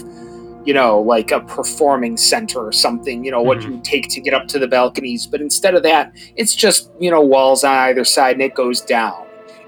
you 0.65 0.73
know, 0.73 0.99
like 0.99 1.31
a 1.31 1.39
performing 1.41 2.17
center 2.17 2.59
or 2.59 2.71
something, 2.71 3.23
you 3.23 3.31
know, 3.31 3.41
what 3.41 3.59
Mhm. 3.59 3.63
you 3.71 3.79
take 3.83 4.07
to 4.09 4.19
get 4.21 4.33
up 4.33 4.47
to 4.47 4.59
the 4.59 4.67
balconies. 4.67 5.27
But 5.27 5.39
instead 5.41 5.75
of 5.75 5.83
that, 5.83 6.11
it's 6.35 6.55
just, 6.55 6.89
you 6.99 7.11
know, 7.11 7.21
walls 7.21 7.63
on 7.63 7.71
either 7.89 8.03
side 8.03 8.33
and 8.33 8.41
it 8.41 8.55
goes 8.55 8.81
down 8.81 9.25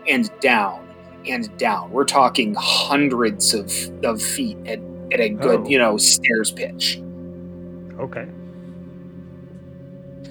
and 0.10 0.30
down 0.40 0.80
and 1.28 1.56
down. 1.58 1.92
We're 1.92 2.06
talking 2.06 2.56
hundreds 2.58 3.54
of, 3.54 3.72
of 4.04 4.22
feet 4.22 4.58
at, 4.66 4.80
at 5.12 5.20
a 5.20 5.30
good, 5.30 5.62
Oh. 5.66 5.70
you 5.70 5.78
know, 5.78 5.98
stairs 5.98 6.52
pitch. 6.52 7.00
Okay. 8.00 8.26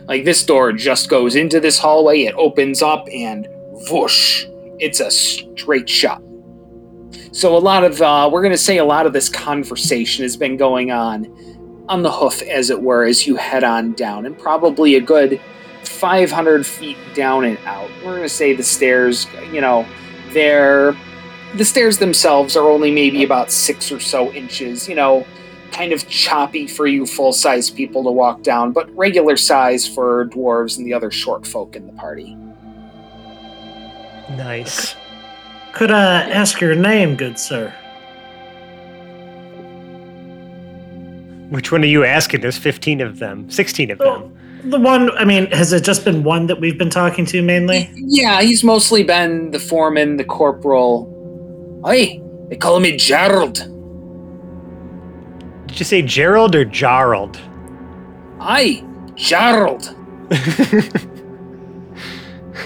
Like 0.08 0.24
this 0.24 0.44
door 0.44 0.72
just 0.72 1.08
goes 1.08 1.34
into 1.36 1.58
this 1.60 1.78
hallway, 1.78 2.22
it 2.22 2.34
opens 2.36 2.80
up, 2.82 3.06
and 3.12 3.46
whoosh, 3.90 4.46
it's 4.78 5.00
a 5.00 5.10
straight 5.10 5.88
shot. 5.88 6.22
So 7.36 7.54
a 7.54 7.58
lot 7.58 7.84
of 7.84 8.00
uh, 8.00 8.30
we're 8.32 8.42
gonna 8.42 8.56
say 8.56 8.78
a 8.78 8.84
lot 8.86 9.04
of 9.04 9.12
this 9.12 9.28
conversation 9.28 10.22
has 10.22 10.38
been 10.38 10.56
going 10.56 10.90
on 10.90 11.84
on 11.86 12.02
the 12.02 12.10
hoof, 12.10 12.40
as 12.40 12.70
it 12.70 12.80
were, 12.80 13.04
as 13.04 13.26
you 13.26 13.36
head 13.36 13.62
on 13.62 13.92
down, 13.92 14.24
and 14.24 14.38
probably 14.38 14.94
a 14.94 15.02
good 15.02 15.38
500 15.84 16.64
feet 16.64 16.96
down 17.14 17.44
and 17.44 17.58
out. 17.66 17.90
We're 18.02 18.16
gonna 18.16 18.30
say 18.30 18.54
the 18.54 18.62
stairs, 18.62 19.26
you 19.52 19.60
know, 19.60 19.86
they're 20.30 20.96
the 21.56 21.64
stairs 21.66 21.98
themselves 21.98 22.56
are 22.56 22.70
only 22.70 22.90
maybe 22.90 23.22
about 23.22 23.52
six 23.52 23.92
or 23.92 24.00
so 24.00 24.32
inches, 24.32 24.88
you 24.88 24.94
know, 24.94 25.26
kind 25.72 25.92
of 25.92 26.08
choppy 26.08 26.66
for 26.66 26.86
you 26.86 27.04
full 27.04 27.34
size 27.34 27.68
people 27.68 28.02
to 28.04 28.10
walk 28.10 28.42
down, 28.44 28.72
but 28.72 28.88
regular 28.96 29.36
size 29.36 29.86
for 29.86 30.24
dwarves 30.28 30.78
and 30.78 30.86
the 30.86 30.94
other 30.94 31.10
short 31.10 31.46
folk 31.46 31.76
in 31.76 31.86
the 31.86 31.92
party. 31.92 32.34
Nice. 34.38 34.96
Could 35.76 35.90
I 35.90 36.22
ask 36.30 36.60
your 36.60 36.74
name, 36.74 37.16
good 37.16 37.38
sir? 37.38 37.70
Which 41.50 41.70
one 41.70 41.82
are 41.82 41.86
you 41.86 42.02
asking? 42.04 42.40
There's 42.40 42.56
15 42.58 43.00
of 43.02 43.18
them. 43.18 43.48
16 43.50 43.90
of 43.90 44.00
Oh, 44.00 44.18
them. 44.20 44.70
the 44.70 44.78
one, 44.80 45.10
I 45.18 45.24
mean, 45.24 45.46
has 45.52 45.72
it 45.74 45.84
just 45.84 46.04
been 46.04 46.24
one 46.24 46.46
that 46.46 46.60
we've 46.60 46.78
been 46.78 46.88
talking 46.90 47.26
to 47.26 47.42
mainly? 47.42 47.90
Yeah, 47.94 48.40
he's 48.40 48.64
mostly 48.64 49.04
been 49.04 49.50
the 49.50 49.58
foreman, 49.58 50.16
the 50.16 50.24
corporal. 50.24 51.12
Hey, 51.86 52.22
they 52.48 52.56
call 52.56 52.80
me 52.80 52.96
Gerald. 52.96 53.54
Did 55.66 55.78
you 55.78 55.84
say 55.84 56.00
Gerald 56.02 56.54
or 56.56 56.64
Jarald? 56.64 57.36
Hi, 58.40 58.82
Gerald. 59.14 59.94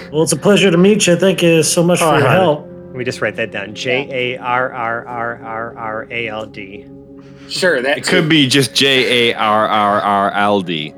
Well, 0.09 0.23
it's 0.23 0.31
a 0.33 0.37
pleasure 0.37 0.71
to 0.71 0.77
meet 0.77 1.07
you. 1.07 1.15
Thank 1.17 1.41
you 1.41 1.63
so 1.63 1.83
much 1.83 2.01
Oh, 2.01 2.11
for 2.11 2.17
your 2.19 2.27
I- 2.27 2.33
help. 2.33 2.67
Let 2.91 2.97
me 2.97 3.05
just 3.05 3.21
write 3.21 3.37
that 3.37 3.51
down. 3.51 3.73
J 3.73 4.35
A 4.35 4.37
R 4.37 4.69
R 4.73 5.05
R 5.07 5.35
R 5.41 5.77
R 5.77 6.07
A 6.11 6.27
L 6.27 6.45
D. 6.45 6.85
Sure, 7.47 7.81
that 7.81 7.97
It 7.99 8.03
could 8.03 8.27
be 8.27 8.47
just 8.47 8.75
J 8.75 9.29
A 9.31 9.33
R 9.37 9.65
R 9.65 10.01
R 10.01 10.31
L 10.31 10.59
D. 10.61 10.93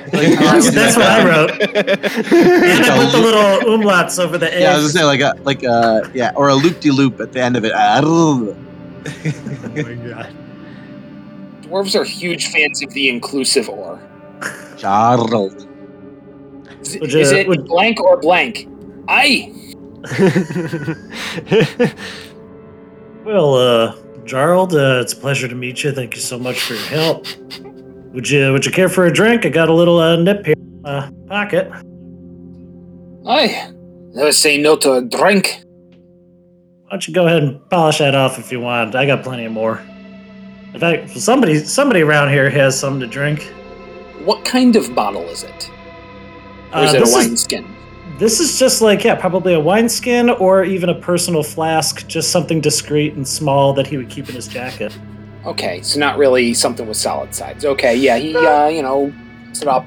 That's, 0.12 0.70
that's 0.70 0.96
what 0.96 1.06
I 1.06 1.24
wrote. 1.24 1.50
And 1.52 1.68
I 1.76 3.04
put 3.04 3.12
the 3.12 3.20
little 3.22 3.78
umlauts 3.78 4.18
over 4.18 4.38
the 4.38 4.46
Yeah, 4.46 4.72
I 4.72 4.76
was 4.76 4.92
gonna 4.92 4.98
say 4.98 5.04
like 5.04 5.20
a 5.20 5.34
like 5.44 5.62
a 5.62 6.10
yeah, 6.14 6.32
or 6.36 6.48
a 6.48 6.54
loop 6.54 6.80
de 6.80 6.90
loop 6.90 7.20
at 7.20 7.32
the 7.32 7.40
end 7.40 7.56
of 7.56 7.64
it. 7.64 7.72
Oh 7.76 8.54
my 9.04 9.94
god. 9.94 10.34
dwarves 11.62 11.98
are 11.98 12.04
huge 12.04 12.48
fans 12.48 12.82
of 12.82 12.92
the 12.92 13.08
inclusive 13.08 13.68
or. 13.68 14.00
Charles. 14.76 15.66
Is, 16.82 16.96
is 16.96 17.32
it 17.32 17.46
would- 17.48 17.66
blank 17.66 18.00
or 18.00 18.16
blank? 18.18 18.68
Aye. 19.08 19.69
Well, 23.24 23.54
uh, 23.54 23.96
Gerald, 24.24 24.74
uh, 24.74 25.00
it's 25.02 25.12
a 25.12 25.16
pleasure 25.16 25.46
to 25.46 25.54
meet 25.54 25.84
you. 25.84 25.92
Thank 25.92 26.14
you 26.14 26.20
so 26.22 26.38
much 26.38 26.60
for 26.62 26.72
your 26.74 26.82
help. 26.86 27.26
Would 28.14 28.28
you 28.28 28.50
Would 28.52 28.64
you 28.64 28.72
care 28.72 28.88
for 28.88 29.04
a 29.06 29.12
drink? 29.12 29.44
I 29.44 29.50
got 29.50 29.68
a 29.68 29.74
little 29.74 29.98
uh, 29.98 30.16
nip 30.16 30.46
here 30.46 30.54
in 30.56 30.82
my 30.82 31.10
pocket. 31.28 31.70
I 33.26 33.72
Never 34.14 34.32
say 34.32 34.56
no 34.56 34.74
to 34.76 34.94
a 34.94 35.02
drink. 35.02 35.62
Why 35.64 36.90
don't 36.92 37.06
you 37.06 37.14
go 37.14 37.26
ahead 37.26 37.42
and 37.42 37.60
polish 37.70 37.98
that 37.98 38.14
off 38.16 38.38
if 38.38 38.50
you 38.50 38.58
want? 38.58 38.94
I 38.96 39.04
got 39.06 39.22
plenty 39.22 39.46
more. 39.48 39.80
In 40.72 40.80
fact, 40.80 41.10
somebody 41.10 41.58
somebody 41.58 42.00
around 42.00 42.30
here 42.30 42.48
has 42.50 42.78
something 42.80 43.00
to 43.00 43.06
drink. 43.06 43.42
What 44.24 44.44
kind 44.44 44.74
of 44.76 44.92
bottle 44.94 45.22
is 45.28 45.44
it? 45.44 45.70
Or 46.74 46.82
is 46.84 46.94
Uh, 46.94 46.96
it 46.96 46.96
a 46.96 47.00
this 47.00 47.08
is- 47.16 47.24
wineskin? 47.26 47.76
This 48.20 48.38
is 48.38 48.58
just 48.58 48.82
like 48.82 49.02
yeah, 49.02 49.14
probably 49.14 49.54
a 49.54 49.60
wineskin 49.60 50.28
or 50.28 50.62
even 50.62 50.90
a 50.90 50.94
personal 50.94 51.42
flask, 51.42 52.06
just 52.06 52.30
something 52.30 52.60
discreet 52.60 53.14
and 53.14 53.26
small 53.26 53.72
that 53.72 53.86
he 53.86 53.96
would 53.96 54.10
keep 54.10 54.28
in 54.28 54.34
his 54.34 54.46
jacket. 54.46 54.96
Okay, 55.46 55.80
so 55.80 55.98
not 55.98 56.18
really 56.18 56.52
something 56.52 56.86
with 56.86 56.98
solid 56.98 57.34
sides. 57.34 57.64
Okay, 57.64 57.96
yeah, 57.96 58.18
he, 58.18 58.36
uh, 58.36 58.68
you 58.68 58.82
know, 58.82 59.10
it 59.50 59.66
up, 59.66 59.86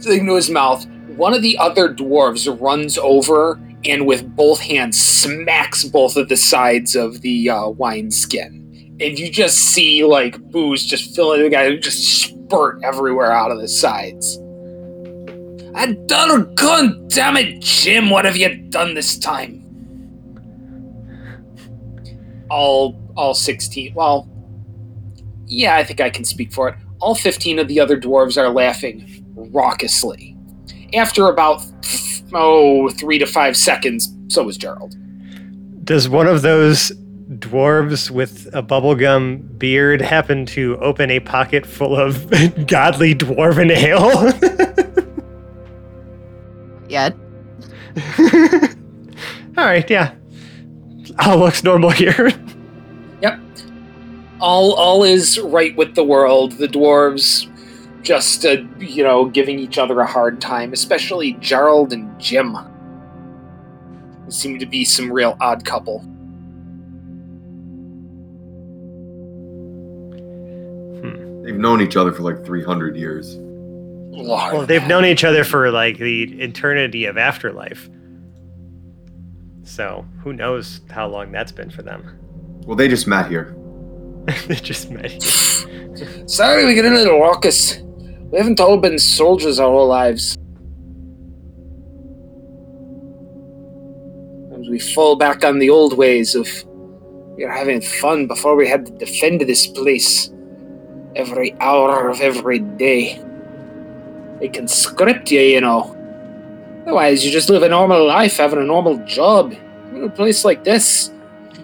thing 0.00 0.26
to 0.26 0.34
his 0.34 0.50
mouth. 0.50 0.86
One 1.16 1.32
of 1.32 1.40
the 1.40 1.56
other 1.56 1.88
dwarves 1.94 2.46
runs 2.60 2.98
over 2.98 3.58
and 3.86 4.06
with 4.06 4.36
both 4.36 4.60
hands 4.60 5.00
smacks 5.00 5.84
both 5.84 6.18
of 6.18 6.28
the 6.28 6.36
sides 6.36 6.94
of 6.94 7.22
the 7.22 7.48
uh, 7.48 7.68
wine 7.68 8.10
skin. 8.10 8.96
And 9.00 9.18
you 9.18 9.30
just 9.30 9.56
see, 9.56 10.04
like, 10.04 10.38
booze 10.50 10.84
just 10.84 11.16
filling 11.16 11.42
the 11.42 11.48
guy, 11.48 11.74
just 11.76 12.22
spurt 12.22 12.82
everywhere 12.84 13.32
out 13.32 13.50
of 13.50 13.62
the 13.62 13.68
sides. 13.68 14.38
I 15.74 15.92
doggone 16.06 17.08
damn 17.08 17.36
it, 17.36 17.60
Jim, 17.60 18.10
what 18.10 18.24
have 18.24 18.36
you 18.36 18.54
done 18.70 18.94
this 18.94 19.18
time? 19.18 19.66
All, 22.50 23.00
all 23.16 23.34
16, 23.34 23.94
well, 23.94 24.28
yeah, 25.46 25.76
I 25.76 25.84
think 25.84 26.00
I 26.00 26.10
can 26.10 26.24
speak 26.24 26.52
for 26.52 26.68
it. 26.68 26.76
All 27.00 27.14
15 27.14 27.58
of 27.58 27.68
the 27.68 27.80
other 27.80 27.98
dwarves 27.98 28.36
are 28.36 28.48
laughing 28.48 29.24
raucously. 29.34 30.36
After 30.94 31.28
about, 31.28 31.62
oh, 32.32 32.88
three 32.90 33.18
to 33.18 33.26
five 33.26 33.56
seconds, 33.56 34.12
so 34.28 34.42
was 34.44 34.56
Gerald. 34.56 34.96
Does 35.84 36.08
one 36.08 36.26
of 36.26 36.42
those 36.42 36.92
dwarves 37.38 38.10
with 38.10 38.48
a 38.52 38.62
bubblegum 38.62 39.58
beard 39.58 40.00
happen 40.00 40.46
to 40.46 40.76
open 40.78 41.10
a 41.10 41.20
pocket 41.20 41.64
full 41.64 41.96
of 41.96 42.28
godly 42.66 43.14
dwarven 43.14 43.70
ale? 43.70 44.32
Yet. 46.90 47.14
All 49.56 49.64
right, 49.64 49.88
yeah. 49.88 50.14
All 51.24 51.38
looks 51.38 51.62
normal 51.64 51.90
here. 51.90 52.32
Yep. 53.22 53.38
All 54.40 54.72
all 54.72 55.04
is 55.04 55.38
right 55.38 55.76
with 55.76 55.94
the 55.94 56.02
world. 56.02 56.52
The 56.52 56.66
dwarves 56.66 57.46
just 58.02 58.46
uh, 58.46 58.62
you 58.78 59.04
know 59.04 59.26
giving 59.26 59.58
each 59.58 59.76
other 59.76 60.00
a 60.00 60.06
hard 60.06 60.40
time, 60.40 60.72
especially 60.72 61.34
Gerald 61.34 61.92
and 61.92 62.18
Jim. 62.18 62.56
They 64.24 64.30
seem 64.30 64.58
to 64.58 64.64
be 64.64 64.86
some 64.86 65.12
real 65.12 65.36
odd 65.38 65.66
couple. 65.66 66.00
They've 71.44 71.58
known 71.58 71.82
each 71.82 71.96
other 71.96 72.12
for 72.12 72.22
like 72.22 72.42
300 72.46 72.96
years. 72.96 73.36
Lord, 74.10 74.52
Well, 74.52 74.66
they've 74.66 74.86
known 74.86 75.04
each 75.04 75.24
other 75.24 75.44
for 75.44 75.70
like 75.70 75.98
the 75.98 76.24
eternity 76.42 77.04
of 77.04 77.16
afterlife. 77.16 77.88
So 79.62 80.04
who 80.22 80.32
knows 80.32 80.80
how 80.90 81.06
long 81.06 81.30
that's 81.30 81.52
been 81.52 81.70
for 81.70 81.82
them? 81.82 82.18
Well, 82.66 82.76
they 82.76 82.88
just 82.88 83.06
met 83.06 83.28
here. 83.28 83.56
they 84.48 84.56
just 84.56 84.90
met. 84.90 85.22
Sorry, 86.26 86.64
we 86.64 86.74
get 86.74 86.84
a 86.84 86.90
little 86.90 87.20
raucous. 87.20 87.78
We 87.78 88.38
haven't 88.38 88.60
all 88.60 88.76
been 88.76 88.98
soldiers 88.98 89.58
our 89.58 89.70
whole 89.70 89.88
lives. 89.88 90.36
Sometimes 94.42 94.68
we 94.68 94.78
fall 94.78 95.16
back 95.16 95.44
on 95.44 95.58
the 95.58 95.70
old 95.70 95.96
ways 95.96 96.34
of 96.34 96.48
we 97.36 97.44
were 97.44 97.52
having 97.52 97.80
fun 97.80 98.26
before 98.26 98.56
we 98.56 98.68
had 98.68 98.86
to 98.86 98.92
defend 98.92 99.40
this 99.40 99.66
place 99.66 100.30
every 101.16 101.54
hour 101.60 102.08
of 102.08 102.20
every 102.20 102.58
day. 102.58 103.22
They 104.40 104.48
can 104.48 104.66
script 104.66 105.30
you, 105.30 105.40
you 105.40 105.60
know. 105.60 105.96
Otherwise, 106.82 107.24
you 107.24 107.30
just 107.30 107.50
live 107.50 107.62
a 107.62 107.68
normal 107.68 108.06
life, 108.06 108.38
having 108.38 108.58
a 108.58 108.64
normal 108.64 108.96
job. 109.04 109.52
In 109.92 110.04
a 110.04 110.10
place 110.10 110.44
like 110.44 110.64
this, 110.64 111.12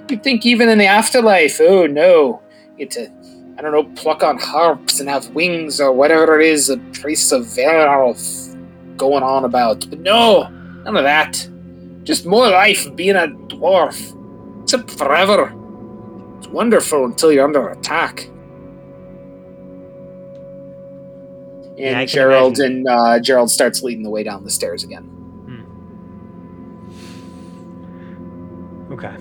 you'd 0.08 0.22
think 0.22 0.44
even 0.44 0.68
in 0.68 0.78
the 0.78 0.86
afterlife, 0.86 1.60
oh 1.60 1.86
no, 1.86 2.42
you 2.76 2.86
get 2.86 2.90
to 2.92 3.10
I 3.58 3.62
don't 3.62 3.72
know, 3.72 3.84
pluck 4.00 4.22
on 4.22 4.38
harps 4.38 5.00
and 5.00 5.08
have 5.08 5.30
wings 5.30 5.80
or 5.80 5.90
whatever 5.90 6.38
it 6.38 6.46
is 6.46 6.66
the 6.66 6.76
priests 7.00 7.32
of 7.32 7.44
Valar 7.46 8.14
going 8.98 9.22
on 9.22 9.44
about. 9.46 9.88
But 9.88 10.00
no, 10.00 10.48
none 10.84 10.96
of 10.96 11.04
that. 11.04 11.48
Just 12.02 12.26
more 12.26 12.48
life 12.48 12.94
being 12.94 13.16
a 13.16 13.28
dwarf. 13.48 14.12
Except 14.62 14.90
forever. 14.90 15.54
It's 16.36 16.48
wonderful 16.48 17.06
until 17.06 17.32
you're 17.32 17.46
under 17.46 17.70
attack. 17.70 18.28
And 21.78 22.00
Yeah, 22.00 22.04
Gerald 22.06 22.58
imagine. 22.58 22.76
and 22.78 22.88
uh, 22.88 23.20
Gerald 23.20 23.50
starts 23.50 23.82
leading 23.82 24.02
the 24.02 24.10
way 24.10 24.22
down 24.22 24.44
the 24.44 24.50
stairs 24.50 24.82
again. 24.84 25.12
Okay. 28.90 29.14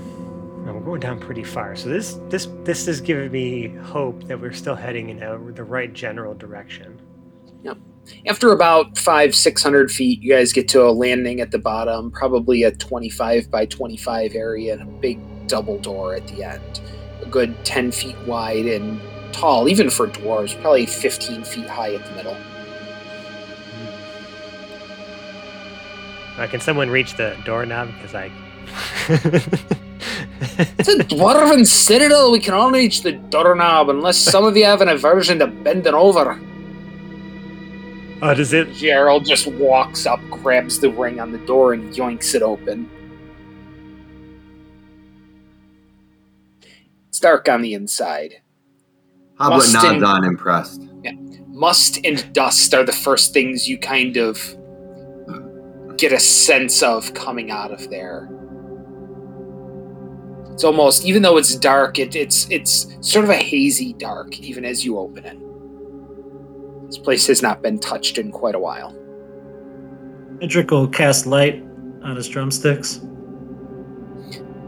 Now, 0.63 0.73
we're 0.73 0.79
going 0.81 0.99
down 1.01 1.19
pretty 1.19 1.43
far. 1.43 1.75
So 1.75 1.89
this 1.89 2.19
this 2.29 2.47
this 2.63 2.87
is 2.87 3.01
giving 3.01 3.31
me 3.31 3.67
hope 3.67 4.23
that 4.27 4.39
we're 4.39 4.53
still 4.53 4.75
heading 4.75 5.09
in 5.09 5.21
a, 5.21 5.37
the 5.51 5.63
right 5.63 5.91
general 5.91 6.33
direction. 6.33 7.01
Yep. 7.63 7.77
After 8.27 8.51
about 8.51 8.97
five, 8.97 9.35
six 9.35 9.61
hundred 9.61 9.91
feet, 9.91 10.21
you 10.21 10.31
guys 10.33 10.53
get 10.53 10.67
to 10.69 10.83
a 10.87 10.91
landing 10.91 11.41
at 11.41 11.51
the 11.51 11.59
bottom, 11.59 12.11
probably 12.11 12.63
a 12.63 12.71
25 12.71 13.49
by 13.51 13.65
25 13.65 14.35
area, 14.35 14.73
and 14.73 14.81
a 14.83 14.85
big 14.85 15.19
double 15.47 15.79
door 15.79 16.15
at 16.15 16.27
the 16.27 16.43
end. 16.43 16.81
A 17.21 17.25
good 17.25 17.55
10 17.65 17.91
feet 17.91 18.17
wide 18.27 18.65
and 18.67 18.99
tall, 19.31 19.69
even 19.69 19.89
for 19.89 20.07
dwarves, 20.07 20.59
probably 20.61 20.85
15 20.85 21.43
feet 21.43 21.67
high 21.67 21.93
at 21.95 22.05
the 22.05 22.11
middle. 22.11 22.37
Uh, 26.37 26.47
can 26.47 26.59
someone 26.59 26.89
reach 26.89 27.15
the 27.15 27.37
doorknob? 27.45 27.89
Because 27.93 28.15
I. 28.15 28.31
It's 30.57 30.89
a 30.89 30.97
dwarven 30.97 31.65
citadel. 31.65 32.31
We 32.31 32.39
can 32.39 32.53
all 32.53 32.71
reach 32.71 33.03
the 33.03 33.13
doorknob 33.13 33.89
unless 33.89 34.17
some 34.17 34.45
of 34.45 34.55
you 34.55 34.65
have 34.65 34.81
an 34.81 34.89
aversion 34.89 35.39
to 35.39 35.47
bending 35.47 35.93
over. 35.93 36.39
oh, 38.21 38.33
does 38.33 38.53
it? 38.53 38.71
Gerald 38.73 39.25
just 39.25 39.47
walks 39.47 40.05
up, 40.05 40.19
grabs 40.29 40.79
the 40.79 40.89
ring 40.89 41.19
on 41.19 41.31
the 41.31 41.39
door, 41.39 41.73
and 41.73 41.93
yoinks 41.93 42.35
it 42.35 42.41
open. 42.41 42.89
It's 47.09 47.19
dark 47.19 47.49
on 47.49 47.61
the 47.61 47.73
inside. 47.73 48.41
Hoblet 49.39 49.49
Must 49.49 49.73
nods 49.73 49.97
in- 49.97 50.03
on, 50.03 50.23
impressed. 50.23 50.81
Must 51.49 52.05
and 52.05 52.33
dust 52.33 52.73
are 52.73 52.83
the 52.83 52.91
first 52.91 53.33
things 53.33 53.67
you 53.67 53.77
kind 53.77 54.17
of 54.17 54.37
get 55.97 56.11
a 56.11 56.19
sense 56.19 56.83
of 56.83 57.13
coming 57.13 57.49
out 57.49 57.71
of 57.71 57.89
there. 57.89 58.29
It's 60.51 60.65
almost, 60.65 61.05
even 61.05 61.21
though 61.21 61.37
it's 61.37 61.55
dark, 61.55 61.97
it, 61.97 62.15
it's 62.15 62.49
it's 62.49 62.87
sort 62.99 63.23
of 63.23 63.29
a 63.31 63.37
hazy 63.37 63.93
dark, 63.93 64.37
even 64.39 64.65
as 64.65 64.83
you 64.83 64.97
open 64.97 65.25
it. 65.25 65.37
This 66.87 66.97
place 66.97 67.25
has 67.27 67.41
not 67.41 67.61
been 67.61 67.79
touched 67.79 68.17
in 68.17 68.31
quite 68.31 68.55
a 68.55 68.59
while. 68.59 68.93
Edric 70.41 70.71
will 70.71 70.87
cast 70.87 71.25
light 71.25 71.63
on 72.03 72.15
his 72.17 72.27
drumsticks. 72.27 72.99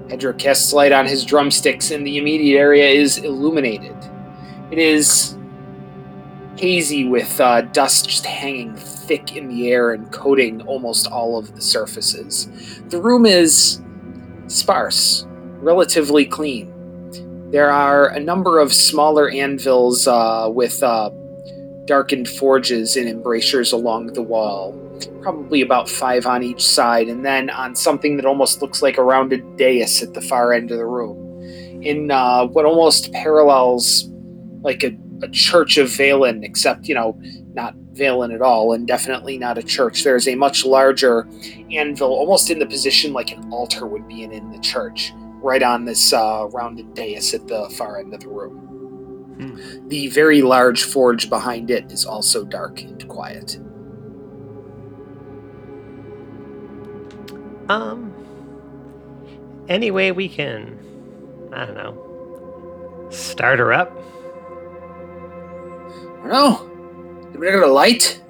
Edric 0.09 0.38
casts 0.38 0.72
light 0.72 0.93
on 0.93 1.05
his 1.05 1.26
drumsticks, 1.26 1.91
and 1.91 2.07
the 2.07 2.18
immediate 2.18 2.57
area 2.57 2.88
is 2.88 3.18
illuminated. 3.18 3.95
It 4.72 4.80
is 4.80 5.38
hazy 6.57 7.07
with 7.07 7.39
uh, 7.39 7.61
dust 7.61 8.09
just 8.09 8.26
hanging 8.26 8.76
thick 8.76 9.36
in 9.36 9.47
the 9.47 9.70
air 9.72 9.91
and 9.91 10.11
coating 10.11 10.61
almost 10.63 11.07
all 11.07 11.38
of 11.38 11.55
the 11.55 11.61
surfaces. 11.61 12.82
The 12.89 13.01
room 13.01 13.26
is 13.26 13.82
sparse, 14.47 15.26
relatively 15.59 16.26
clean. 16.26 16.74
There 17.51 17.70
are 17.72 18.09
a 18.09 18.20
number 18.20 18.59
of 18.59 18.74
smaller 18.74 19.30
anvils 19.30 20.07
uh, 20.07 20.49
with 20.51 20.84
uh, 20.84 21.11
darkened 21.86 22.28
forges 22.28 22.97
and 22.97 23.07
embrasures 23.07 23.72
along 23.72 24.07
the 24.07 24.22
wall, 24.22 24.74
probably 25.22 25.61
about 25.61 25.88
five 25.88 26.26
on 26.26 26.43
each 26.43 26.65
side, 26.65 27.07
and 27.07 27.26
then 27.26 27.49
on 27.51 27.76
something 27.76 28.18
that 28.18 28.26
almost 28.26 28.61
looks 28.61 28.82
like 28.82 28.97
a 28.97 29.03
rounded 29.03 29.55
dais 29.55 30.03
at 30.03 30.13
the 30.13 30.22
far 30.22 30.51
end 30.51 30.72
of 30.72 30.78
the 30.78 30.86
room. 30.86 31.24
In 31.84 32.11
uh, 32.11 32.47
what 32.47 32.65
almost 32.65 33.13
parallels 33.13 34.09
like 34.68 34.84
a, 34.84 34.91
a 35.24 35.30
church 35.30 35.78
of 35.80 35.88
Valen, 35.88 36.43
except, 36.43 36.88
you 36.88 36.93
know, 36.93 37.20
not 37.53 37.74
Valen 37.93 38.32
at 38.36 38.41
all, 38.41 38.74
and 38.74 38.86
definitely 38.86 39.38
not 39.38 39.57
a 39.57 39.63
church. 39.63 40.03
There's 40.03 40.28
a 40.28 40.36
much 40.36 40.65
larger 40.65 41.28
anvil, 41.72 42.09
almost 42.09 42.51
in 42.51 42.59
the 42.59 42.68
position 42.68 43.13
like 43.13 43.32
an 43.32 43.51
altar 43.51 43.88
would 43.88 44.07
be 44.07 44.22
in, 44.22 44.32
in 44.32 44.51
the 44.51 44.59
church, 44.59 45.13
right 45.41 45.63
on 45.63 45.86
this 45.86 46.13
uh, 46.13 46.47
rounded 46.51 46.93
dais 46.93 47.34
at 47.34 47.47
the 47.47 47.68
far 47.78 47.99
end 47.99 48.13
of 48.13 48.20
the 48.20 48.30
room. 48.30 48.65
The 49.88 50.07
very 50.09 50.41
large 50.41 50.84
forge 50.84 51.30
behind 51.30 51.72
it 51.72 51.91
is 51.91 52.05
also 52.05 52.43
dark 52.43 52.82
and 52.82 53.07
quiet. 53.07 53.57
Um. 57.70 58.13
Any 59.70 59.91
way 59.91 60.13
we 60.13 60.30
can, 60.30 60.80
I 61.51 61.65
don't 61.65 61.76
know, 61.76 63.09
start 63.11 63.59
her 63.59 63.74
up. 63.74 63.91
Don't 66.28 66.36
know. 66.36 67.32
Did 67.32 67.39
we 67.39 67.47
get 67.47 67.63
a 67.63 67.67
light? 67.67 68.21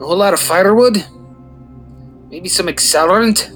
A 0.00 0.04
whole 0.04 0.16
lot 0.16 0.34
of 0.34 0.40
firewood? 0.40 1.06
Maybe 2.28 2.48
some 2.48 2.66
accelerant? 2.66 3.52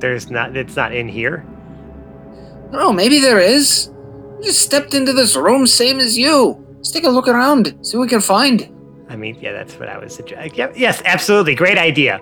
There's 0.00 0.30
not. 0.30 0.54
It's 0.54 0.76
not 0.76 0.94
in 0.94 1.08
here. 1.08 1.46
I 2.74 2.92
maybe 2.92 3.20
there 3.20 3.38
is. 3.38 3.90
We 4.38 4.44
just 4.44 4.60
stepped 4.60 4.92
into 4.92 5.14
this 5.14 5.34
room, 5.34 5.66
same 5.66 5.98
as 5.98 6.18
you. 6.18 6.62
Let's 6.76 6.90
take 6.90 7.04
a 7.04 7.10
look 7.10 7.28
around, 7.28 7.74
see 7.82 7.96
what 7.96 8.04
we 8.04 8.08
can 8.08 8.20
find. 8.20 8.68
I 9.08 9.16
mean, 9.16 9.38
yeah, 9.40 9.52
that's 9.52 9.78
what 9.78 9.88
I 9.88 9.98
was 9.98 10.14
suggesting. 10.14 10.54
Yep, 10.54 10.74
yes, 10.76 11.00
absolutely, 11.04 11.54
great 11.54 11.78
idea. 11.78 12.20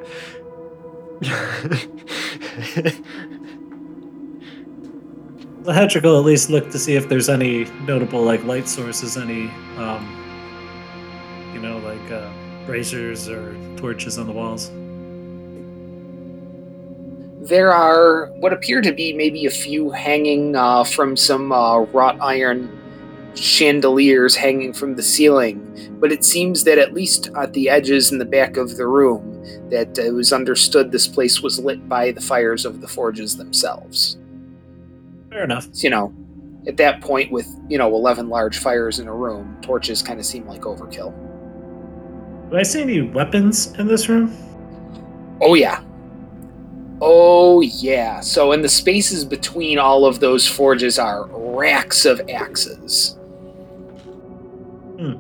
The 5.62 5.72
Hedrick 5.72 6.04
will 6.04 6.18
at 6.18 6.24
least 6.24 6.48
look 6.48 6.70
to 6.70 6.78
see 6.78 6.96
if 6.96 7.10
there's 7.10 7.28
any 7.28 7.64
notable 7.82 8.22
like 8.22 8.42
light 8.44 8.66
sources, 8.66 9.18
any 9.18 9.50
um, 9.76 10.16
you 11.52 11.60
know, 11.60 11.76
like 11.78 12.10
uh, 12.10 12.30
braziers 12.64 13.28
or 13.28 13.54
torches 13.76 14.16
on 14.16 14.26
the 14.26 14.32
walls. 14.32 14.70
There 17.46 17.72
are 17.72 18.28
what 18.38 18.54
appear 18.54 18.80
to 18.80 18.90
be 18.90 19.12
maybe 19.12 19.44
a 19.44 19.50
few 19.50 19.90
hanging 19.90 20.56
uh, 20.56 20.84
from 20.84 21.14
some 21.14 21.52
uh, 21.52 21.80
wrought 21.80 22.18
iron 22.22 22.74
chandeliers 23.34 24.34
hanging 24.34 24.72
from 24.72 24.94
the 24.94 25.02
ceiling, 25.02 25.98
but 26.00 26.10
it 26.10 26.24
seems 26.24 26.64
that 26.64 26.78
at 26.78 26.94
least 26.94 27.28
at 27.36 27.52
the 27.52 27.68
edges 27.68 28.10
and 28.10 28.18
the 28.20 28.24
back 28.24 28.56
of 28.56 28.78
the 28.78 28.86
room, 28.86 29.44
that 29.68 29.98
it 29.98 30.14
was 30.14 30.32
understood 30.32 30.90
this 30.90 31.06
place 31.06 31.42
was 31.42 31.58
lit 31.58 31.86
by 31.86 32.12
the 32.12 32.20
fires 32.20 32.64
of 32.64 32.80
the 32.80 32.88
forges 32.88 33.36
themselves. 33.36 34.16
Fair 35.30 35.44
enough. 35.44 35.68
You 35.74 35.90
know, 35.90 36.14
at 36.66 36.76
that 36.76 37.00
point, 37.00 37.30
with 37.30 37.48
you 37.68 37.78
know 37.78 37.94
eleven 37.94 38.28
large 38.28 38.58
fires 38.58 38.98
in 38.98 39.08
a 39.08 39.14
room, 39.14 39.58
torches 39.62 40.02
kind 40.02 40.18
of 40.18 40.26
seem 40.26 40.46
like 40.46 40.62
overkill. 40.62 41.14
Do 42.50 42.56
I 42.56 42.62
see 42.62 42.82
any 42.82 43.00
weapons 43.00 43.72
in 43.78 43.86
this 43.86 44.08
room? 44.08 44.36
Oh 45.40 45.54
yeah, 45.54 45.82
Oh, 47.02 47.62
yeah. 47.62 48.20
So, 48.20 48.52
in 48.52 48.60
the 48.60 48.68
spaces 48.68 49.24
between 49.24 49.78
all 49.78 50.04
of 50.04 50.20
those 50.20 50.46
forges 50.46 50.98
are 50.98 51.26
racks 51.28 52.04
of 52.04 52.20
axes. 52.28 53.16
Hmm. 54.98 55.14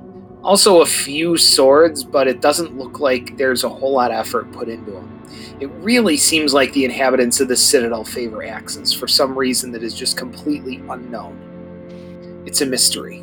Also, 0.44 0.82
a 0.82 0.86
few 0.86 1.38
swords, 1.38 2.04
but 2.04 2.28
it 2.28 2.42
doesn't 2.42 2.76
look 2.76 3.00
like 3.00 3.36
there's 3.38 3.64
a 3.64 3.68
whole 3.68 3.92
lot 3.92 4.10
of 4.10 4.18
effort 4.18 4.52
put 4.52 4.68
into 4.68 4.90
them. 4.90 5.09
It 5.60 5.70
really 5.74 6.16
seems 6.16 6.54
like 6.54 6.72
the 6.72 6.84
inhabitants 6.84 7.40
of 7.40 7.48
the 7.48 7.56
Citadel 7.56 8.04
favor 8.04 8.44
axes 8.44 8.92
for 8.92 9.06
some 9.06 9.36
reason 9.36 9.72
that 9.72 9.82
is 9.82 9.94
just 9.94 10.16
completely 10.16 10.76
unknown. 10.88 12.42
It's 12.46 12.60
a 12.60 12.66
mystery. 12.66 13.22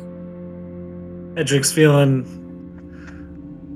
Edric's 1.36 1.72
feeling 1.72 2.34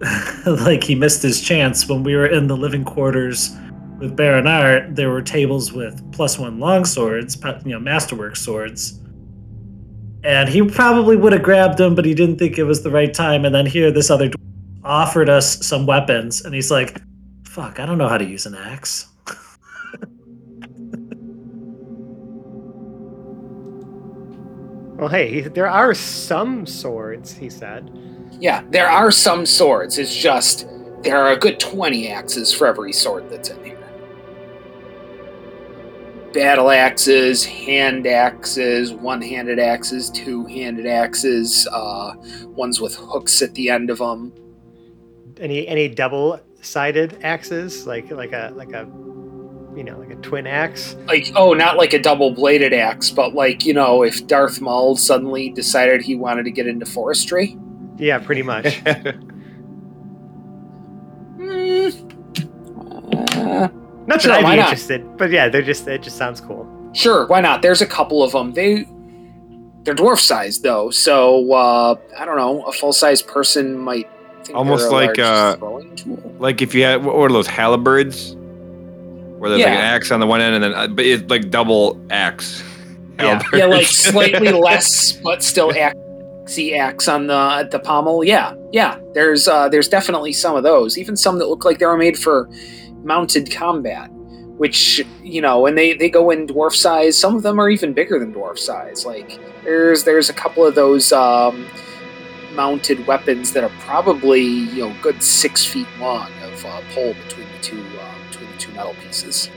like 0.47 0.83
he 0.83 0.95
missed 0.95 1.23
his 1.23 1.41
chance 1.41 1.89
when 1.89 2.03
we 2.03 2.17
were 2.17 2.27
in 2.27 2.47
the 2.47 2.57
living 2.57 2.85
quarters 2.85 3.51
with 3.99 4.17
Baron 4.17 4.47
Art. 4.47 4.97
There 4.97 5.11
were 5.11 5.23
tables 5.23 5.73
with 5.73 6.13
plus 6.13 6.39
one 6.39 6.59
long 6.59 6.85
swords, 6.85 7.39
you 7.65 7.73
know, 7.73 7.81
masterwork 7.81 8.37
swords. 8.37 8.99
And 10.25 10.49
he 10.49 10.63
probably 10.63 11.17
would 11.17 11.33
have 11.33 11.43
grabbed 11.43 11.79
them, 11.79 11.95
but 11.95 12.05
he 12.05 12.15
didn't 12.15 12.39
think 12.39 12.59
it 12.59 12.65
was 12.65 12.83
the 12.83 12.91
right 12.91 13.13
time. 13.13 13.45
And 13.45 13.55
then 13.55 13.67
here, 13.67 13.91
this 13.91 14.11
other 14.11 14.29
dwarf 14.29 14.37
offered 14.85 15.29
us 15.29 15.65
some 15.65 15.87
weapons, 15.87 16.45
and 16.45 16.55
he's 16.55 16.71
like, 16.71 17.01
"Fuck, 17.53 17.79
I 17.79 17.87
don't 17.87 17.99
know 17.99 18.09
how 18.09 18.19
to 18.19 18.25
use 18.25 18.47
an 18.47 18.55
axe. 18.55 19.09
Well, 25.03 25.11
hey, 25.11 25.41
there 25.41 25.69
are 25.69 25.95
some 25.95 26.65
swords, 26.65 27.33
he 27.33 27.51
said. 27.51 27.91
Yeah, 28.39 28.63
there 28.71 28.89
are 28.89 29.11
some 29.11 29.45
swords. 29.45 29.99
It's 29.99 30.15
just 30.15 30.69
there 31.03 31.19
are 31.19 31.33
a 31.33 31.37
good 31.37 31.59
20 31.59 32.09
axes 32.09 32.55
for 32.55 32.69
every 32.69 32.93
sword 32.93 33.29
that's 33.29 33.51
in 33.51 33.65
here. 33.65 33.79
Battle 36.33 36.71
axes, 36.71 37.45
hand 37.45 38.07
axes, 38.07 38.93
one 38.93 39.21
handed 39.21 39.59
axes, 39.59 40.09
two 40.09 40.47
handed 40.47 40.87
axes, 40.87 41.67
uh, 41.73 42.15
ones 42.47 42.81
with 42.81 42.95
hooks 42.95 43.43
at 43.43 43.53
the 43.55 43.71
end 43.71 43.91
of 43.91 43.99
them. 43.99 44.33
Any 45.39 45.67
any 45.67 45.89
double 45.89 46.39
sided 46.63 47.19
axes, 47.23 47.87
like 47.87 48.11
like 48.11 48.33
a 48.33 48.53
like 48.55 48.73
a 48.73 48.87
you 49.77 49.85
know 49.85 49.99
like 49.99 50.11
a 50.11 50.17
twin 50.17 50.47
axe. 50.47 50.97
Like, 51.07 51.31
oh, 51.37 51.53
not 51.53 51.77
like 51.77 51.93
a 51.93 51.99
double 51.99 52.31
bladed 52.31 52.73
axe, 52.73 53.11
but 53.11 53.35
like, 53.35 53.65
you 53.67 53.75
know, 53.75 54.03
if 54.03 54.27
Darth 54.27 54.61
Maul 54.61 54.97
suddenly 54.97 55.51
decided 55.51 56.01
he 56.03 56.15
wanted 56.15 56.45
to 56.45 56.51
get 56.51 56.67
into 56.67 56.87
forestry. 56.87 57.57
Yeah, 57.99 58.19
pretty 58.19 58.43
much. 58.43 58.83
Hmm. 61.37 61.89
Uh, 63.35 63.69
Not 64.07 64.21
Sure, 64.23 64.33
that 64.33 64.45
I'd 64.45 64.51
be 64.51 64.57
not? 64.57 64.59
interested, 64.59 65.17
but 65.17 65.31
yeah, 65.31 65.49
they're 65.49 65.63
just 65.63 65.87
it 65.89 66.03
just 66.03 66.17
sounds 66.17 66.41
cool. 66.41 66.67
Sure, 66.93 67.27
why 67.27 67.41
not? 67.41 67.63
There's 67.63 67.83
a 67.83 67.87
couple 67.87 68.23
of 68.23 68.33
them. 68.33 68.53
They 68.53 68.87
they're 69.83 69.95
dwarf 69.95 70.21
sized 70.21 70.63
though, 70.63 70.91
so 70.91 71.53
uh, 71.53 71.95
I 72.19 72.25
don't 72.25 72.37
know. 72.37 72.63
A 72.65 72.73
full 72.73 72.93
size 72.93 73.23
person 73.23 73.77
might 73.77 74.09
think 74.09 74.22
Almost 74.55 74.91
they're 74.91 75.03
a 75.03 75.07
like, 75.07 75.19
uh, 75.19 75.57
tool. 75.97 76.35
Like 76.39 76.63
if 76.63 76.75
you 76.75 76.83
had 76.83 77.05
what 77.05 77.15
are 77.15 77.29
those 77.29 77.47
halberds, 77.47 78.35
where 79.39 79.51
there's 79.51 79.63
like 79.63 79.73
an 79.73 79.81
axe 79.81 80.11
on 80.11 80.21
the 80.21 80.27
one 80.27 80.41
end 80.41 80.55
and 80.55 80.65
then 80.65 80.75
uh, 80.75 80.87
but 80.87 81.05
it's 81.05 81.29
like 81.29 81.51
double 81.51 82.01
axe. 82.11 82.63
Yeah. 83.19 83.43
Yeah, 83.53 83.67
like 83.67 83.87
slightly 83.89 84.53
less, 84.53 85.13
but 85.13 85.43
still 85.43 85.73
axey 85.73 86.77
axe 86.77 87.09
on 87.09 87.27
the 87.27 87.69
the 87.71 87.79
pommel. 87.79 88.25
Yeah, 88.25 88.55
yeah. 88.73 88.99
There's 89.15 89.47
uh, 89.47 89.69
there's 89.69 89.89
definitely 89.89 90.33
some 90.33 90.57
of 90.57 90.63
those. 90.63 90.99
Even 90.99 91.17
some 91.17 91.39
that 91.39 91.49
look 91.49 91.65
like 91.65 91.79
they 91.79 91.87
were 91.87 91.97
made 91.97 92.19
for 92.19 92.49
mounted 93.03 93.51
combat. 93.51 94.11
Which 94.57 95.05
you 95.23 95.41
know, 95.41 95.67
and 95.67 95.77
they 95.77 95.95
they 95.95 96.09
go 96.09 96.31
in 96.31 96.47
dwarf 96.47 96.75
size. 96.75 97.19
Some 97.19 97.35
of 97.35 97.43
them 97.43 97.59
are 97.59 97.69
even 97.69 97.93
bigger 97.93 98.19
than 98.19 98.33
dwarf 98.33 98.59
size. 98.59 99.05
Like 99.05 99.41
there's 99.65 100.05
there's 100.05 100.31
a 100.31 100.35
couple 100.35 100.65
of 100.65 100.75
those 100.75 101.13
um, 101.13 101.67
mounted 102.55 103.07
weapons 103.07 103.53
that 103.53 103.65
are 103.65 103.73
probably 103.81 104.43
you 104.43 104.89
know 104.89 104.97
good 105.03 105.23
six 105.23 105.65
feet 105.65 105.89
long 105.99 106.31
of 106.43 106.65
uh, 106.65 106.81
pole 106.93 107.15
between 107.27 107.47
the 107.53 107.59
two 107.63 107.85
uh, 108.01 108.29
between 108.29 108.51
the 108.51 108.59
two 108.59 108.73
metal 108.73 108.95
pieces. 109.03 109.51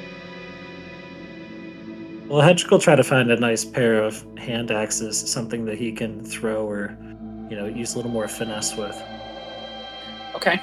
Well, 2.27 2.41
Hedrick 2.41 2.71
will 2.71 2.79
try 2.79 2.95
to 2.95 3.03
find 3.03 3.29
a 3.29 3.39
nice 3.39 3.63
pair 3.63 4.03
of 4.03 4.25
hand 4.37 4.71
axes, 4.71 5.19
something 5.31 5.65
that 5.65 5.77
he 5.77 5.91
can 5.91 6.23
throw 6.23 6.67
or, 6.67 6.97
you 7.51 7.55
know, 7.55 7.67
use 7.67 7.93
a 7.93 7.97
little 7.97 8.11
more 8.11 8.27
finesse 8.27 8.75
with. 8.75 8.99
Okay. 10.33 10.59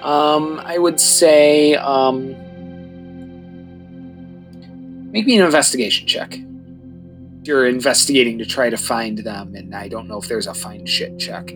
Um, 0.00 0.60
I 0.64 0.78
would 0.78 1.00
say 1.00 1.74
um, 1.74 2.28
make 5.10 5.26
me 5.26 5.38
an 5.38 5.44
investigation 5.44 6.06
check. 6.06 6.38
You're 7.44 7.66
investigating 7.66 8.38
to 8.38 8.46
try 8.46 8.70
to 8.70 8.76
find 8.76 9.18
them, 9.18 9.54
and 9.54 9.74
I 9.74 9.88
don't 9.88 10.08
know 10.08 10.18
if 10.18 10.28
there's 10.28 10.46
a 10.46 10.54
find 10.54 10.88
shit 10.88 11.18
check. 11.18 11.54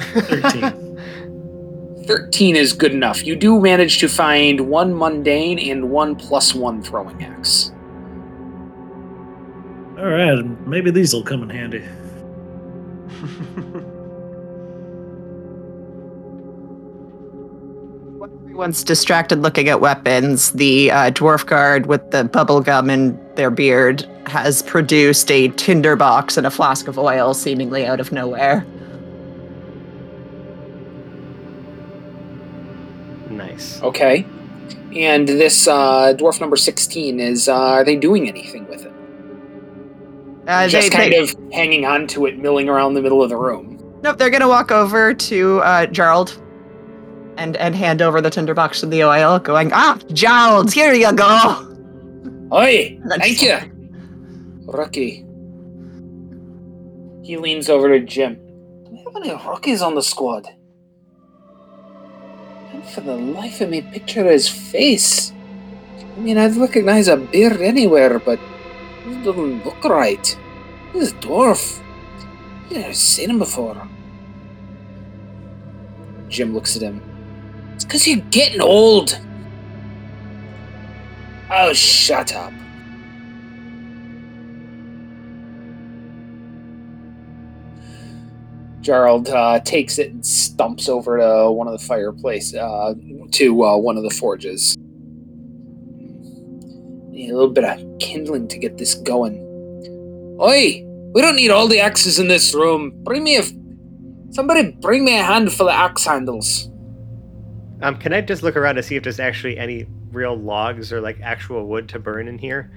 13. 0.00 0.96
13 2.06 2.56
is 2.56 2.72
good 2.72 2.92
enough. 2.92 3.26
You 3.26 3.36
do 3.36 3.60
manage 3.60 3.98
to 3.98 4.08
find 4.08 4.60
one 4.68 4.96
mundane 4.96 5.58
and 5.58 5.90
one 5.90 6.16
plus 6.16 6.54
one 6.54 6.82
throwing 6.82 7.22
axe. 7.22 7.72
All 9.98 10.06
right, 10.06 10.42
maybe 10.66 10.90
these 10.90 11.12
will 11.12 11.24
come 11.24 11.42
in 11.42 11.50
handy. 11.50 11.84
Everyone's 18.56 18.84
distracted 18.84 19.42
looking 19.42 19.68
at 19.68 19.82
weapons. 19.82 20.52
The 20.52 20.90
uh, 20.90 21.10
dwarf 21.10 21.44
guard 21.44 21.84
with 21.84 22.10
the 22.10 22.24
bubble 22.24 22.62
gum 22.62 22.88
in 22.88 23.20
their 23.34 23.50
beard 23.50 24.08
has 24.28 24.62
produced 24.62 25.30
a 25.30 25.48
tinderbox 25.48 26.38
and 26.38 26.46
a 26.46 26.50
flask 26.50 26.88
of 26.88 26.98
oil, 26.98 27.34
seemingly 27.34 27.84
out 27.84 28.00
of 28.00 28.12
nowhere. 28.12 28.64
Nice. 33.28 33.82
Okay. 33.82 34.24
And 34.94 35.28
this 35.28 35.68
uh, 35.68 36.14
dwarf 36.14 36.40
number 36.40 36.56
16 36.56 37.20
is, 37.20 37.50
uh, 37.50 37.54
are 37.54 37.84
they 37.84 37.96
doing 37.96 38.26
anything 38.26 38.66
with 38.68 38.86
it? 38.86 40.48
Uh, 40.48 40.66
Just 40.66 40.90
they, 40.90 40.96
kind 40.96 41.12
they, 41.12 41.18
of 41.18 41.36
hanging 41.52 41.84
on 41.84 42.06
to 42.06 42.24
it, 42.24 42.38
milling 42.38 42.70
around 42.70 42.94
the 42.94 43.02
middle 43.02 43.22
of 43.22 43.28
the 43.28 43.36
room. 43.36 43.74
Nope, 44.02 44.16
they're 44.16 44.30
gonna 44.30 44.48
walk 44.48 44.70
over 44.70 45.12
to 45.12 45.60
uh, 45.60 45.84
Gerald 45.84 46.40
and 47.36 47.56
and 47.56 47.74
hand 47.74 48.02
over 48.02 48.20
the 48.20 48.30
tinderbox 48.30 48.82
and 48.82 48.92
the 48.92 49.04
oil, 49.04 49.38
going, 49.38 49.70
"Ah, 49.72 49.98
Gerald, 50.12 50.72
here 50.72 50.92
you 50.92 51.12
go." 51.12 51.76
Oi, 52.52 52.98
thank 53.08 53.42
you. 53.42 53.58
Rookie. 54.66 55.24
He 57.22 57.36
leans 57.36 57.68
over 57.68 57.88
to 57.88 58.04
Jim. 58.04 58.36
Do 58.84 58.90
we 58.92 58.98
have 58.98 59.16
any 59.16 59.32
rookies 59.48 59.82
on 59.82 59.94
the 59.94 60.02
squad? 60.02 60.46
And 62.72 62.84
for 62.84 63.00
the 63.00 63.16
life 63.16 63.60
of 63.60 63.70
me, 63.70 63.82
picture 63.82 64.24
his 64.24 64.48
face. 64.48 65.32
I 65.98 66.20
mean, 66.20 66.38
I'd 66.38 66.56
recognize 66.56 67.08
a 67.08 67.16
beard 67.16 67.60
anywhere, 67.60 68.18
but 68.18 68.38
it 69.06 69.24
doesn't 69.24 69.64
look 69.64 69.84
right. 69.84 70.38
This 70.92 71.08
is 71.08 71.14
dwarf. 71.14 71.82
I've 72.66 72.72
never 72.72 72.94
seen 72.94 73.30
him 73.30 73.38
before. 73.38 73.88
Jim 76.28 76.54
looks 76.54 76.76
at 76.76 76.82
him. 76.82 77.02
It's 77.76 77.84
because 77.84 78.08
you're 78.08 78.24
getting 78.30 78.62
old. 78.62 79.20
Oh, 81.50 81.74
shut 81.74 82.34
up. 82.34 82.52
Gerald 88.80 89.28
uh, 89.28 89.60
takes 89.60 89.98
it 89.98 90.10
and 90.10 90.24
stumps 90.24 90.88
over 90.88 91.18
to 91.18 91.50
one 91.50 91.68
of 91.68 91.78
the 91.78 91.86
fireplace, 91.86 92.54
uh, 92.54 92.94
to 93.32 93.64
uh, 93.64 93.76
one 93.76 93.98
of 93.98 94.04
the 94.04 94.10
forges. 94.10 94.74
Need 97.10 97.30
a 97.30 97.34
little 97.34 97.52
bit 97.52 97.64
of 97.64 97.98
kindling 97.98 98.48
to 98.48 98.58
get 98.58 98.78
this 98.78 98.94
going. 98.94 99.36
Oi! 100.40 100.82
We 101.12 101.20
don't 101.20 101.36
need 101.36 101.50
all 101.50 101.68
the 101.68 101.80
axes 101.80 102.18
in 102.18 102.28
this 102.28 102.54
room. 102.54 102.92
Bring 103.04 103.22
me 103.22 103.36
a. 103.36 103.42
Somebody 104.32 104.72
bring 104.80 105.04
me 105.04 105.18
a 105.18 105.22
handful 105.22 105.68
of 105.68 105.74
axe 105.74 106.06
handles. 106.06 106.70
Um, 107.82 107.96
can 107.96 108.12
I 108.12 108.20
just 108.20 108.42
look 108.42 108.56
around 108.56 108.76
to 108.76 108.82
see 108.82 108.96
if 108.96 109.02
there's 109.02 109.20
actually 109.20 109.58
any 109.58 109.86
real 110.12 110.34
logs 110.34 110.92
or 110.92 111.00
like 111.00 111.20
actual 111.20 111.66
wood 111.66 111.88
to 111.90 111.98
burn 111.98 112.28
in 112.28 112.38
here? 112.38 112.70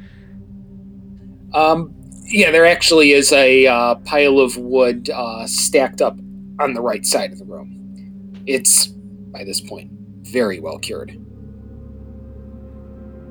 Um, 1.54 1.94
yeah, 2.26 2.52
there 2.52 2.66
actually 2.66 3.12
is 3.12 3.32
a 3.32 3.66
uh, 3.66 3.96
pile 3.96 4.40
of 4.40 4.56
wood 4.58 5.10
uh, 5.10 5.48
stacked 5.48 6.02
up 6.02 6.18
on 6.60 6.74
the 6.74 6.82
right 6.82 7.06
side 7.06 7.32
of 7.32 7.40
the 7.40 7.46
room. 7.46 8.44
It's, 8.46 8.88
by 8.88 9.44
this 9.44 9.62
point, 9.62 9.92
very 10.22 10.60
well 10.60 10.78
cured. 10.78 11.20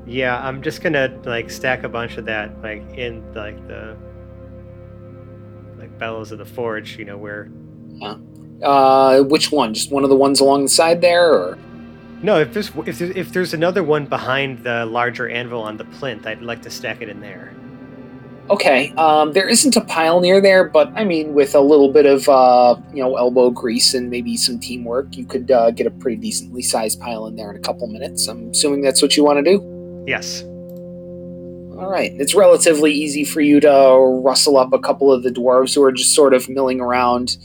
Yeah, 0.06 0.40
I'm 0.40 0.62
just 0.62 0.80
gonna 0.80 1.20
like 1.24 1.50
stack 1.50 1.84
a 1.84 1.88
bunch 1.88 2.16
of 2.16 2.24
that 2.24 2.62
like 2.62 2.82
in 2.96 3.22
like 3.34 3.68
the 3.68 3.94
like 5.76 5.96
bellows 5.98 6.32
of 6.32 6.38
the 6.38 6.46
forge, 6.46 6.98
you 6.98 7.04
know, 7.04 7.18
where 7.18 7.50
Uh, 8.62 9.22
which 9.22 9.52
one? 9.52 9.74
Just 9.74 9.90
one 9.90 10.04
of 10.04 10.11
the 10.11 10.16
ones 10.16 10.40
along 10.40 10.64
the 10.64 10.68
side 10.68 11.00
there, 11.00 11.32
or 11.32 11.59
No, 12.22 12.40
if 12.40 12.52
there's 12.52 12.70
if 12.86 12.98
there's, 12.98 13.16
if 13.16 13.32
there's 13.32 13.54
another 13.54 13.82
one 13.84 14.06
behind 14.06 14.64
the 14.64 14.84
larger 14.86 15.28
anvil 15.28 15.62
on 15.62 15.76
the 15.76 15.84
plinth, 15.84 16.26
I'd 16.26 16.42
like 16.42 16.62
to 16.62 16.70
stack 16.70 17.00
it 17.00 17.09
in 17.09 17.20
there. 17.20 17.52
Okay, 18.50 18.94
um, 18.96 19.32
there 19.34 19.46
isn't 19.46 19.76
a 19.76 19.82
pile 19.82 20.20
near 20.20 20.40
there, 20.40 20.64
but 20.64 20.90
I 20.96 21.04
mean, 21.04 21.34
with 21.34 21.54
a 21.54 21.61
little 21.61 21.92
bit 21.92 22.06
of 22.06 22.28
uh, 22.28 22.76
you 22.94 23.02
know 23.02 23.16
elbow 23.16 23.50
grease 23.50 23.92
and 23.94 24.09
maybe 24.11 24.36
some 24.36 24.59
teamwork, 24.59 25.16
you 25.16 25.26
could 25.26 25.50
uh, 25.50 25.70
get 25.70 25.86
a 25.86 25.90
pretty 25.90 26.16
decently 26.16 26.62
sized 26.62 26.98
pile 27.00 27.26
in 27.26 27.36
there 27.36 27.50
in 27.50 27.56
a 27.56 27.61
couple 27.61 27.86
minutes. 27.88 28.26
I'm 28.26 28.50
assuming 28.50 28.80
that's 28.80 29.02
what 29.02 29.16
you 29.16 29.24
want 29.24 29.44
to 29.44 29.50
do. 29.50 30.04
Yes. 30.06 30.42
All 31.78 31.88
right, 31.90 32.11
it's 32.18 32.34
relatively 32.34 32.92
easy 32.92 33.24
for 33.24 33.40
you 33.40 33.61
to 33.61 34.20
rustle 34.24 34.56
up 34.56 34.72
a 34.72 34.78
couple 34.80 35.12
of 35.12 35.22
the 35.22 35.30
dwarves 35.30 35.74
who 35.74 35.82
are 35.84 35.92
just 35.92 36.12
sort 36.14 36.34
of 36.34 36.48
milling 36.48 36.80
around, 36.80 37.36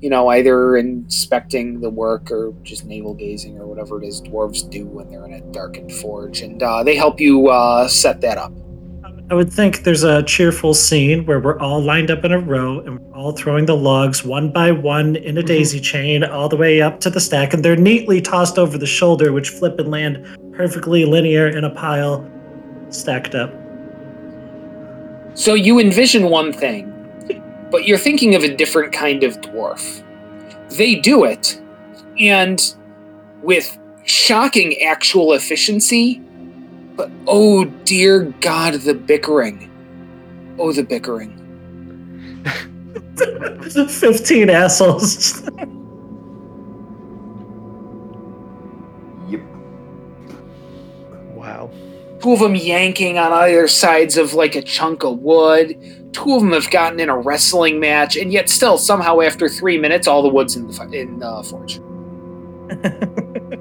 you 0.00 0.08
know, 0.08 0.28
either 0.28 0.76
inspecting 0.76 1.80
the 1.80 1.90
work 1.90 2.30
or 2.30 2.54
just 2.62 2.84
navel 2.86 3.14
gazing 3.14 3.58
or 3.58 3.66
whatever 3.66 4.02
it 4.02 4.06
is 4.06 4.22
dwarves 4.22 4.68
do 4.68 4.86
when 4.86 5.10
they're 5.10 5.26
in 5.26 5.34
a 5.34 5.40
darkened 5.52 5.92
forge, 5.92 6.40
and 6.40 6.62
uh, 6.62 6.82
they 6.82 6.96
help 6.96 7.20
you 7.20 7.48
uh, 7.48 7.86
set 7.86 8.20
that 8.22 8.38
up. 8.38 8.52
I 9.30 9.34
would 9.34 9.52
think 9.52 9.84
there's 9.84 10.02
a 10.02 10.24
cheerful 10.24 10.74
scene 10.74 11.24
where 11.24 11.38
we're 11.38 11.58
all 11.60 11.80
lined 11.80 12.10
up 12.10 12.24
in 12.24 12.32
a 12.32 12.38
row 12.40 12.80
and 12.80 12.98
we're 12.98 13.16
all 13.16 13.30
throwing 13.30 13.64
the 13.64 13.76
logs 13.76 14.24
one 14.24 14.50
by 14.50 14.72
one 14.72 15.14
in 15.14 15.38
a 15.38 15.42
daisy 15.42 15.78
chain 15.78 16.24
all 16.24 16.48
the 16.48 16.56
way 16.56 16.82
up 16.82 16.98
to 17.00 17.10
the 17.10 17.20
stack, 17.20 17.54
and 17.54 17.64
they're 17.64 17.76
neatly 17.76 18.20
tossed 18.20 18.58
over 18.58 18.76
the 18.76 18.86
shoulder, 18.86 19.32
which 19.32 19.50
flip 19.50 19.78
and 19.78 19.90
land 19.90 20.26
perfectly 20.52 21.04
linear 21.04 21.46
in 21.46 21.62
a 21.62 21.70
pile 21.70 22.28
stacked 22.88 23.36
up. 23.36 23.52
So 25.34 25.54
you 25.54 25.78
envision 25.78 26.24
one 26.28 26.52
thing, 26.52 26.89
but 27.70 27.86
you're 27.86 27.98
thinking 27.98 28.34
of 28.34 28.42
a 28.42 28.54
different 28.54 28.92
kind 28.92 29.22
of 29.22 29.40
dwarf. 29.40 30.04
They 30.76 30.94
do 30.94 31.24
it, 31.24 31.60
and 32.18 32.74
with 33.42 33.78
shocking 34.04 34.80
actual 34.82 35.32
efficiency, 35.32 36.20
but 36.96 37.10
oh 37.26 37.64
dear 37.64 38.24
God, 38.40 38.74
the 38.74 38.94
bickering. 38.94 39.70
Oh, 40.58 40.72
the 40.72 40.82
bickering. 40.82 41.36
15 43.16 44.50
assholes. 44.50 45.42
Yep. 49.28 49.40
Wow. 51.34 51.70
Two 52.20 52.32
of 52.32 52.40
them 52.40 52.54
yanking 52.54 53.18
on 53.18 53.32
either 53.32 53.68
sides 53.68 54.16
of 54.16 54.34
like 54.34 54.54
a 54.54 54.62
chunk 54.62 55.04
of 55.04 55.18
wood. 55.18 55.99
Two 56.12 56.34
of 56.34 56.40
them 56.40 56.52
have 56.52 56.70
gotten 56.70 56.98
in 57.00 57.08
a 57.08 57.16
wrestling 57.16 57.78
match, 57.80 58.16
and 58.16 58.32
yet 58.32 58.48
still, 58.48 58.78
somehow, 58.78 59.20
after 59.20 59.48
three 59.48 59.78
minutes, 59.78 60.06
all 60.08 60.22
the 60.22 60.28
wood's 60.28 60.56
in 60.56 60.66
the 60.66 60.82
in 60.92 61.18
the 61.18 61.42
forge. 61.44 61.80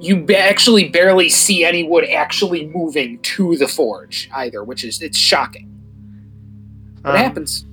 you 0.00 0.16
ba- 0.24 0.38
actually 0.38 0.88
barely 0.88 1.28
see 1.28 1.64
any 1.64 1.84
wood 1.84 2.04
actually 2.10 2.66
moving 2.68 3.18
to 3.20 3.56
the 3.56 3.68
forge 3.68 4.28
either, 4.34 4.64
which 4.64 4.84
is 4.84 5.00
it's 5.02 5.18
shocking. 5.18 5.68
What 7.02 7.14
Um, 7.14 7.20
happens? 7.20 7.66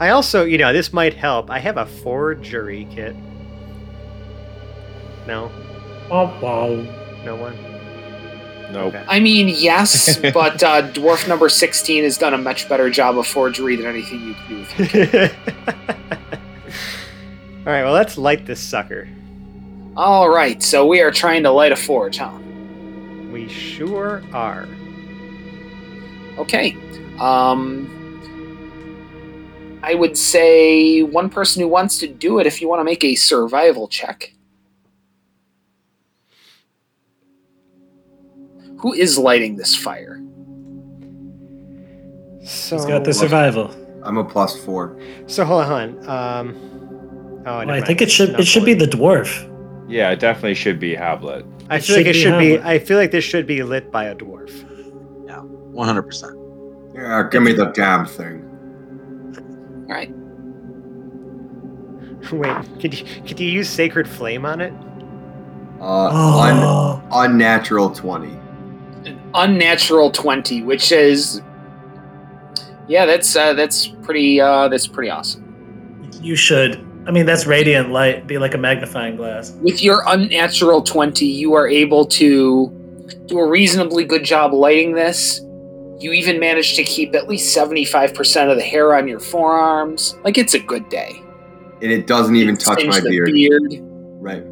I 0.00 0.10
also, 0.10 0.44
you 0.44 0.58
know, 0.58 0.72
this 0.72 0.92
might 0.92 1.14
help. 1.14 1.50
I 1.50 1.58
have 1.58 1.76
a 1.76 1.86
forgery 1.86 2.86
kit. 2.90 3.14
No, 5.26 5.50
Oh, 6.10 6.26
wow. 6.42 6.68
no 7.24 7.36
one. 7.36 7.54
Nope. 8.74 8.94
I 9.08 9.20
mean, 9.20 9.48
yes, 9.48 10.18
but 10.34 10.62
uh, 10.62 10.90
dwarf 10.90 11.28
number 11.28 11.48
sixteen 11.48 12.04
has 12.04 12.18
done 12.18 12.34
a 12.34 12.38
much 12.38 12.68
better 12.68 12.90
job 12.90 13.16
of 13.16 13.26
forgery 13.26 13.76
than 13.76 13.86
anything 13.86 14.20
you 14.20 14.34
can 14.34 14.48
do. 14.48 14.58
With 14.58 14.94
it. 14.94 15.34
All 17.66 17.72
right, 17.72 17.84
well, 17.84 17.94
let's 17.94 18.18
light 18.18 18.44
this 18.44 18.60
sucker. 18.60 19.08
All 19.96 20.28
right, 20.28 20.62
so 20.62 20.84
we 20.84 21.00
are 21.00 21.10
trying 21.12 21.44
to 21.44 21.50
light 21.50 21.72
a 21.72 21.76
forge, 21.76 22.18
huh? 22.18 22.36
We 23.30 23.48
sure 23.48 24.22
are. 24.32 24.68
Okay. 26.36 26.76
Um, 27.18 27.88
I 29.82 29.94
would 29.94 30.18
say 30.18 31.02
one 31.02 31.30
person 31.30 31.62
who 31.62 31.68
wants 31.68 31.98
to 32.00 32.08
do 32.08 32.38
it, 32.38 32.46
if 32.46 32.60
you 32.60 32.68
want 32.68 32.80
to 32.80 32.84
make 32.84 33.04
a 33.04 33.14
survival 33.14 33.86
check. 33.86 34.33
Who 38.84 38.92
is 38.92 39.16
lighting 39.16 39.56
this 39.56 39.74
fire? 39.74 40.20
So, 42.44 42.76
He's 42.76 42.84
got 42.84 43.04
the 43.04 43.14
survival. 43.14 43.74
I'm 44.02 44.18
a 44.18 44.24
plus 44.24 44.62
four. 44.62 45.00
so 45.26 45.46
hold 45.46 45.62
on. 45.62 45.94
hold 45.96 46.06
on. 46.06 46.10
Um, 46.10 46.54
oh, 47.46 47.56
Well, 47.64 47.70
I 47.70 47.80
think 47.80 48.02
it 48.02 48.10
should 48.10 48.38
it 48.38 48.46
should 48.46 48.66
be 48.66 48.74
the 48.74 48.84
dwarf. 48.84 49.50
Yeah, 49.88 50.10
it 50.10 50.20
definitely 50.20 50.52
should 50.54 50.78
be 50.78 50.94
Hoblet. 50.94 51.46
I 51.70 51.76
it 51.76 51.84
feel 51.84 51.96
like 51.96 52.04
it 52.04 52.12
be 52.12 52.20
should 52.20 52.38
be. 52.38 52.58
I 52.58 52.78
feel 52.78 52.98
like 52.98 53.10
this 53.10 53.24
should 53.24 53.46
be 53.46 53.62
lit 53.62 53.90
by 53.90 54.04
a 54.04 54.14
dwarf. 54.14 54.52
Yeah, 55.26 55.40
100%. 55.40 56.94
Yeah, 56.94 57.26
give 57.32 57.42
me 57.42 57.54
the 57.54 57.70
damn 57.72 58.04
thing. 58.04 58.44
All 59.88 59.94
right. 59.96 60.10
Wait, 62.30 62.80
could 62.82 63.00
you 63.00 63.06
could 63.22 63.40
you 63.40 63.48
use 63.48 63.70
sacred 63.70 64.06
flame 64.06 64.44
on 64.44 64.60
it? 64.60 64.74
Uh, 65.80 66.10
Oh, 66.12 66.40
un- 66.42 67.02
unnatural 67.32 67.88
20. 67.88 68.43
An 69.34 69.50
unnatural 69.50 70.10
twenty, 70.10 70.62
which 70.62 70.92
is, 70.92 71.42
yeah, 72.88 73.04
that's 73.06 73.34
uh, 73.34 73.52
that's 73.54 73.88
pretty 73.88 74.40
uh, 74.40 74.68
that's 74.68 74.86
pretty 74.86 75.10
awesome. 75.10 76.10
you 76.20 76.36
should. 76.36 76.76
I 77.06 77.10
mean, 77.10 77.26
that's 77.26 77.44
radiant 77.46 77.90
light. 77.90 78.26
Be 78.26 78.38
like 78.38 78.54
a 78.54 78.58
magnifying 78.58 79.16
glass. 79.16 79.50
With 79.60 79.82
your 79.82 80.02
unnatural 80.06 80.82
twenty, 80.82 81.26
you 81.26 81.52
are 81.54 81.68
able 81.68 82.06
to 82.06 82.70
do 83.26 83.38
a 83.38 83.46
reasonably 83.46 84.04
good 84.04 84.24
job 84.24 84.52
lighting 84.54 84.94
this. 84.94 85.40
You 85.98 86.12
even 86.12 86.40
manage 86.40 86.76
to 86.76 86.84
keep 86.84 87.14
at 87.14 87.28
least 87.28 87.52
seventy-five 87.52 88.14
percent 88.14 88.50
of 88.50 88.56
the 88.56 88.62
hair 88.62 88.96
on 88.96 89.06
your 89.08 89.20
forearms. 89.20 90.16
Like 90.24 90.38
it's 90.38 90.54
a 90.54 90.58
good 90.60 90.88
day. 90.88 91.20
And 91.82 91.92
it 91.92 92.06
doesn't 92.06 92.36
even 92.36 92.56
touch 92.56 92.86
my 92.86 93.00
beard. 93.00 93.32
beard. 93.32 93.62
Right. 94.20 94.44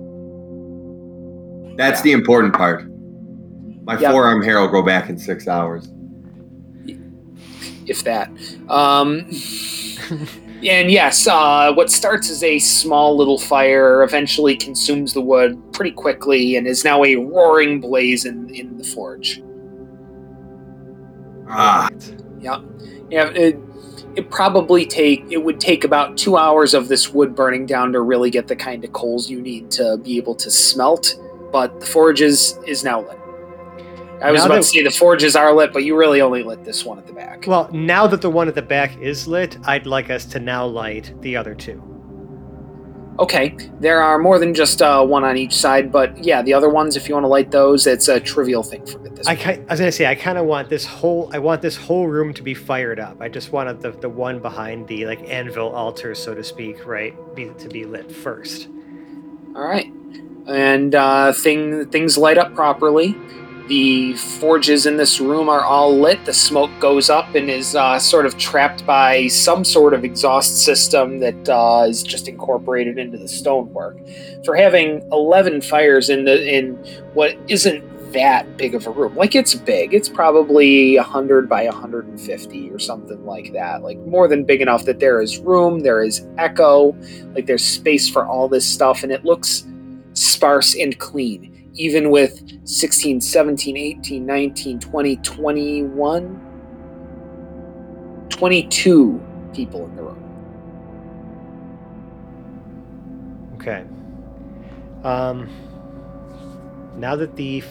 That's 1.78 2.00
Yeah. 2.00 2.04
the 2.04 2.12
important 2.12 2.52
part. 2.52 2.84
My 3.84 3.98
Yeah. 3.98 4.12
forearm 4.12 4.42
hair 4.42 4.60
will 4.60 4.68
grow 4.68 4.82
back 4.82 5.08
in 5.10 5.18
six 5.18 5.48
hours. 5.48 5.88
if 7.88 8.04
that. 8.04 8.30
Um, 8.68 9.26
and 10.64 10.88
yes, 10.88 11.26
uh, 11.26 11.72
what 11.74 11.90
starts 11.90 12.30
as 12.30 12.44
a 12.44 12.60
small 12.60 13.16
little 13.16 13.38
fire 13.38 14.04
eventually 14.04 14.56
consumes 14.56 15.12
the 15.12 15.20
wood 15.20 15.60
pretty 15.72 15.90
quickly 15.90 16.54
and 16.54 16.66
is 16.68 16.84
now 16.84 17.02
a 17.04 17.16
roaring 17.16 17.80
blaze 17.80 18.24
in, 18.24 18.48
in 18.54 18.78
the 18.78 18.84
forge. 18.84 19.42
Ah, 21.48 21.88
Yeah, 22.40 22.60
it, 23.34 23.58
it 24.14 24.30
probably 24.30 24.86
take 24.86 25.24
it 25.28 25.38
would 25.44 25.58
take 25.58 25.82
about 25.82 26.16
two 26.16 26.36
hours 26.36 26.72
of 26.74 26.86
this 26.86 27.12
wood 27.12 27.34
burning 27.34 27.66
down 27.66 27.92
to 27.92 28.00
really 28.00 28.30
get 28.30 28.46
the 28.46 28.56
kind 28.56 28.84
of 28.84 28.92
coals 28.92 29.28
you 29.28 29.40
need 29.42 29.70
to 29.72 29.98
be 29.98 30.16
able 30.18 30.36
to 30.36 30.50
smelt. 30.52 31.16
But 31.50 31.80
the 31.80 31.86
forge 31.86 32.22
is 32.22 32.56
is 32.66 32.84
now 32.84 33.00
lit. 33.00 33.18
I 34.22 34.30
was 34.30 34.40
Now 34.40 34.46
about 34.46 34.54
that- 34.56 34.62
to 34.62 34.68
say 34.68 34.82
the 34.82 34.90
forges 34.90 35.36
are 35.36 35.52
lit, 35.52 35.72
but 35.72 35.84
you 35.84 35.96
really 35.96 36.20
only 36.20 36.42
lit 36.42 36.64
this 36.64 36.84
one 36.84 36.98
at 36.98 37.06
the 37.06 37.12
back. 37.12 37.44
Well, 37.46 37.68
now 37.72 38.06
that 38.06 38.20
the 38.20 38.30
one 38.30 38.48
at 38.48 38.54
the 38.54 38.62
back 38.62 38.96
is 39.00 39.26
lit, 39.26 39.58
I'd 39.64 39.86
like 39.86 40.10
us 40.10 40.24
to 40.26 40.38
now 40.40 40.64
light 40.66 41.12
the 41.22 41.36
other 41.36 41.54
two. 41.54 41.82
Okay, 43.18 43.54
there 43.78 44.00
are 44.02 44.18
more 44.18 44.38
than 44.38 44.54
just 44.54 44.80
uh, 44.80 45.04
one 45.04 45.22
on 45.22 45.36
each 45.36 45.54
side, 45.54 45.92
but 45.92 46.16
yeah, 46.24 46.40
the 46.40 46.54
other 46.54 46.70
ones, 46.70 46.96
if 46.96 47.08
you 47.08 47.14
want 47.14 47.24
to 47.24 47.28
light 47.28 47.50
those, 47.50 47.86
it's 47.86 48.08
a 48.08 48.18
trivial 48.18 48.62
thing 48.62 48.86
for 48.86 48.98
at 49.06 49.16
this. 49.16 49.26
I, 49.28 49.34
I 49.34 49.70
was 49.70 49.80
gonna 49.80 49.92
say 49.92 50.06
I 50.06 50.14
kind 50.14 50.38
of 50.38 50.46
want 50.46 50.70
this 50.70 50.86
whole 50.86 51.28
I 51.32 51.38
want 51.38 51.60
this 51.60 51.76
whole 51.76 52.06
room 52.06 52.32
to 52.34 52.42
be 52.42 52.54
fired 52.54 52.98
up. 52.98 53.20
I 53.20 53.28
just 53.28 53.52
wanted 53.52 53.82
the, 53.82 53.90
the 53.90 54.08
one 54.08 54.40
behind 54.40 54.88
the 54.88 55.04
like 55.04 55.28
anvil 55.28 55.68
altar, 55.74 56.14
so 56.14 56.34
to 56.34 56.42
speak, 56.42 56.86
right, 56.86 57.14
be, 57.34 57.50
to 57.58 57.68
be 57.68 57.84
lit 57.84 58.10
first. 58.10 58.68
All 59.54 59.62
right, 59.62 59.92
and 60.46 60.94
uh, 60.94 61.34
thing 61.34 61.86
things 61.90 62.16
light 62.16 62.38
up 62.38 62.54
properly. 62.54 63.14
The 63.72 64.12
forges 64.12 64.84
in 64.84 64.98
this 64.98 65.18
room 65.18 65.48
are 65.48 65.64
all 65.64 65.98
lit. 65.98 66.26
The 66.26 66.34
smoke 66.34 66.70
goes 66.78 67.08
up 67.08 67.34
and 67.34 67.48
is 67.48 67.74
uh, 67.74 67.98
sort 67.98 68.26
of 68.26 68.36
trapped 68.36 68.84
by 68.84 69.28
some 69.28 69.64
sort 69.64 69.94
of 69.94 70.04
exhaust 70.04 70.58
system 70.58 71.20
that 71.20 71.48
uh, 71.48 71.86
is 71.88 72.02
just 72.02 72.28
incorporated 72.28 72.98
into 72.98 73.16
the 73.16 73.26
stonework. 73.26 73.96
For 74.44 74.54
having 74.54 75.00
eleven 75.10 75.62
fires 75.62 76.10
in 76.10 76.26
the 76.26 76.46
in 76.46 76.74
what 77.14 77.34
isn't 77.48 78.12
that 78.12 78.58
big 78.58 78.74
of 78.74 78.86
a 78.86 78.90
room, 78.90 79.16
like 79.16 79.34
it's 79.34 79.54
big. 79.54 79.94
It's 79.94 80.10
probably 80.10 80.96
hundred 80.96 81.48
by 81.48 81.64
hundred 81.68 82.04
and 82.08 82.20
fifty 82.20 82.70
or 82.70 82.78
something 82.78 83.24
like 83.24 83.54
that. 83.54 83.82
Like 83.82 83.96
more 84.00 84.28
than 84.28 84.44
big 84.44 84.60
enough 84.60 84.84
that 84.84 85.00
there 85.00 85.22
is 85.22 85.38
room, 85.38 85.80
there 85.80 86.02
is 86.02 86.26
echo, 86.36 86.94
like 87.34 87.46
there's 87.46 87.64
space 87.64 88.06
for 88.06 88.26
all 88.26 88.48
this 88.48 88.66
stuff, 88.66 89.02
and 89.02 89.10
it 89.10 89.24
looks 89.24 89.64
sparse 90.12 90.74
and 90.74 90.98
clean 90.98 91.51
even 91.82 92.10
with 92.10 92.42
16 92.68 93.20
17 93.20 93.76
18 93.76 94.26
19 94.26 94.80
20 94.80 95.16
21 95.16 96.40
22 98.30 99.22
people 99.54 99.84
in 99.86 99.96
the 99.96 100.02
room 100.02 100.22
Okay. 103.62 103.84
Um, 105.04 105.48
now 106.96 107.14
that 107.14 107.36
the 107.36 107.62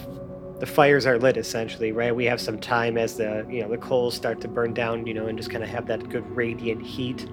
the 0.59 0.66
fires 0.66 1.05
are 1.05 1.18
lit, 1.18 1.38
essentially, 1.38 1.91
right? 1.91 2.16
We 2.16 2.26
have 2.26 2.39
some 2.39 2.59
time 2.59 2.97
as 2.97 3.18
the 3.18 3.45
you 3.49 3.62
know 3.62 3.70
the 3.70 3.78
coals 3.78 4.16
start 4.16 4.39
to 4.41 4.47
burn 4.47 4.74
down, 4.74 5.05
you 5.05 5.14
know, 5.14 5.28
and 5.28 5.38
just 5.38 5.49
kind 5.49 5.64
of 5.64 5.70
have 5.70 5.88
that 5.88 6.07
good 6.09 6.26
radiant 6.34 6.82
heat. 6.82 7.28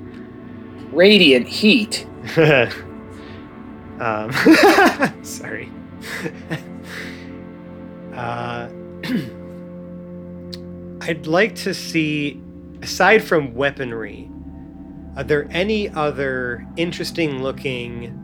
Radiant 0.90 1.46
heat. 1.46 2.04
um, 4.00 4.32
sorry. 5.22 5.70
uh, 8.14 8.68
I'd 11.01 11.26
like 11.26 11.55
to 11.57 11.72
see, 11.72 12.40
aside 12.82 13.24
from 13.24 13.55
weaponry, 13.55 14.30
are 15.16 15.24
there 15.24 15.49
any 15.51 15.88
other 15.88 16.66
interesting 16.76 17.42
looking 17.42 18.14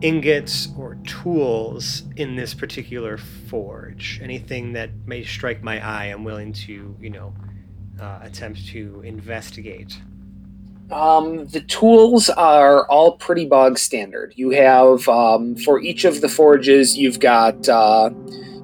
ingots 0.00 0.68
or 0.76 0.96
tools 1.06 2.04
in 2.16 2.36
this 2.36 2.54
particular 2.54 3.18
forge? 3.18 4.20
Anything 4.22 4.72
that 4.74 4.90
may 5.06 5.24
strike 5.24 5.62
my 5.62 5.84
eye, 5.84 6.06
I'm 6.06 6.24
willing 6.24 6.52
to, 6.52 6.96
you 7.00 7.10
know, 7.10 7.34
uh, 8.00 8.20
attempt 8.22 8.66
to 8.68 9.00
investigate. 9.04 10.00
Um, 10.92 11.46
the 11.46 11.60
tools 11.60 12.28
are 12.30 12.86
all 12.88 13.12
pretty 13.12 13.46
bog 13.46 13.78
standard. 13.78 14.32
You 14.36 14.50
have 14.50 15.08
um, 15.08 15.54
for 15.56 15.80
each 15.80 16.04
of 16.04 16.20
the 16.20 16.28
forges, 16.28 16.98
you've 16.98 17.20
got 17.20 17.68
uh, 17.68 18.10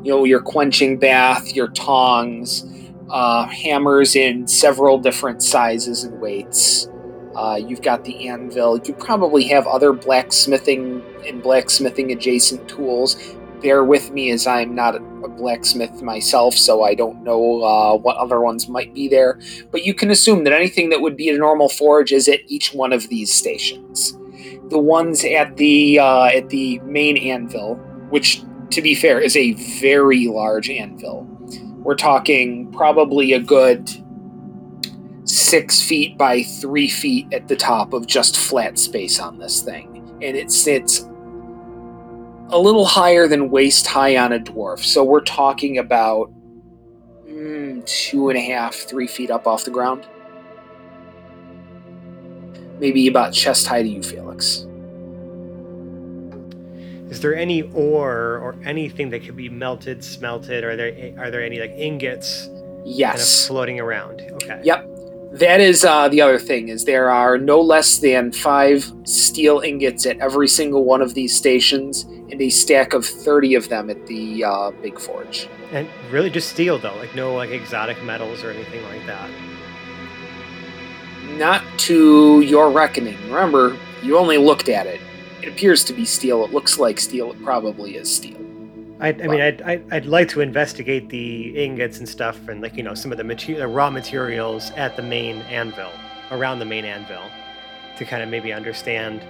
you 0.02 0.10
know 0.10 0.24
your 0.24 0.40
quenching 0.40 0.98
bath, 0.98 1.54
your 1.54 1.68
tongs, 1.68 2.64
uh, 3.10 3.46
hammers 3.46 4.16
in 4.16 4.48
several 4.48 4.98
different 4.98 5.42
sizes 5.42 6.02
and 6.04 6.20
weights. 6.20 6.88
Uh, 7.36 7.60
you've 7.64 7.82
got 7.82 8.04
the 8.04 8.28
anvil. 8.28 8.80
You 8.84 8.94
probably 8.94 9.44
have 9.44 9.66
other 9.66 9.92
blacksmithing 9.92 11.04
and 11.26 11.42
blacksmithing 11.42 12.10
adjacent 12.10 12.66
tools. 12.68 13.16
Bear 13.66 13.82
with 13.82 14.12
me 14.12 14.30
as 14.30 14.46
I'm 14.46 14.76
not 14.76 14.94
a 14.94 15.00
blacksmith 15.00 16.00
myself, 16.00 16.54
so 16.54 16.84
I 16.84 16.94
don't 16.94 17.24
know 17.24 17.64
uh, 17.64 17.96
what 17.96 18.16
other 18.16 18.40
ones 18.40 18.68
might 18.68 18.94
be 18.94 19.08
there. 19.08 19.40
But 19.72 19.84
you 19.84 19.92
can 19.92 20.12
assume 20.12 20.44
that 20.44 20.52
anything 20.52 20.90
that 20.90 21.00
would 21.00 21.16
be 21.16 21.30
a 21.30 21.36
normal 21.36 21.68
forge 21.68 22.12
is 22.12 22.28
at 22.28 22.38
each 22.46 22.72
one 22.72 22.92
of 22.92 23.08
these 23.08 23.34
stations. 23.34 24.16
The 24.70 24.78
ones 24.78 25.24
at 25.24 25.56
the 25.56 25.98
uh, 25.98 26.26
at 26.26 26.50
the 26.50 26.78
main 26.84 27.16
anvil, 27.16 27.74
which 28.10 28.40
to 28.70 28.80
be 28.80 28.94
fair 28.94 29.18
is 29.18 29.36
a 29.36 29.54
very 29.80 30.28
large 30.28 30.70
anvil. 30.70 31.26
We're 31.78 31.96
talking 31.96 32.70
probably 32.70 33.32
a 33.32 33.40
good 33.40 33.90
six 35.24 35.82
feet 35.82 36.16
by 36.16 36.44
three 36.44 36.88
feet 36.88 37.26
at 37.32 37.48
the 37.48 37.56
top 37.56 37.94
of 37.94 38.06
just 38.06 38.36
flat 38.36 38.78
space 38.78 39.18
on 39.18 39.40
this 39.40 39.60
thing. 39.60 40.16
And 40.22 40.36
it 40.36 40.52
sits 40.52 41.04
a 42.50 42.58
little 42.58 42.84
higher 42.84 43.26
than 43.28 43.50
waist 43.50 43.86
high 43.86 44.16
on 44.16 44.32
a 44.32 44.38
dwarf. 44.38 44.80
So 44.80 45.02
we're 45.04 45.20
talking 45.20 45.78
about 45.78 46.30
mm, 47.26 47.84
two 47.86 48.28
and 48.28 48.38
a 48.38 48.40
half, 48.40 48.74
three 48.74 49.06
feet 49.06 49.30
up 49.30 49.46
off 49.46 49.64
the 49.64 49.70
ground. 49.70 50.06
Maybe 52.78 53.08
about 53.08 53.32
chest 53.32 53.66
high 53.66 53.82
to 53.82 53.88
you, 53.88 54.02
Felix. 54.02 54.66
Is 57.08 57.20
there 57.20 57.34
any 57.36 57.62
ore 57.72 58.38
or 58.38 58.56
anything 58.64 59.10
that 59.10 59.24
could 59.24 59.36
be 59.36 59.48
melted, 59.48 60.02
smelted? 60.04 60.64
Are 60.64 60.76
there 60.76 61.14
are 61.18 61.30
there 61.30 61.42
any 61.42 61.58
like 61.58 61.70
ingots 61.70 62.46
kind 62.46 62.58
of 62.82 62.86
Yes. 62.86 63.46
floating 63.46 63.80
around? 63.80 64.22
Okay. 64.42 64.60
Yep. 64.64 64.86
That 65.32 65.60
is 65.60 65.84
uh, 65.84 66.08
the 66.08 66.20
other 66.20 66.38
thing 66.38 66.68
is 66.68 66.84
there 66.84 67.10
are 67.10 67.38
no 67.38 67.60
less 67.60 67.98
than 67.98 68.32
five 68.32 68.90
steel 69.04 69.60
ingots 69.60 70.04
at 70.06 70.18
every 70.18 70.48
single 70.48 70.84
one 70.84 71.00
of 71.02 71.14
these 71.14 71.34
stations, 71.36 72.06
a 72.40 72.50
stack 72.50 72.92
of 72.92 73.04
thirty 73.04 73.54
of 73.54 73.68
them 73.68 73.90
at 73.90 74.06
the 74.06 74.44
uh, 74.44 74.70
big 74.82 74.98
forge. 74.98 75.48
And 75.72 75.88
really 76.10 76.30
just 76.30 76.50
steel 76.50 76.78
though, 76.78 76.94
like 76.96 77.14
no 77.14 77.34
like 77.34 77.50
exotic 77.50 78.02
metals 78.04 78.42
or 78.42 78.50
anything 78.50 78.82
like 78.84 79.04
that. 79.06 79.30
Not 81.36 81.62
to 81.80 82.40
your 82.40 82.70
reckoning. 82.70 83.18
Remember, 83.24 83.76
you 84.02 84.16
only 84.16 84.38
looked 84.38 84.68
at 84.68 84.86
it. 84.86 85.00
It 85.42 85.48
appears 85.48 85.84
to 85.84 85.92
be 85.92 86.04
steel. 86.04 86.44
It 86.44 86.52
looks 86.52 86.78
like 86.78 86.98
steel. 86.98 87.32
It 87.32 87.42
probably 87.42 87.96
is 87.96 88.14
steel. 88.14 88.36
I, 88.98 89.08
I 89.08 89.12
mean, 89.12 89.40
I'd, 89.42 89.60
I'd, 89.62 89.92
I'd 89.92 90.06
like 90.06 90.28
to 90.30 90.40
investigate 90.40 91.10
the 91.10 91.62
ingots 91.62 91.98
and 91.98 92.08
stuff 92.08 92.48
and 92.48 92.62
like 92.62 92.76
you 92.76 92.82
know 92.82 92.94
some 92.94 93.12
of 93.12 93.18
the 93.18 93.24
material, 93.24 93.66
the 93.68 93.74
raw 93.74 93.90
materials 93.90 94.70
at 94.72 94.96
the 94.96 95.02
main 95.02 95.42
anvil, 95.42 95.90
around 96.30 96.60
the 96.60 96.64
main 96.64 96.84
anvil, 96.84 97.22
to 97.98 98.04
kind 98.04 98.22
of 98.22 98.28
maybe 98.28 98.52
understand 98.52 99.22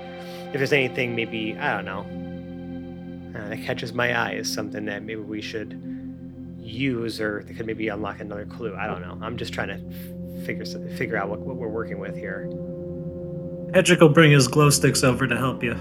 if 0.48 0.52
there's 0.52 0.72
anything 0.72 1.16
maybe 1.16 1.56
I 1.58 1.74
don't 1.74 1.84
know 1.84 2.25
uh, 3.46 3.50
that 3.50 3.62
catches 3.62 3.92
my 3.92 4.12
eye 4.14 4.32
is 4.32 4.52
something 4.52 4.84
that 4.86 5.02
maybe 5.02 5.20
we 5.20 5.40
should 5.40 5.80
use 6.58 7.20
or 7.20 7.44
that 7.44 7.56
could 7.56 7.66
maybe 7.66 7.88
unlock 7.88 8.20
another 8.20 8.46
clue. 8.46 8.74
I 8.76 8.86
don't 8.86 9.00
know. 9.00 9.18
I'm 9.22 9.36
just 9.36 9.52
trying 9.52 9.68
to 9.68 10.44
figure 10.44 10.64
figure 10.96 11.16
out 11.16 11.28
what, 11.28 11.40
what 11.40 11.56
we're 11.56 11.68
working 11.68 11.98
with 11.98 12.16
here. 12.16 12.48
Hedrick 13.72 14.00
will 14.00 14.08
bring 14.08 14.32
his 14.32 14.48
glow 14.48 14.70
sticks 14.70 15.02
over 15.04 15.26
to 15.26 15.36
help 15.36 15.62
you. 15.62 15.76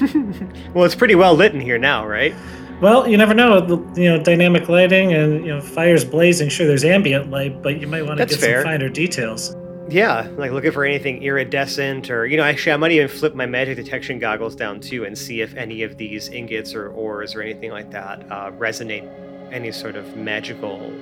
well, 0.74 0.84
it's 0.84 0.94
pretty 0.94 1.14
well 1.14 1.34
lit 1.34 1.54
in 1.54 1.60
here 1.60 1.78
now, 1.78 2.06
right? 2.06 2.34
Well, 2.80 3.08
you 3.08 3.16
never 3.16 3.34
know. 3.34 3.66
You 3.96 4.10
know, 4.10 4.22
dynamic 4.22 4.68
lighting 4.68 5.12
and 5.14 5.46
you 5.46 5.54
know, 5.54 5.60
fires 5.60 6.04
blazing. 6.04 6.48
Sure, 6.50 6.66
there's 6.66 6.84
ambient 6.84 7.30
light, 7.30 7.62
but 7.62 7.80
you 7.80 7.86
might 7.86 8.02
want 8.02 8.18
to 8.18 8.26
That's 8.26 8.34
get 8.34 8.40
fair. 8.40 8.62
some 8.62 8.70
finer 8.70 8.88
details. 8.88 9.54
Yeah, 9.88 10.28
like 10.36 10.50
looking 10.50 10.72
for 10.72 10.84
anything 10.84 11.22
iridescent 11.22 12.10
or, 12.10 12.26
you 12.26 12.36
know, 12.36 12.42
actually, 12.42 12.72
I 12.72 12.76
might 12.76 12.90
even 12.90 13.06
flip 13.06 13.34
my 13.34 13.46
magic 13.46 13.76
detection 13.76 14.18
goggles 14.18 14.56
down 14.56 14.80
too 14.80 15.04
and 15.04 15.16
see 15.16 15.42
if 15.42 15.54
any 15.54 15.84
of 15.84 15.96
these 15.96 16.28
ingots 16.28 16.74
or 16.74 16.88
ores 16.88 17.36
or 17.36 17.42
anything 17.42 17.70
like 17.70 17.92
that 17.92 18.24
uh, 18.30 18.50
resonate 18.52 19.08
any 19.52 19.70
sort 19.70 19.94
of 19.94 20.16
magical. 20.16 20.92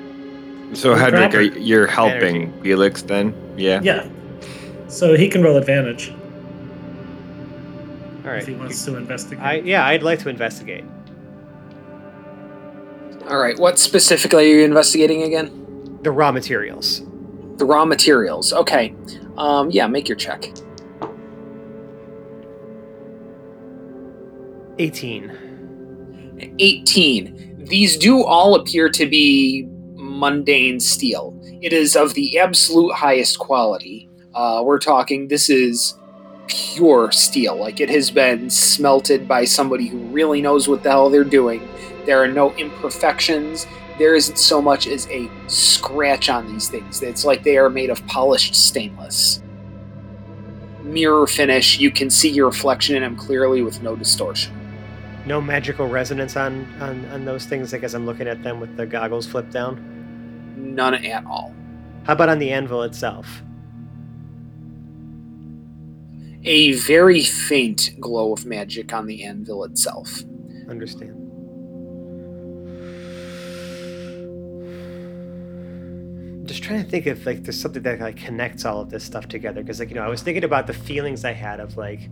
So 0.75 0.95
Hedrick, 0.95 1.33
are, 1.35 1.41
you're 1.41 1.87
helping 1.87 2.45
Energy. 2.45 2.63
Felix 2.63 3.03
then? 3.03 3.35
Yeah. 3.57 3.81
Yeah. 3.83 4.07
So 4.89 5.17
he 5.17 5.29
can 5.29 5.43
roll 5.43 5.57
advantage 5.57 6.11
All 8.25 8.31
right. 8.31 8.43
if 8.43 8.47
he 8.47 8.53
right. 8.53 8.61
wants 8.61 8.85
to 8.85 8.97
investigate. 8.97 9.43
I, 9.43 9.55
yeah, 9.61 9.87
I'd 9.87 10.03
like 10.03 10.19
to 10.21 10.29
investigate. 10.29 10.85
All 13.29 13.39
right. 13.39 13.59
What 13.59 13.79
specifically 13.79 14.53
are 14.53 14.57
you 14.59 14.65
investigating 14.65 15.23
again? 15.23 16.01
The 16.03 16.11
raw 16.11 16.33
materials. 16.33 17.01
The 17.57 17.65
raw 17.65 17.85
materials. 17.85 18.53
Okay. 18.53 18.95
Um, 19.37 19.71
yeah. 19.71 19.87
Make 19.87 20.09
your 20.09 20.17
check. 20.17 20.53
18. 24.79 26.55
18. 26.59 27.65
These 27.67 27.97
do 27.97 28.23
all 28.23 28.55
appear 28.57 28.89
to 28.91 29.07
be 29.07 29.67
mundane 29.95 30.81
steel. 30.81 31.39
It 31.63 31.73
is 31.73 31.97
of 31.97 32.15
the 32.15 32.39
absolute 32.39 32.93
highest 32.93 33.39
quality. 33.39 34.09
Uh, 34.35 34.63
we're 34.65 34.79
talking, 34.79 35.29
this 35.29 35.49
is 35.49 35.97
pure 36.47 37.11
steel. 37.13 37.57
Like 37.57 37.81
it 37.81 37.89
has 37.89 38.11
been 38.11 38.51
smelted 38.51 39.27
by 39.27 39.45
somebody 39.45 39.87
who 39.87 39.99
really 39.99 40.43
knows 40.43 40.69
what 40.69 40.83
the 40.83 40.91
hell 40.91 41.09
they're 41.09 41.25
doing. 41.25 41.67
There 42.05 42.23
are 42.23 42.29
no 42.29 42.53
imperfections. 42.57 43.67
There 43.99 44.15
isn't 44.15 44.39
so 44.39 44.61
much 44.61 44.87
as 44.87 45.09
a 45.09 45.31
scratch 45.47 46.29
on 46.29 46.47
these 46.47 46.69
things. 46.69 47.03
It's 47.03 47.25
like 47.25 47.43
they 47.43 47.57
are 47.59 47.71
made 47.71 47.91
of 47.91 48.05
polished 48.07 48.55
stainless. 48.55 49.43
Mirror 50.83 51.27
finish, 51.27 51.79
you 51.79 51.91
can 51.91 52.11
see 52.11 52.29
your 52.29 52.47
reflection 52.47 52.97
in 52.97 53.03
them 53.03 53.17
clearly 53.17 53.63
with 53.63 53.83
no 53.83 53.97
distortion. 53.97 54.53
No 55.27 55.41
magical 55.41 55.89
resonance 55.89 56.37
on, 56.37 56.67
on, 56.81 57.05
on 57.07 57.25
those 57.25 57.47
things, 57.47 57.73
I 57.73 57.79
guess 57.79 57.95
I'm 57.95 58.05
looking 58.05 58.29
at 58.29 58.43
them 58.43 58.61
with 58.61 58.77
the 58.77 58.85
goggles 58.85 59.27
flipped 59.27 59.53
down. 59.53 60.55
None 60.57 60.95
at 60.95 61.25
all. 61.25 61.55
How 62.05 62.13
about 62.13 62.29
on 62.29 62.39
the 62.39 62.53
anvil 62.53 62.83
itself? 62.83 63.43
a 66.45 66.73
very 66.73 67.23
faint 67.23 67.91
glow 68.01 68.33
of 68.33 68.45
magic 68.45 68.93
on 68.93 69.07
the 69.07 69.25
anvil 69.25 69.65
itself. 69.65 70.23
Understand. 70.69 71.24
Just 76.55 76.63
trying 76.63 76.85
to 76.85 76.89
think 76.89 77.09
if 77.09 77.27
like 77.27 77.43
there's 77.43 77.61
something 77.61 77.83
that 77.83 77.99
like 77.99 78.15
connects 78.15 78.65
all 78.65 78.81
of 78.81 78.89
this 78.89 79.03
stuff 79.03 79.27
together 79.27 79.61
because 79.61 79.81
like 79.81 79.89
you 79.89 79.97
know 79.97 80.05
I 80.05 80.09
was 80.09 80.23
thinking 80.23 80.45
about 80.45 80.69
the 80.69 80.73
feelings 80.73 81.25
I 81.25 81.33
had 81.33 81.59
of 81.59 81.77
like 81.77 82.09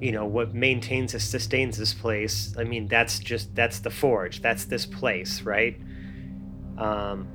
you 0.00 0.12
know 0.12 0.24
what 0.24 0.54
maintains 0.54 1.14
and 1.14 1.20
sustains 1.20 1.76
this 1.76 1.92
place. 1.92 2.54
I 2.56 2.62
mean 2.62 2.86
that's 2.86 3.18
just 3.18 3.52
that's 3.56 3.80
the 3.80 3.90
forge. 3.90 4.40
That's 4.40 4.66
this 4.66 4.86
place, 4.86 5.42
right? 5.42 5.80
Um 6.78 7.26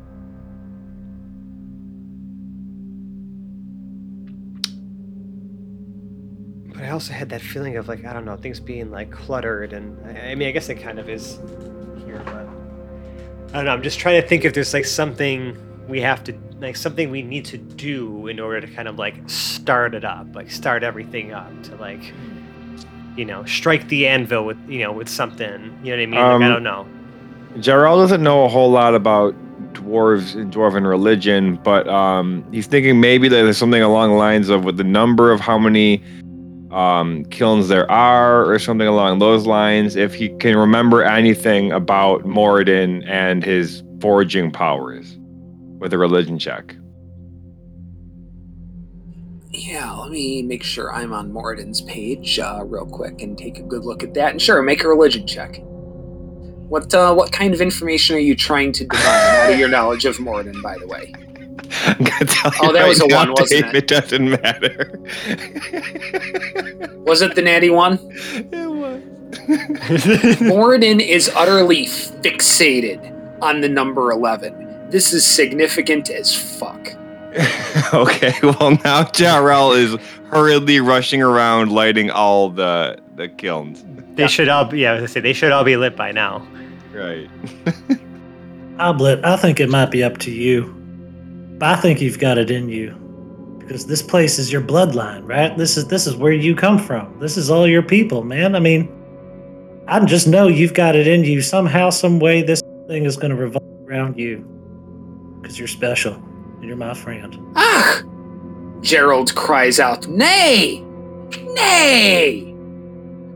But 6.74 6.84
I 6.84 6.92
also 6.92 7.12
had 7.12 7.28
that 7.32 7.42
feeling 7.42 7.76
of 7.76 7.90
like 7.90 8.06
I 8.06 8.14
don't 8.14 8.24
know 8.24 8.38
things 8.38 8.62
being 8.62 8.90
like 8.90 9.12
cluttered, 9.12 9.74
and 9.74 10.00
I, 10.08 10.32
I 10.32 10.36
mean 10.36 10.48
I 10.48 10.52
guess 10.52 10.70
it 10.70 10.76
kind 10.76 10.98
of 10.98 11.10
is 11.10 11.40
here, 12.06 12.22
but 12.24 12.48
I 13.50 13.58
don't 13.58 13.66
know. 13.66 13.72
I'm 13.72 13.84
just 13.84 14.00
trying 14.00 14.22
to 14.22 14.26
think 14.26 14.46
if 14.46 14.54
there's 14.54 14.74
like 14.74 14.86
something 14.86 15.58
we 15.92 16.00
have 16.00 16.24
to 16.24 16.34
like 16.62 16.78
something 16.78 17.12
we 17.12 17.22
need 17.22 17.44
to 17.44 17.58
do 17.58 18.28
in 18.28 18.40
order 18.40 18.62
to 18.62 18.68
kind 18.68 18.88
of 18.88 18.98
like 18.98 19.16
start 19.30 19.94
it 19.94 20.06
up, 20.06 20.26
like 20.34 20.50
start 20.50 20.84
everything 20.84 21.34
up 21.34 21.52
to 21.64 21.76
like 21.76 22.14
you 23.18 23.26
know, 23.26 23.44
strike 23.44 23.90
the 23.90 24.08
anvil 24.08 24.46
with 24.46 24.58
you 24.70 24.80
know 24.80 24.94
with 24.94 25.10
something. 25.10 25.78
You 25.84 25.92
know 25.92 25.98
what 25.98 26.04
I 26.04 26.06
mean? 26.06 26.12
like, 26.12 26.20
I 26.20 26.34
Um, 26.34 26.42
don't 26.42 26.64
know. 26.64 26.88
Jarrell 27.58 27.98
doesn't 27.98 28.24
know 28.24 28.46
a 28.46 28.48
whole 28.48 28.72
lot 28.72 28.96
about 28.96 29.36
dwarves 29.74 30.34
and 30.36 30.52
dwarven 30.52 30.88
religion, 30.88 31.60
but 31.62 31.90
um, 31.90 32.46
he's 32.54 32.68
thinking 32.68 33.02
maybe 33.02 33.28
that 33.28 33.44
there's 33.44 33.58
something 33.58 33.82
along 33.82 34.12
the 34.12 34.16
lines 34.16 34.48
of 34.48 34.64
with 34.64 34.78
the 34.78 34.86
number 34.86 35.30
of 35.34 35.42
how 35.42 35.58
many 35.58 36.02
um, 36.72 37.26
kilns 37.26 37.68
there 37.68 37.92
are, 37.92 38.50
or 38.50 38.58
something 38.60 38.88
along 38.88 39.20
those 39.20 39.46
lines. 39.46 39.98
If 39.98 40.14
he 40.14 40.30
can 40.38 40.56
remember 40.56 41.04
anything 41.04 41.74
about 41.74 42.24
Moradin 42.24 43.06
and 43.10 43.44
his 43.44 43.84
foraging 44.00 44.52
powers 44.52 45.18
with 45.82 45.92
a 45.94 45.98
religion 45.98 46.40
check. 46.40 46.76
Yeah, 49.50 49.92
let 49.92 50.12
me 50.12 50.42
make 50.44 50.64
sure 50.64 50.94
I'm 50.94 51.12
on 51.12 51.34
Moradin's 51.34 51.82
page 51.82 52.40
uh, 52.40 52.62
real 52.64 52.86
quick 52.86 53.22
and 53.22 53.38
take 53.38 53.60
a 53.60 53.64
good 53.64 53.84
look 53.84 54.02
at 54.02 54.14
that. 54.14 54.32
And 54.32 54.42
sure, 54.42 54.62
make 54.62 54.86
a 54.86 54.88
religion 54.88 55.28
check. 55.28 55.58
What 55.62 56.94
uh, 56.94 57.14
what 57.14 57.34
kind 57.34 57.54
of 57.54 57.60
information 57.60 58.16
are 58.16 58.20
you 58.20 58.34
trying 58.34 58.72
to 58.74 58.86
divine 58.86 59.06
out 59.06 59.52
of 59.52 59.60
your 59.60 59.68
knowledge 59.68 60.06
of 60.06 60.16
Moradin, 60.20 60.62
by 60.62 60.78
the 60.78 60.88
way? 60.88 61.14
I'm 61.86 61.98
gonna 61.98 62.26
tell 62.26 62.52
Oh, 62.62 62.68
you 62.68 62.74
that 62.74 62.88
was 62.88 63.02
a 63.02 63.08
now, 63.08 63.18
one, 63.18 63.32
wasn't 63.32 63.66
Dave, 63.66 63.76
it? 63.76 63.84
It 63.84 63.88
doesn't 63.88 64.30
matter. 64.30 65.00
Was 67.04 67.22
it 67.22 67.36
the 67.36 67.42
natty 67.42 67.70
one? 67.70 67.96
it 68.52 68.70
was. 68.70 69.02
Moradin 70.40 71.02
is 71.06 71.30
utterly 71.36 71.86
fixated 71.88 73.02
on 73.42 73.60
the 73.62 73.68
number 73.68 74.12
11. 74.12 74.61
This 74.92 75.14
is 75.14 75.26
significant 75.26 76.10
as 76.10 76.36
fuck. 76.36 76.96
okay, 77.94 78.34
well 78.44 78.72
now 78.84 79.04
Jarrell 79.04 79.78
is 79.78 79.96
hurriedly 80.26 80.82
rushing 80.82 81.22
around 81.22 81.72
lighting 81.72 82.12
all 82.12 82.50
the 82.50 83.02
the 83.16 83.30
kilns. 83.30 83.86
They 84.16 84.28
should 84.28 84.50
all 84.50 84.66
be. 84.66 84.80
Yeah, 84.80 84.92
I 84.92 84.94
was 84.94 85.00
gonna 85.00 85.08
say 85.08 85.20
they 85.22 85.34
should 85.34 85.54
all 85.54 85.64
be 85.64 85.78
lit 85.78 85.96
by 85.96 86.12
now. 86.12 86.46
Right. 86.94 87.30
Hoblet, 88.78 89.24
I 89.24 89.38
think 89.38 89.62
it 89.62 89.70
might 89.70 89.92
be 89.92 90.04
up 90.04 90.18
to 90.20 90.32
you. 90.32 90.74
But 91.58 91.78
I 91.78 91.82
think 91.82 92.02
you've 92.02 92.20
got 92.20 92.38
it 92.38 92.52
in 92.52 92.68
you. 92.68 92.96
Because 93.60 93.86
this 93.86 94.02
place 94.02 94.40
is 94.40 94.52
your 94.52 94.62
bloodline, 94.62 95.26
right? 95.26 95.58
This 95.58 95.78
is 95.78 95.88
this 95.88 96.08
is 96.08 96.18
where 96.18 96.34
you 96.34 96.54
come 96.54 96.78
from. 96.78 97.18
This 97.20 97.38
is 97.38 97.50
all 97.50 97.66
your 97.66 97.84
people, 97.84 98.26
man. 98.26 98.56
I 98.58 98.60
mean, 98.60 98.92
I 99.88 100.04
just 100.04 100.28
know 100.28 100.48
you've 100.48 100.74
got 100.74 100.98
it 100.98 101.08
in 101.08 101.24
you. 101.24 101.42
Somehow, 101.42 101.92
some 101.92 102.20
way 102.20 102.42
this 102.42 102.62
thing 102.88 103.06
is 103.06 103.16
gonna 103.16 103.36
revolve 103.36 103.88
around 103.88 104.18
you. 104.18 104.61
Because 105.42 105.58
you're 105.58 105.68
special. 105.68 106.14
And 106.14 106.64
you're 106.64 106.76
my 106.78 106.94
friend. 106.94 107.38
Ah! 107.56 108.04
Gerald 108.82 109.34
cries 109.36 109.80
out, 109.80 110.08
Nay! 110.08 110.82
Nay! 111.54 112.54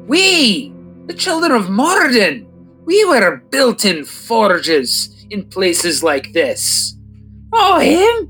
We, 0.07 0.73
the 1.07 1.13
children 1.13 1.51
of 1.51 1.65
Moradin, 1.65 2.45
we 2.85 3.03
were 3.05 3.37
built 3.49 3.85
in 3.85 4.05
forges 4.05 5.25
in 5.29 5.45
places 5.45 6.03
like 6.03 6.33
this. 6.33 6.95
Oh, 7.53 7.79
him? 7.79 8.29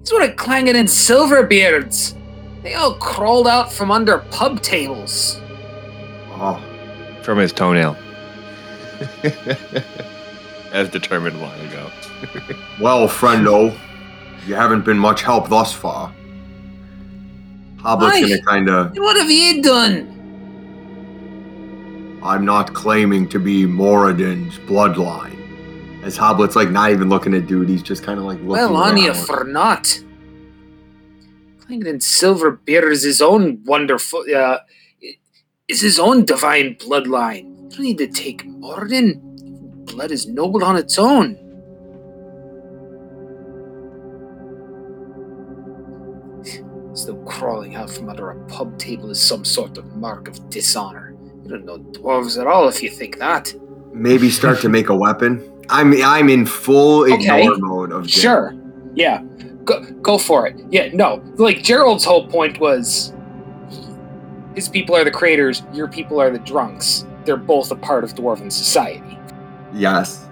He's 0.00 0.12
one 0.12 0.22
of 0.22 0.36
Clangin 0.36 0.76
and 0.76 0.88
Silverbeards. 0.88 2.14
They 2.62 2.74
all 2.74 2.94
crawled 2.94 3.46
out 3.46 3.72
from 3.72 3.90
under 3.90 4.18
pub 4.30 4.62
tables. 4.62 5.40
Oh, 6.30 6.62
From 7.22 7.38
his 7.38 7.52
toenail. 7.52 7.96
As 10.72 10.88
determined 10.90 11.40
long 11.40 11.58
ago. 11.60 11.90
well, 12.80 13.08
friendo, 13.08 13.76
you 14.46 14.54
haven't 14.54 14.84
been 14.84 14.98
much 14.98 15.22
help 15.22 15.48
thus 15.48 15.72
far. 15.72 16.12
Hoblet's 17.76 18.20
Why? 18.20 18.20
gonna 18.22 18.42
kinda. 18.42 18.92
And 18.94 19.00
what 19.02 19.16
have 19.16 19.30
you 19.30 19.62
done? 19.62 20.14
I'm 22.22 22.44
not 22.44 22.74
claiming 22.74 23.28
to 23.28 23.38
be 23.38 23.64
Moradin's 23.64 24.58
bloodline. 24.58 25.36
As 26.02 26.16
Hoblet's 26.16 26.56
like 26.56 26.70
not 26.70 26.90
even 26.90 27.08
looking 27.08 27.34
at 27.34 27.46
dude, 27.46 27.68
he's 27.68 27.82
just 27.82 28.02
kind 28.02 28.18
of 28.18 28.24
like 28.24 28.38
looking. 28.38 28.48
Well, 28.48 28.76
on 28.76 28.96
you 28.96 29.12
around. 29.12 29.26
for 29.26 29.44
not. 29.44 30.02
Clangin 31.60 31.98
Silverbeard 31.98 32.90
is 32.90 33.02
his 33.02 33.20
own 33.20 33.62
wonderful, 33.64 34.24
uh, 34.34 34.58
is 35.68 35.80
his 35.82 35.98
own 35.98 36.24
divine 36.24 36.74
bloodline. 36.76 37.44
You 37.44 37.68
don't 37.70 37.80
need 37.80 37.98
to 37.98 38.06
take 38.06 38.44
Moradin. 38.46 39.27
Blood 39.98 40.12
is 40.12 40.28
noble 40.28 40.62
on 40.62 40.76
its 40.76 40.96
own. 40.96 41.34
Though 47.04 47.16
crawling 47.26 47.74
out 47.74 47.90
from 47.90 48.08
under 48.08 48.30
a 48.30 48.44
pub 48.46 48.78
table 48.78 49.10
is 49.10 49.20
some 49.20 49.44
sort 49.44 49.76
of 49.76 49.96
mark 49.96 50.28
of 50.28 50.50
dishonor. 50.50 51.16
You 51.42 51.48
don't 51.50 51.64
know 51.64 51.78
dwarves 51.78 52.40
at 52.40 52.46
all 52.46 52.68
if 52.68 52.80
you 52.80 52.90
think 52.90 53.18
that. 53.18 53.52
Maybe 53.92 54.30
start 54.30 54.60
to 54.60 54.68
make 54.68 54.88
a 54.88 54.94
weapon. 54.94 55.42
I'm 55.68 55.92
I'm 56.04 56.28
in 56.28 56.46
full 56.46 57.12
Okay. 57.12 57.40
ignore 57.42 57.58
mode 57.58 57.90
of. 57.90 58.08
Sure. 58.08 58.54
Yeah. 58.94 59.24
Go 59.64 59.82
go 60.00 60.16
for 60.16 60.46
it. 60.46 60.60
Yeah, 60.70 60.90
no. 60.92 61.20
Like 61.38 61.64
Gerald's 61.64 62.04
whole 62.04 62.28
point 62.28 62.60
was 62.60 63.12
his 64.54 64.68
people 64.68 64.94
are 64.94 65.02
the 65.02 65.10
creators, 65.10 65.64
your 65.72 65.88
people 65.88 66.20
are 66.20 66.30
the 66.30 66.38
drunks. 66.38 67.04
They're 67.24 67.36
both 67.36 67.72
a 67.72 67.76
part 67.76 68.04
of 68.04 68.14
dwarven 68.14 68.52
society. 68.52 69.17
Yes. 69.74 70.24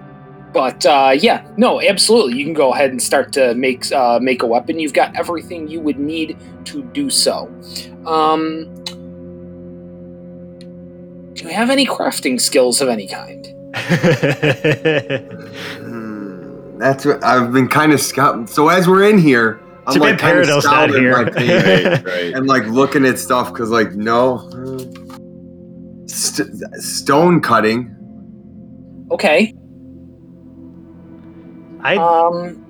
But 0.53 0.87
uh, 0.87 1.14
yeah, 1.18 1.47
no, 1.57 1.82
absolutely. 1.82 2.39
You 2.39 2.45
can 2.45 2.55
go 2.55 2.72
ahead 2.72 2.91
and 2.91 3.03
start 3.03 3.32
to 3.34 3.55
make 3.55 3.91
uh, 3.93 4.18
make 4.22 4.43
a 4.43 4.47
weapon. 4.47 4.78
You've 4.78 4.95
got 4.95 5.14
everything 5.16 5.68
you 5.68 5.80
would 5.80 5.99
need 5.99 6.37
to 6.66 6.82
do 6.82 7.11
so. 7.11 7.47
Um, 8.07 8.72
do 11.34 11.45
you 11.45 11.51
have 11.51 11.68
any 11.68 11.84
crafting 11.87 12.41
skills 12.41 12.80
of 12.80 12.89
any 12.89 13.07
kind? 13.07 13.45
That's 16.78 17.05
what 17.05 17.22
I've 17.24 17.53
been 17.53 17.68
kind 17.68 17.93
of 17.93 18.01
scouting. 18.01 18.47
So 18.47 18.68
as 18.68 18.89
we're 18.89 19.09
in 19.09 19.18
here, 19.18 19.61
I'm 19.87 19.95
Too 19.95 20.01
like 20.01 20.18
kind 20.18 20.39
of 20.39 20.47
Peridot's 20.47 20.64
scouting 20.66 21.03
here. 21.03 21.22
my 21.22 21.30
page 21.30 21.64
Right, 21.64 22.05
right. 22.07 22.34
and 22.34 22.47
like 22.47 22.64
looking 22.66 23.05
at 23.07 23.18
stuff 23.18 23.53
because 23.53 23.70
like 23.70 23.93
no 23.93 24.49
st- 26.07 26.49
stone 26.82 27.41
cutting. 27.41 27.95
Okay. 29.16 29.54
I 31.80 31.96
Um, 31.96 32.62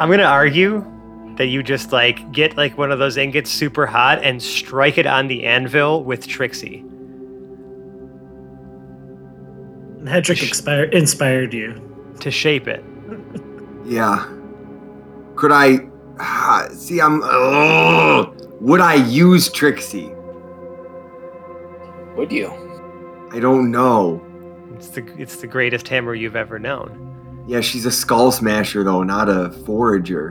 I'm 0.00 0.10
gonna 0.10 0.24
argue 0.24 0.84
that 1.36 1.46
you 1.46 1.62
just 1.62 1.92
like 1.92 2.32
get 2.32 2.56
like 2.56 2.76
one 2.76 2.90
of 2.90 2.98
those 2.98 3.16
ingots 3.16 3.52
super 3.52 3.86
hot 3.86 4.20
and 4.24 4.42
strike 4.42 4.98
it 4.98 5.06
on 5.06 5.28
the 5.28 5.44
anvil 5.44 6.02
with 6.02 6.26
Trixie. 6.26 6.78
And 10.00 10.08
Hedrick 10.08 10.44
expired, 10.44 10.92
inspired 10.92 11.54
you. 11.54 11.80
to 12.18 12.32
shape 12.32 12.66
it. 12.66 12.82
Yeah. 13.84 14.28
Could 15.36 15.52
I 15.52 15.86
ah, 16.18 16.66
see? 16.72 17.00
I'm. 17.00 17.22
ugh. 17.22 18.34
would 18.60 18.80
I 18.80 18.94
use 18.94 19.52
Trixie? 19.52 20.12
would 22.16 22.32
you? 22.32 22.62
I 23.32 23.40
don't 23.40 23.70
know. 23.70 24.22
It's 24.82 24.90
the 24.90 25.04
it's 25.16 25.36
the 25.36 25.46
greatest 25.46 25.86
hammer 25.86 26.12
you've 26.12 26.34
ever 26.34 26.58
known. 26.58 27.44
Yeah, 27.46 27.60
she's 27.60 27.86
a 27.86 27.90
skull 27.92 28.32
smasher 28.32 28.82
though, 28.82 29.04
not 29.04 29.28
a 29.28 29.50
forager. 29.64 30.30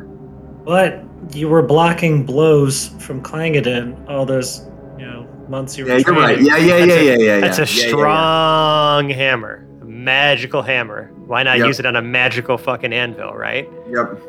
But 0.66 1.04
you 1.34 1.47
were 1.47 1.62
blocking 1.62 2.26
blows 2.26 2.89
from 2.99 3.24
Clangadin 3.24 4.10
all 4.10 4.26
those, 4.26 4.66
you 4.99 5.06
know, 5.06 5.26
months 5.47 5.78
you 5.78 5.86
were 5.86 5.91
Yeah, 5.91 5.97
you're 6.06 6.16
right. 6.16 6.36
training. 6.36 6.45
Yeah, 6.47 6.58
yeah, 6.58 6.76
yeah, 6.78 6.86
That's 6.86 6.91
a- 6.91 7.06
yeah, 7.06 7.12
yeah, 7.12 7.18
yeah. 7.36 7.39
That's 7.39 7.60
a 7.60 7.62
yeah, 7.62 7.68
yeah, 7.68 7.82
yeah. 7.84 7.88
strong 7.88 9.10
hammer, 9.10 9.66
a 9.82 9.86
magical 9.86 10.62
hammer. 10.62 11.12
Why 11.28 11.43
not 11.43 11.58
Yep. 11.60 11.68
use 11.68 11.80
it 11.80 11.86
on 11.86 11.95
a 11.95 12.02
magical 12.02 12.58
fucking 12.58 12.91
anvil, 12.91 13.32
right? 13.34 13.70
Yep. 13.89 14.20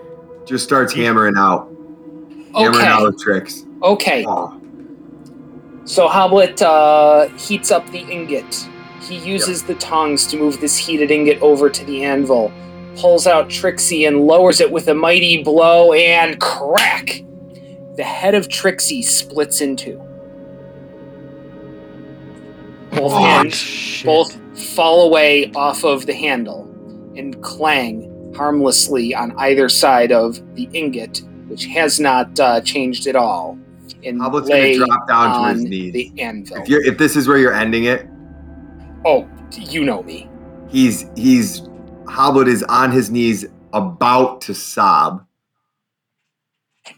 Just 0.47 0.63
starts 0.65 0.93
hammering 0.95 1.35
out. 1.37 1.69
Hammering 2.55 2.77
Okay. 2.77 2.87
out 2.87 3.19
tricks. 3.19 3.65
Okay. 3.83 4.25
Oh, 4.29 4.55
So 5.85 6.07
Hoblet 6.09 6.63
uh, 6.63 7.27
heats 7.37 7.73
up 7.73 7.85
the 7.91 7.99
ingot. 8.09 8.69
He 9.03 9.17
uses 9.19 9.63
the 9.65 9.75
tongs 9.77 10.27
to 10.29 10.37
move 10.37 10.61
this 10.61 10.77
heated 10.77 11.11
ingot 11.11 11.41
over 11.43 11.69
to 11.69 11.85
the 11.85 12.05
anvil, 12.05 12.53
pulls 12.97 13.27
out 13.27 13.51
Trixie 13.51 14.05
and 14.05 14.21
lowers 14.27 14.61
it 14.61 14.71
with 14.71 14.89
a 14.89 14.95
mighty 14.95 15.43
blow, 15.43 15.93
and 15.93 16.41
crack! 16.41 17.23
The 17.97 18.05
head 18.05 18.35
of 18.35 18.49
Trixie 18.49 19.03
splits 19.03 19.61
in 19.61 19.77
two. 19.77 20.01
Both 22.93 23.13
Oh, 23.13 23.19
hands, 23.19 24.03
both 24.05 24.39
fall 24.73 25.07
away 25.07 25.51
off 25.55 25.85
of 25.85 26.07
the 26.07 26.15
handle 26.15 26.63
and 27.17 27.43
clang 27.43 28.33
harmlessly 28.37 29.15
on 29.15 29.35
either 29.39 29.69
side 29.69 30.13
of 30.13 30.41
the 30.55 30.69
ingot, 30.73 31.23
which 31.49 31.65
has 31.67 31.99
not 32.01 32.39
uh, 32.39 32.61
changed 32.61 33.07
at 33.07 33.17
all. 33.17 33.59
And 34.05 34.19
lay 34.21 34.77
gonna 34.77 34.87
drop 34.87 35.09
down 35.09 35.33
to 35.33 35.39
on 35.39 35.55
his 35.57 35.65
knees. 35.65 35.93
the 35.93 36.13
anvil. 36.19 36.57
If 36.59 36.69
you're 36.69 36.85
if 36.85 36.99
this 36.99 37.17
is 37.17 37.29
where 37.29 37.39
you're 37.39 37.55
ending 37.55 37.85
it, 37.85 38.07
Oh, 39.05 39.29
you 39.59 39.85
know 39.85 40.03
me. 40.03 40.29
he's 40.69 41.07
he's 41.17 41.63
Hoblet 42.05 42.49
is 42.49 42.63
on 42.65 42.91
his 42.91 43.11
knees 43.11 43.45
about 43.73 44.41
to 44.43 44.55
sob. 44.55 45.27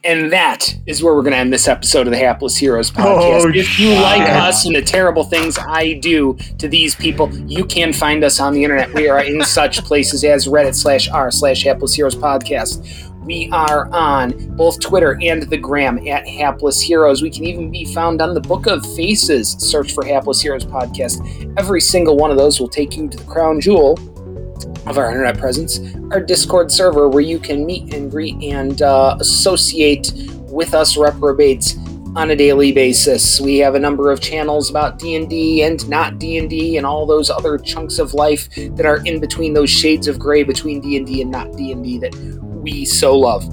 And 0.03 0.33
that 0.33 0.75
is 0.87 1.03
where 1.03 1.15
we're 1.15 1.21
going 1.21 1.35
to 1.35 1.39
end 1.39 1.53
this 1.53 1.69
episode 1.69 2.07
of 2.07 2.11
the 2.11 2.17
Hapless 2.17 2.57
Heroes 2.57 2.91
podcast. 2.91 3.45
Oh, 3.45 3.49
if 3.55 3.79
you 3.79 3.93
like 3.93 4.23
us 4.23 4.65
and 4.65 4.75
the 4.75 4.81
terrible 4.81 5.25
things 5.25 5.59
I 5.59 5.93
do 5.95 6.39
to 6.59 6.69
these 6.69 6.95
people, 6.95 7.31
you 7.47 7.67
can 7.67 7.93
find 7.93 8.25
us 8.25 8.41
on 8.41 8.55
the 8.55 8.65
internet. 8.65 8.95
We 8.95 9.11
are 9.11 9.23
in 9.23 9.45
such 9.45 9.85
places 9.85 10.25
as 10.25 10.47
Reddit 10.47 10.75
slash 10.75 11.09
r 11.11 11.31
slash 11.31 11.63
Hapless 11.65 11.93
Heroes 11.93 12.17
podcast. 12.17 12.83
We 13.25 13.49
are 13.53 13.89
on 13.91 14.55
both 14.57 14.81
Twitter 14.81 15.19
and 15.23 15.43
the 15.45 15.57
gram 15.57 16.07
at 16.07 16.29
Hapless 16.29 16.81
Heroes. 16.81 17.23
We 17.23 17.31
can 17.31 17.45
even 17.45 17.71
be 17.71 17.87
found 17.87 18.21
on 18.21 18.35
the 18.35 18.41
Book 18.41 18.67
of 18.67 18.85
Faces. 18.95 19.53
Search 19.59 19.93
for 19.93 20.05
Hapless 20.05 20.43
Heroes 20.43 20.65
podcast. 20.65 21.55
Every 21.59 21.81
single 21.81 22.17
one 22.17 22.31
of 22.31 22.37
those 22.37 22.61
will 22.61 22.69
take 22.69 22.97
you 22.97 23.09
to 23.09 23.17
the 23.17 23.25
crown 23.25 23.61
jewel 23.61 23.99
of 24.87 24.99
our 24.99 25.11
internet 25.11 25.39
presence, 25.39 25.81
our 26.11 26.21
Discord 26.21 26.71
server 26.71 27.09
where 27.09 27.23
you 27.23 27.39
can 27.39 27.65
meet 27.65 27.95
and 27.95 28.11
greet 28.11 28.37
and 28.43 28.83
uh, 28.83 29.17
associate 29.21 30.13
with 30.51 30.75
us 30.75 30.97
reprobates 30.97 31.77
on 32.17 32.31
a 32.31 32.37
daily 32.37 32.71
basis. 32.71 33.41
We 33.41 33.59
have 33.59 33.75
a 33.75 33.81
number 33.81 34.11
of 34.11 34.21
channels 34.21 34.71
about 34.71 34.99
D&D 34.99 35.63
and 35.63 35.89
not 35.89 36.19
D&D 36.19 36.77
and 36.77 36.87
all 36.87 37.07
those 37.07 37.29
other 37.29 37.59
chunks 37.59 37.99
of 37.99 38.15
life 38.15 38.49
that 38.55 38.87
are 38.87 39.05
in 39.05 39.19
between 39.19 39.55
those 39.55 39.71
shades 39.71 40.07
of 40.07 40.19
gray 40.19 40.45
between 40.45 40.81
D&D 40.81 41.23
and 41.23 41.31
not 41.31 41.57
D&D 41.57 41.99
that 41.99 42.15
we 42.65 42.85
so 42.85 43.17
love. 43.17 43.45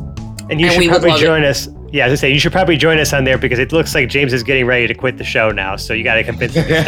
And 0.49 0.59
you 0.59 0.65
And 0.67 0.73
should 0.73 0.79
we 0.79 0.87
probably 0.89 1.09
love 1.11 1.19
it. 1.19 1.23
join 1.25 1.43
us. 1.43 1.67
Yeah, 1.91 2.05
as 2.05 2.13
I 2.13 2.15
say, 2.15 2.31
you 2.31 2.39
should 2.39 2.51
probably 2.53 2.77
join 2.77 2.97
us 2.99 3.11
on 3.13 3.25
there 3.25 3.37
because 3.37 3.59
it 3.59 3.71
looks 3.73 3.93
like 3.93 4.07
James 4.09 4.31
is 4.33 4.43
getting 4.43 4.65
ready 4.65 4.87
to 4.87 4.93
quit 4.93 5.17
the 5.17 5.23
show 5.25 5.49
now. 5.51 5.75
So 5.75 5.93
you 5.93 6.03
got 6.03 6.15
to 6.15 6.23
convince 6.23 6.53
him 6.55 6.65
to 6.67 6.81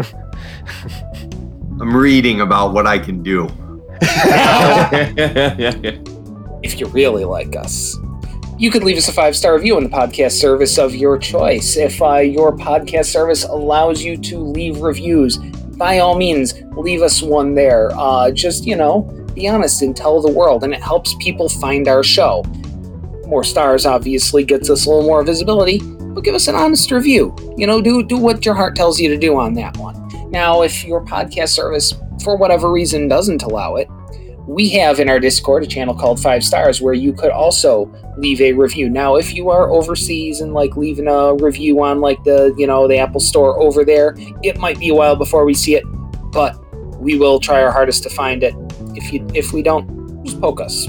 stay. 0.00 0.02
I'm 1.80 1.94
reading 1.96 2.40
about 2.40 2.72
what 2.72 2.86
I 2.86 2.98
can 2.98 3.22
do. 3.22 3.48
if 6.62 6.78
you 6.80 6.86
really 6.86 7.24
like 7.24 7.56
us. 7.56 7.96
You 8.58 8.70
could 8.72 8.82
leave 8.82 8.96
us 8.96 9.08
a 9.08 9.12
five 9.12 9.36
star 9.36 9.54
review 9.54 9.76
on 9.76 9.84
the 9.84 9.88
podcast 9.90 10.32
service 10.32 10.78
of 10.78 10.94
your 10.94 11.18
choice. 11.18 11.76
If 11.76 12.00
uh, 12.02 12.16
your 12.16 12.56
podcast 12.56 13.06
service 13.06 13.44
allows 13.44 14.02
you 14.02 14.16
to 14.16 14.38
leave 14.38 14.78
reviews, 14.78 15.38
by 15.76 15.98
all 16.00 16.16
means, 16.16 16.54
leave 16.76 17.02
us 17.02 17.22
one 17.22 17.54
there. 17.54 17.90
Uh, 17.92 18.30
just, 18.32 18.66
you 18.66 18.74
know, 18.74 19.08
be 19.38 19.48
honest 19.48 19.82
and 19.82 19.96
tell 19.96 20.20
the 20.20 20.30
world, 20.30 20.64
and 20.64 20.74
it 20.74 20.82
helps 20.82 21.14
people 21.20 21.48
find 21.48 21.86
our 21.86 22.02
show. 22.02 22.42
More 23.26 23.44
stars 23.44 23.86
obviously 23.86 24.44
gets 24.44 24.68
us 24.68 24.86
a 24.86 24.90
little 24.90 25.04
more 25.04 25.22
visibility, 25.22 25.78
but 25.78 26.24
give 26.24 26.34
us 26.34 26.48
an 26.48 26.54
honest 26.54 26.90
review. 26.90 27.36
You 27.56 27.66
know, 27.66 27.80
do 27.80 28.02
do 28.02 28.18
what 28.18 28.44
your 28.44 28.54
heart 28.54 28.74
tells 28.74 28.98
you 28.98 29.08
to 29.10 29.16
do 29.16 29.36
on 29.36 29.54
that 29.54 29.76
one. 29.76 29.96
Now, 30.30 30.62
if 30.62 30.84
your 30.84 31.04
podcast 31.04 31.50
service, 31.50 31.94
for 32.22 32.36
whatever 32.36 32.72
reason, 32.72 33.06
doesn't 33.06 33.42
allow 33.42 33.76
it, 33.76 33.88
we 34.46 34.70
have 34.70 34.98
in 34.98 35.08
our 35.08 35.20
Discord 35.20 35.62
a 35.62 35.66
channel 35.66 35.94
called 35.94 36.18
Five 36.18 36.42
Stars 36.42 36.80
where 36.80 36.94
you 36.94 37.12
could 37.12 37.30
also 37.30 37.92
leave 38.16 38.40
a 38.40 38.54
review. 38.54 38.88
Now, 38.88 39.16
if 39.16 39.34
you 39.34 39.50
are 39.50 39.70
overseas 39.70 40.40
and 40.40 40.54
like 40.54 40.76
leaving 40.76 41.06
a 41.06 41.34
review 41.34 41.82
on 41.84 42.00
like 42.00 42.24
the 42.24 42.54
you 42.58 42.66
know 42.66 42.88
the 42.88 42.98
Apple 42.98 43.20
Store 43.20 43.60
over 43.60 43.84
there, 43.84 44.16
it 44.42 44.58
might 44.58 44.80
be 44.80 44.88
a 44.88 44.94
while 44.94 45.16
before 45.16 45.44
we 45.44 45.54
see 45.54 45.76
it, 45.76 45.84
but 46.32 46.58
we 46.98 47.16
will 47.16 47.38
try 47.38 47.62
our 47.62 47.70
hardest 47.70 48.02
to 48.02 48.10
find 48.10 48.42
it. 48.42 48.54
If 48.98 49.12
you 49.12 49.26
if 49.34 49.52
we 49.52 49.62
don't, 49.62 50.24
just 50.24 50.40
poke 50.40 50.60
us. 50.60 50.88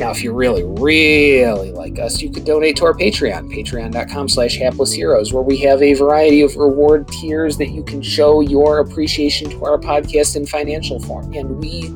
Now, 0.00 0.10
if 0.10 0.24
you 0.24 0.32
really, 0.32 0.64
really 0.64 1.72
like 1.72 1.98
us, 1.98 2.22
you 2.22 2.30
could 2.30 2.46
donate 2.46 2.74
to 2.76 2.86
our 2.86 2.94
Patreon, 2.94 3.52
patreon.com 3.52 4.30
slash 4.30 4.56
hapless 4.56 4.94
heroes, 4.94 5.34
where 5.34 5.42
we 5.42 5.58
have 5.58 5.82
a 5.82 5.92
variety 5.92 6.40
of 6.40 6.56
reward 6.56 7.06
tiers 7.08 7.58
that 7.58 7.68
you 7.68 7.84
can 7.84 8.00
show 8.00 8.40
your 8.40 8.78
appreciation 8.78 9.50
to 9.50 9.64
our 9.66 9.76
podcast 9.76 10.36
in 10.36 10.46
financial 10.46 11.00
form. 11.00 11.34
And 11.34 11.58
we 11.58 11.88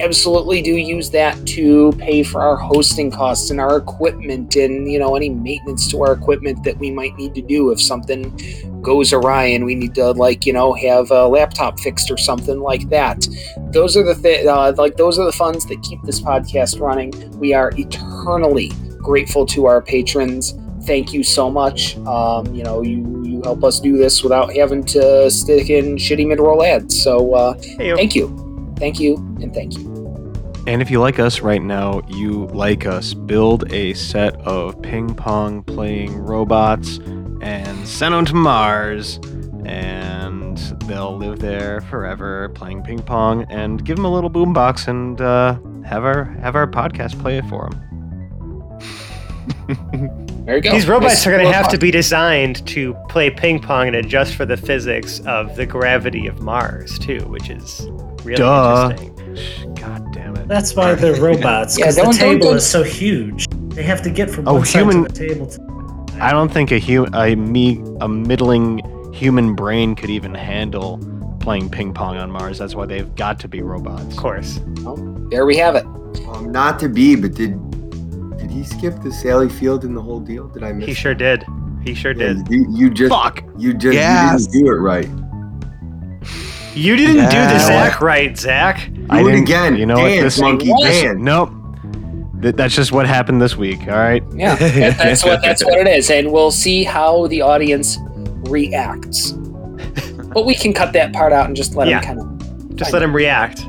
absolutely 0.00 0.62
do 0.62 0.74
use 0.74 1.10
that 1.10 1.46
to 1.46 1.92
pay 1.98 2.22
for 2.22 2.40
our 2.40 2.56
hosting 2.56 3.10
costs 3.10 3.50
and 3.50 3.60
our 3.60 3.76
equipment 3.76 4.56
and 4.56 4.90
you 4.90 4.98
know 4.98 5.14
any 5.16 5.28
maintenance 5.28 5.88
to 5.90 6.02
our 6.02 6.12
equipment 6.12 6.62
that 6.64 6.76
we 6.78 6.90
might 6.90 7.16
need 7.16 7.34
to 7.34 7.42
do. 7.42 7.70
If 7.70 7.80
something 7.80 8.36
goes 8.82 9.12
awry 9.12 9.44
and 9.44 9.64
we 9.64 9.74
need 9.74 9.94
to 9.94 10.10
like 10.12 10.46
you 10.46 10.52
know 10.52 10.74
have 10.74 11.10
a 11.10 11.26
laptop 11.26 11.80
fixed 11.80 12.10
or 12.10 12.16
something 12.16 12.60
like 12.60 12.88
that. 12.90 13.26
Those 13.72 13.96
are 13.96 14.04
the 14.04 14.14
th- 14.14 14.46
uh, 14.46 14.74
like 14.76 14.96
those 14.96 15.18
are 15.18 15.24
the 15.24 15.32
funds 15.32 15.66
that 15.66 15.82
keep 15.82 16.02
this 16.02 16.20
podcast 16.20 16.80
running. 16.80 17.12
We 17.38 17.54
are 17.54 17.72
eternally 17.76 18.70
grateful 18.98 19.46
to 19.46 19.66
our 19.66 19.82
patrons. 19.82 20.54
Thank 20.82 21.12
you 21.14 21.22
so 21.22 21.50
much. 21.50 21.96
Um, 21.98 22.54
you 22.54 22.62
know 22.62 22.82
you 22.82 23.22
you 23.24 23.42
help 23.42 23.64
us 23.64 23.80
do 23.80 23.96
this 23.96 24.22
without 24.22 24.54
having 24.54 24.84
to 24.86 25.30
stick 25.30 25.70
in 25.70 25.96
shitty 25.96 26.26
mid-roll 26.26 26.62
ads. 26.62 27.02
So 27.02 27.34
uh, 27.34 27.54
Hey, 27.78 27.94
thank 27.94 28.14
you 28.14 28.43
thank 28.76 28.98
you 29.00 29.16
and 29.40 29.52
thank 29.54 29.76
you 29.76 30.04
And 30.66 30.80
if 30.80 30.90
you 30.90 30.98
like 30.98 31.18
us 31.18 31.40
right 31.40 31.62
now, 31.62 32.00
you 32.08 32.46
like 32.46 32.86
us, 32.86 33.12
build 33.12 33.70
a 33.70 33.92
set 33.92 34.34
of 34.46 34.80
ping 34.80 35.14
pong 35.14 35.62
playing 35.62 36.16
robots 36.16 36.98
and 37.42 37.86
send 37.86 38.14
them 38.14 38.24
to 38.24 38.34
Mars. 38.34 39.20
And 39.66 40.56
they'll 40.86 41.16
live 41.16 41.40
there 41.40 41.82
forever 41.82 42.48
playing 42.50 42.82
ping 42.82 43.02
pong 43.02 43.44
and 43.50 43.84
give 43.84 43.96
them 43.96 44.06
a 44.06 44.12
little 44.12 44.30
boombox 44.30 44.88
and 44.88 45.20
uh, 45.20 45.58
have 45.86 46.04
our 46.04 46.24
have 46.40 46.56
our 46.56 46.66
podcast 46.66 47.20
play 47.20 47.36
it 47.38 47.44
for 47.46 47.68
them. 47.68 47.80
there 50.46 50.56
you 50.56 50.62
go 50.62 50.70
These 50.72 50.86
robots 50.88 51.14
Nice 51.14 51.26
are 51.26 51.30
going 51.30 51.40
to 51.40 51.46
little 51.46 51.62
have 51.62 51.70
to 51.72 51.78
be 51.78 51.90
designed 51.90 52.66
to 52.68 52.94
play 53.08 53.30
ping 53.30 53.60
pong 53.60 53.88
and 53.88 53.96
adjust 53.96 54.34
for 54.34 54.46
the 54.46 54.56
physics 54.56 55.20
of 55.20 55.56
the 55.56 55.66
gravity 55.66 56.26
of 56.26 56.40
Mars, 56.40 56.98
too, 56.98 57.20
which 57.28 57.50
is 57.50 57.86
really 58.24 58.36
Duh. 58.38 58.90
interesting. 58.98 59.74
God 59.74 60.12
damn 60.12 60.36
it. 60.36 60.48
That's 60.48 60.74
why 60.74 60.94
they're 60.94 61.20
robots. 61.20 61.78
Yeah, 61.78 61.84
Because 61.86 61.96
the 61.96 62.02
don't- 62.02 62.18
don't- 62.18 62.30
table 62.30 62.46
don't- 62.48 62.56
is 62.56 62.66
so 62.66 62.82
huge. 62.82 63.46
They 63.70 63.82
have 63.82 64.02
to 64.02 64.10
get 64.10 64.30
from 64.30 64.46
Oh, 64.48 64.54
one 64.54 64.64
human- 64.64 65.02
side 65.06 65.14
to 65.14 65.22
the 65.22 65.28
table. 65.34 65.46
To 65.46 65.60
I 66.20 66.30
don't 66.30 66.50
think 66.52 66.70
a 66.70 66.78
hu- 66.78 67.06
a 67.12 67.34
me 67.34 67.82
a 68.00 68.08
middling 68.08 68.80
human 69.12 69.54
brain 69.54 69.94
could 69.96 70.10
even 70.10 70.32
handle 70.34 70.98
playing 71.40 71.68
ping 71.70 71.92
pong 71.92 72.16
on 72.16 72.30
Mars. 72.30 72.58
That's 72.58 72.74
why 72.76 72.86
they've 72.86 73.12
got 73.16 73.40
to 73.40 73.48
be 73.48 73.62
robots. 73.62 74.04
Of 74.14 74.16
course. 74.16 74.60
there 75.30 75.44
we 75.44 75.56
have 75.56 75.74
it 75.74 75.84
Um, 76.32 76.52
not 76.52 76.78
to 76.80 76.88
be, 76.88 77.16
but 77.16 77.34
did 77.34 77.58
did 78.38 78.50
he 78.50 78.62
skip 78.62 79.00
the 79.02 79.10
Sally 79.12 79.48
Field 79.48 79.84
in 79.84 79.94
the 79.94 80.00
whole 80.02 80.20
deal? 80.20 80.46
Did 80.48 80.62
I 80.62 80.72
miss? 80.72 80.86
He 80.86 80.92
it? 80.92 80.96
sure 80.96 81.14
did. 81.14 81.44
He 81.84 81.94
sure 81.94 82.12
Yeah, 82.12 82.34
did. 82.34 82.48
You, 82.48 82.66
you 82.70 82.90
just 82.90 83.10
Fuck. 83.10 83.42
you 83.58 83.74
just 83.74 83.94
Yes. 83.94 84.32
you 84.42 84.52
didn't 84.52 84.66
do 84.66 84.72
it 84.72 84.76
right. 84.76 85.08
You 86.74 86.96
didn't 86.96 87.30
do 87.30 87.36
Yeah. 87.36 87.52
the 87.52 87.58
Zach 87.60 88.00
right, 88.00 88.36
Zach. 88.36 88.88
I 89.10 89.20
Do 89.22 89.28
it 89.28 89.32
didn't- 89.32 89.42
again. 89.44 89.76
You 89.76 89.86
know 89.86 89.98
what? 89.98 90.08
This 90.20 90.40
monkey, 90.40 90.70
What? 90.70 90.84
dance. 90.90 91.18
Nope. 91.20 91.50
Th- 92.42 92.54
that's 92.54 92.74
just 92.74 92.92
what 92.92 93.06
happened 93.06 93.40
this 93.40 93.56
week. 93.56 93.80
All 93.88 93.94
right. 93.96 94.22
Yeah, 94.34 94.54
that- 94.56 94.98
that's 94.98 95.24
what 95.24 95.40
that's 95.42 95.64
what 95.64 95.78
it 95.78 95.86
is, 95.88 96.10
and 96.10 96.30
we'll 96.32 96.50
see 96.50 96.84
how 96.84 97.26
the 97.28 97.40
audience 97.42 97.98
reacts. 98.48 99.32
But 100.32 100.44
we 100.46 100.54
can 100.54 100.72
cut 100.72 100.92
that 100.94 101.12
part 101.12 101.32
out 101.32 101.46
and 101.46 101.56
just 101.56 101.74
let 101.76 101.88
Yeah. 101.88 102.00
them 102.00 102.18
kind 102.18 102.20
of. 102.20 102.76
Just 102.76 102.92
let 102.92 103.02
him 103.02 103.14
react. 103.14 103.64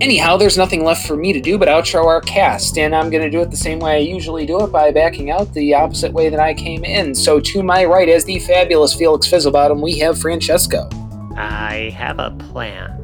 Anyhow, 0.00 0.36
there's 0.36 0.58
nothing 0.58 0.82
left 0.82 1.06
for 1.06 1.16
me 1.16 1.32
to 1.32 1.40
do 1.40 1.56
but 1.56 1.68
outro 1.68 2.04
our 2.04 2.20
cast, 2.20 2.78
and 2.78 2.96
I'm 2.96 3.10
going 3.10 3.22
to 3.22 3.30
do 3.30 3.40
it 3.40 3.50
the 3.50 3.56
same 3.56 3.78
way 3.78 3.92
I 3.94 3.98
usually 3.98 4.44
do 4.44 4.60
it 4.64 4.72
by 4.72 4.90
backing 4.90 5.30
out 5.30 5.52
the 5.54 5.72
opposite 5.74 6.12
way 6.12 6.28
that 6.28 6.40
I 6.40 6.52
came 6.52 6.84
in. 6.84 7.14
So 7.14 7.38
to 7.38 7.62
my 7.62 7.84
right, 7.84 8.08
as 8.08 8.24
the 8.24 8.40
fabulous 8.40 8.92
Felix 8.92 9.28
Fizzlebottom, 9.28 9.80
we 9.80 9.98
have 10.00 10.18
Francesco. 10.18 10.88
I 11.36 11.94
have 11.96 12.18
a 12.18 12.32
plan. 12.32 13.00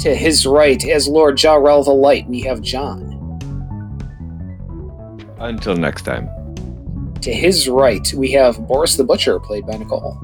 To 0.00 0.14
his 0.14 0.46
right, 0.46 0.86
as 0.86 1.08
Lord 1.08 1.36
Jarrell 1.36 1.84
the 1.84 1.92
Light, 1.92 2.28
we 2.28 2.40
have 2.40 2.60
John. 2.60 3.08
Until 5.38 5.76
next 5.76 6.02
time. 6.02 6.28
To 7.22 7.32
his 7.32 7.68
right, 7.68 8.12
we 8.14 8.30
have 8.32 8.66
Boris 8.66 8.96
the 8.96 9.04
Butcher, 9.04 9.40
played 9.40 9.66
by 9.66 9.76
Nicole. 9.76 10.18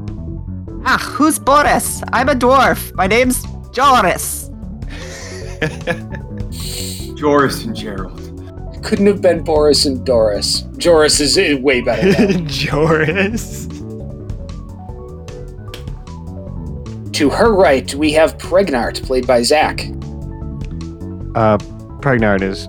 Ah, 0.84 0.98
who's 0.98 1.38
Boris? 1.38 2.02
I'm 2.12 2.28
a 2.28 2.34
dwarf. 2.34 2.94
My 2.94 3.06
name's 3.06 3.42
Joris. 3.72 4.47
Joris 7.16 7.64
and 7.64 7.74
Gerald. 7.74 8.24
Couldn't 8.84 9.06
have 9.06 9.20
been 9.20 9.42
Boris 9.42 9.86
and 9.86 10.04
Doris. 10.06 10.62
Joris 10.76 11.20
is 11.20 11.36
way 11.60 11.80
better. 11.80 12.12
though. 12.12 12.44
Joris. 12.46 13.66
To 17.12 17.30
her 17.30 17.52
right, 17.52 17.92
we 17.96 18.12
have 18.12 18.38
Pregnart, 18.38 19.02
played 19.04 19.26
by 19.26 19.42
Zach. 19.42 19.80
Uh, 21.34 21.58
Pregnard 22.00 22.42
is 22.42 22.68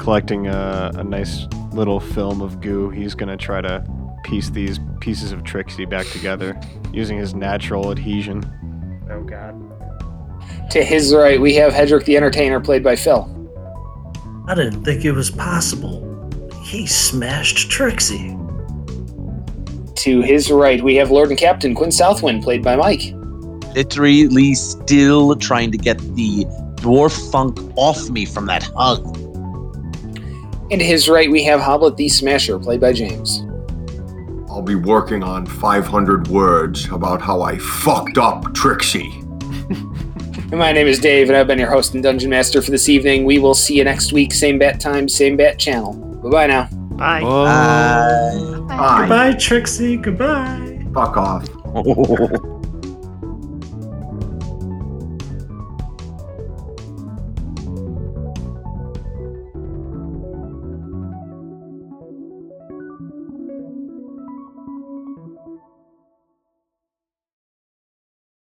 collecting 0.00 0.48
a, 0.48 0.90
a 0.96 1.04
nice 1.04 1.46
little 1.72 2.00
film 2.00 2.40
of 2.40 2.60
goo. 2.60 2.90
He's 2.90 3.14
gonna 3.14 3.36
try 3.36 3.60
to 3.60 3.84
piece 4.24 4.50
these 4.50 4.80
pieces 5.00 5.30
of 5.32 5.44
Trixie 5.44 5.84
back 5.84 6.06
together 6.08 6.58
using 6.92 7.18
his 7.18 7.34
natural 7.34 7.92
adhesion. 7.92 8.42
Oh 9.10 9.22
God. 9.22 9.73
To 10.70 10.82
his 10.82 11.14
right, 11.14 11.40
we 11.40 11.54
have 11.54 11.72
Hedrick 11.72 12.04
the 12.04 12.16
Entertainer, 12.16 12.60
played 12.60 12.82
by 12.82 12.96
Phil. 12.96 13.30
I 14.46 14.54
didn't 14.54 14.84
think 14.84 15.04
it 15.04 15.12
was 15.12 15.30
possible. 15.30 16.00
He 16.62 16.86
smashed 16.86 17.70
Trixie. 17.70 18.36
To 19.96 20.20
his 20.20 20.50
right, 20.50 20.82
we 20.82 20.96
have 20.96 21.10
Lord 21.10 21.30
and 21.30 21.38
Captain 21.38 21.74
Quinn 21.74 21.90
Southwind, 21.90 22.42
played 22.42 22.62
by 22.62 22.76
Mike. 22.76 23.14
Literally 23.74 24.54
still 24.54 25.34
trying 25.36 25.72
to 25.72 25.78
get 25.78 25.98
the 26.14 26.44
dwarf 26.76 27.30
funk 27.30 27.58
off 27.76 28.10
me 28.10 28.24
from 28.26 28.46
that 28.46 28.64
hug. 28.76 29.04
And 30.70 30.80
to 30.80 30.84
his 30.84 31.08
right, 31.08 31.30
we 31.30 31.42
have 31.44 31.60
Hoblet 31.60 31.96
the 31.96 32.08
Smasher, 32.08 32.58
played 32.58 32.80
by 32.80 32.92
James. 32.92 33.44
I'll 34.48 34.62
be 34.62 34.74
working 34.74 35.22
on 35.22 35.46
500 35.46 36.28
words 36.28 36.88
about 36.90 37.20
how 37.22 37.42
I 37.42 37.58
fucked 37.58 38.18
up 38.18 38.54
Trixie. 38.54 39.23
And 40.50 40.58
my 40.58 40.72
name 40.72 40.86
is 40.86 40.98
Dave, 40.98 41.28
and 41.28 41.36
I've 41.36 41.46
been 41.46 41.58
your 41.58 41.70
host 41.70 41.94
and 41.94 42.02
dungeon 42.02 42.30
master 42.30 42.62
for 42.62 42.70
this 42.70 42.88
evening. 42.88 43.24
We 43.24 43.38
will 43.38 43.54
see 43.54 43.76
you 43.76 43.84
next 43.84 44.12
week, 44.12 44.32
same 44.32 44.58
bat 44.58 44.78
time, 44.80 45.08
same 45.08 45.36
bat 45.36 45.58
channel. 45.58 45.94
Bye 46.22 46.30
bye 46.30 46.46
now. 46.46 46.68
Bye. 46.96 47.22
Uh, 47.22 48.60
Bye. 48.60 48.98
Goodbye, 49.00 49.32
Trixie. 49.34 49.96
Goodbye. 49.96 50.86
Fuck 50.92 51.16
off. 51.16 51.48